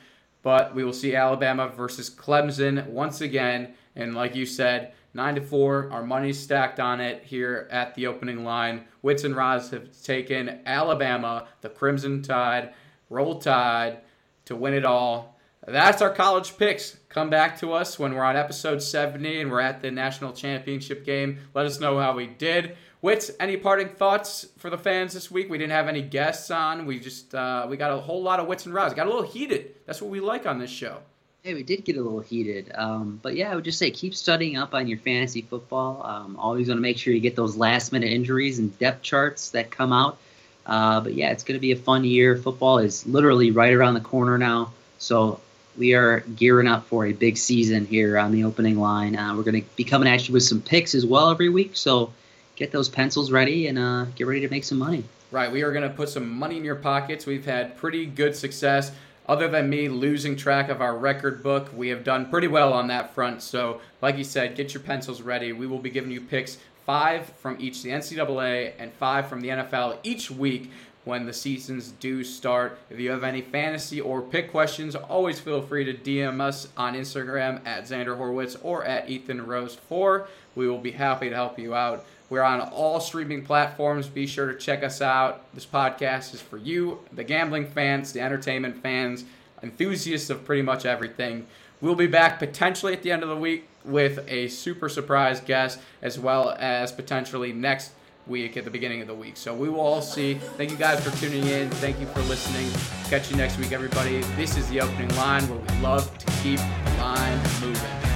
but 0.42 0.74
we 0.74 0.84
will 0.84 0.92
see 0.92 1.16
Alabama 1.16 1.68
versus 1.68 2.08
Clemson 2.08 2.86
once 2.86 3.20
again. 3.20 3.74
And 3.96 4.14
like 4.14 4.36
you 4.36 4.46
said, 4.46 4.94
nine 5.12 5.34
to 5.34 5.40
four, 5.40 5.90
our 5.92 6.04
money's 6.04 6.38
stacked 6.38 6.78
on 6.78 7.00
it 7.00 7.24
here 7.24 7.68
at 7.72 7.94
the 7.94 8.06
opening 8.06 8.44
line. 8.44 8.84
Wits 9.02 9.24
and 9.24 9.36
Roz 9.36 9.70
have 9.70 9.88
taken 10.02 10.60
Alabama, 10.64 11.48
the 11.60 11.68
Crimson 11.68 12.22
Tide, 12.22 12.72
Roll 13.10 13.40
Tide, 13.40 13.98
to 14.44 14.56
win 14.56 14.74
it 14.74 14.84
all. 14.84 15.37
That's 15.70 16.00
our 16.00 16.10
college 16.10 16.56
picks. 16.56 16.96
Come 17.10 17.30
back 17.30 17.58
to 17.60 17.72
us 17.72 17.98
when 17.98 18.14
we're 18.14 18.24
on 18.24 18.36
episode 18.36 18.82
70 18.82 19.42
and 19.42 19.50
we're 19.50 19.60
at 19.60 19.82
the 19.82 19.90
national 19.90 20.32
championship 20.32 21.04
game. 21.04 21.38
Let 21.54 21.66
us 21.66 21.78
know 21.78 21.98
how 21.98 22.14
we 22.14 22.26
did. 22.26 22.76
Wits, 23.02 23.30
any 23.38 23.56
parting 23.56 23.90
thoughts 23.90 24.46
for 24.58 24.70
the 24.70 24.78
fans 24.78 25.14
this 25.14 25.30
week? 25.30 25.50
We 25.50 25.58
didn't 25.58 25.72
have 25.72 25.86
any 25.86 26.02
guests 26.02 26.50
on. 26.50 26.86
We 26.86 26.98
just 26.98 27.34
uh, 27.34 27.66
we 27.68 27.76
got 27.76 27.92
a 27.92 27.98
whole 27.98 28.22
lot 28.22 28.40
of 28.40 28.46
wits 28.46 28.66
and 28.66 28.74
rows. 28.74 28.94
Got 28.94 29.06
a 29.06 29.10
little 29.10 29.28
heated. 29.28 29.74
That's 29.86 30.02
what 30.02 30.10
we 30.10 30.20
like 30.20 30.46
on 30.46 30.58
this 30.58 30.70
show. 30.70 30.98
Yeah, 31.44 31.54
we 31.54 31.62
did 31.62 31.84
get 31.84 31.96
a 31.96 32.02
little 32.02 32.20
heated. 32.20 32.72
Um, 32.74 33.20
but 33.22 33.36
yeah, 33.36 33.52
I 33.52 33.54
would 33.54 33.64
just 33.64 33.78
say 33.78 33.90
keep 33.90 34.14
studying 34.14 34.56
up 34.56 34.74
on 34.74 34.88
your 34.88 34.98
fantasy 34.98 35.42
football. 35.42 36.04
Um, 36.04 36.36
always 36.36 36.68
want 36.68 36.78
to 36.78 36.82
make 36.82 36.98
sure 36.98 37.12
you 37.12 37.20
get 37.20 37.36
those 37.36 37.56
last 37.56 37.92
minute 37.92 38.10
injuries 38.12 38.58
and 38.58 38.76
depth 38.78 39.02
charts 39.02 39.50
that 39.50 39.70
come 39.70 39.92
out. 39.92 40.18
Uh, 40.66 41.00
but 41.00 41.14
yeah, 41.14 41.30
it's 41.30 41.44
going 41.44 41.56
to 41.56 41.60
be 41.60 41.72
a 41.72 41.76
fun 41.76 42.04
year. 42.04 42.36
Football 42.36 42.78
is 42.78 43.06
literally 43.06 43.52
right 43.52 43.72
around 43.72 43.94
the 43.94 44.00
corner 44.00 44.36
now. 44.36 44.72
So 44.98 45.40
we 45.78 45.94
are 45.94 46.20
gearing 46.20 46.66
up 46.66 46.86
for 46.86 47.06
a 47.06 47.12
big 47.12 47.36
season 47.36 47.86
here 47.86 48.18
on 48.18 48.32
the 48.32 48.44
opening 48.44 48.78
line. 48.78 49.16
Uh, 49.16 49.34
we're 49.36 49.44
going 49.44 49.62
to 49.62 49.68
be 49.76 49.84
coming 49.84 50.08
at 50.08 50.26
you 50.26 50.34
with 50.34 50.42
some 50.42 50.60
picks 50.60 50.94
as 50.94 51.06
well 51.06 51.30
every 51.30 51.48
week. 51.48 51.76
So 51.76 52.12
get 52.56 52.72
those 52.72 52.88
pencils 52.88 53.30
ready 53.30 53.68
and 53.68 53.78
uh, 53.78 54.06
get 54.16 54.26
ready 54.26 54.40
to 54.40 54.48
make 54.48 54.64
some 54.64 54.78
money. 54.78 55.04
Right. 55.30 55.50
We 55.50 55.62
are 55.62 55.72
going 55.72 55.88
to 55.88 55.94
put 55.94 56.08
some 56.08 56.28
money 56.28 56.56
in 56.56 56.64
your 56.64 56.76
pockets. 56.76 57.26
We've 57.26 57.44
had 57.44 57.76
pretty 57.76 58.06
good 58.06 58.34
success. 58.34 58.92
Other 59.26 59.46
than 59.46 59.68
me 59.68 59.88
losing 59.90 60.36
track 60.36 60.70
of 60.70 60.80
our 60.80 60.96
record 60.96 61.42
book, 61.42 61.70
we 61.76 61.88
have 61.88 62.02
done 62.02 62.30
pretty 62.30 62.48
well 62.48 62.72
on 62.72 62.88
that 62.88 63.14
front. 63.14 63.42
So, 63.42 63.82
like 64.00 64.16
you 64.16 64.24
said, 64.24 64.56
get 64.56 64.72
your 64.72 64.82
pencils 64.82 65.20
ready. 65.20 65.52
We 65.52 65.66
will 65.66 65.78
be 65.78 65.90
giving 65.90 66.10
you 66.10 66.22
picks 66.22 66.56
five 66.86 67.26
from 67.36 67.58
each 67.60 67.82
the 67.82 67.90
NCAA 67.90 68.72
and 68.78 68.90
five 68.94 69.28
from 69.28 69.42
the 69.42 69.48
NFL 69.48 69.98
each 70.02 70.30
week 70.30 70.70
when 71.04 71.26
the 71.26 71.32
seasons 71.32 71.92
do 71.92 72.22
start. 72.22 72.78
If 72.90 73.00
you 73.00 73.10
have 73.10 73.24
any 73.24 73.40
fantasy 73.40 74.00
or 74.00 74.20
pick 74.20 74.50
questions, 74.50 74.94
always 74.94 75.40
feel 75.40 75.62
free 75.62 75.84
to 75.84 75.94
DM 75.94 76.40
us 76.40 76.68
on 76.76 76.94
Instagram 76.94 77.66
at 77.66 77.84
Xander 77.84 78.18
Horwitz 78.18 78.56
or 78.62 78.84
at 78.84 79.08
Ethan 79.08 79.46
Rose 79.46 79.74
4. 79.74 80.28
We 80.54 80.68
will 80.68 80.78
be 80.78 80.90
happy 80.90 81.28
to 81.28 81.34
help 81.34 81.58
you 81.58 81.74
out. 81.74 82.04
We're 82.30 82.42
on 82.42 82.60
all 82.60 83.00
streaming 83.00 83.44
platforms. 83.44 84.06
Be 84.06 84.26
sure 84.26 84.52
to 84.52 84.58
check 84.58 84.82
us 84.82 85.00
out. 85.00 85.52
This 85.54 85.64
podcast 85.64 86.34
is 86.34 86.42
for 86.42 86.58
you, 86.58 86.98
the 87.12 87.24
gambling 87.24 87.66
fans, 87.66 88.12
the 88.12 88.20
entertainment 88.20 88.82
fans, 88.82 89.24
enthusiasts 89.62 90.28
of 90.28 90.44
pretty 90.44 90.62
much 90.62 90.84
everything. 90.84 91.46
We'll 91.80 91.94
be 91.94 92.06
back 92.06 92.38
potentially 92.38 92.92
at 92.92 93.02
the 93.02 93.12
end 93.12 93.22
of 93.22 93.28
the 93.28 93.36
week 93.36 93.68
with 93.84 94.24
a 94.28 94.48
super 94.48 94.88
surprise 94.88 95.40
guest, 95.40 95.78
as 96.02 96.18
well 96.18 96.54
as 96.58 96.92
potentially 96.92 97.52
next 97.52 97.92
week 98.28 98.56
at 98.56 98.64
the 98.64 98.70
beginning 98.70 99.00
of 99.00 99.06
the 99.06 99.14
week. 99.14 99.36
So 99.36 99.54
we 99.54 99.68
will 99.68 99.80
all 99.80 100.02
see. 100.02 100.34
Thank 100.34 100.70
you 100.70 100.76
guys 100.76 101.00
for 101.04 101.16
tuning 101.18 101.46
in. 101.46 101.70
Thank 101.70 101.98
you 102.00 102.06
for 102.06 102.20
listening. 102.22 102.70
Catch 103.08 103.30
you 103.30 103.36
next 103.36 103.58
week, 103.58 103.72
everybody. 103.72 104.20
This 104.36 104.56
is 104.56 104.68
the 104.68 104.80
opening 104.80 105.14
line 105.16 105.48
where 105.48 105.58
we 105.58 105.82
love 105.82 106.16
to 106.18 106.26
keep 106.42 106.58
the 106.58 106.90
line 106.98 107.38
moving. 107.60 107.74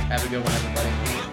Have 0.09 0.25
a 0.25 0.29
good 0.29 0.45
one, 0.45 0.53
everybody. 0.53 1.33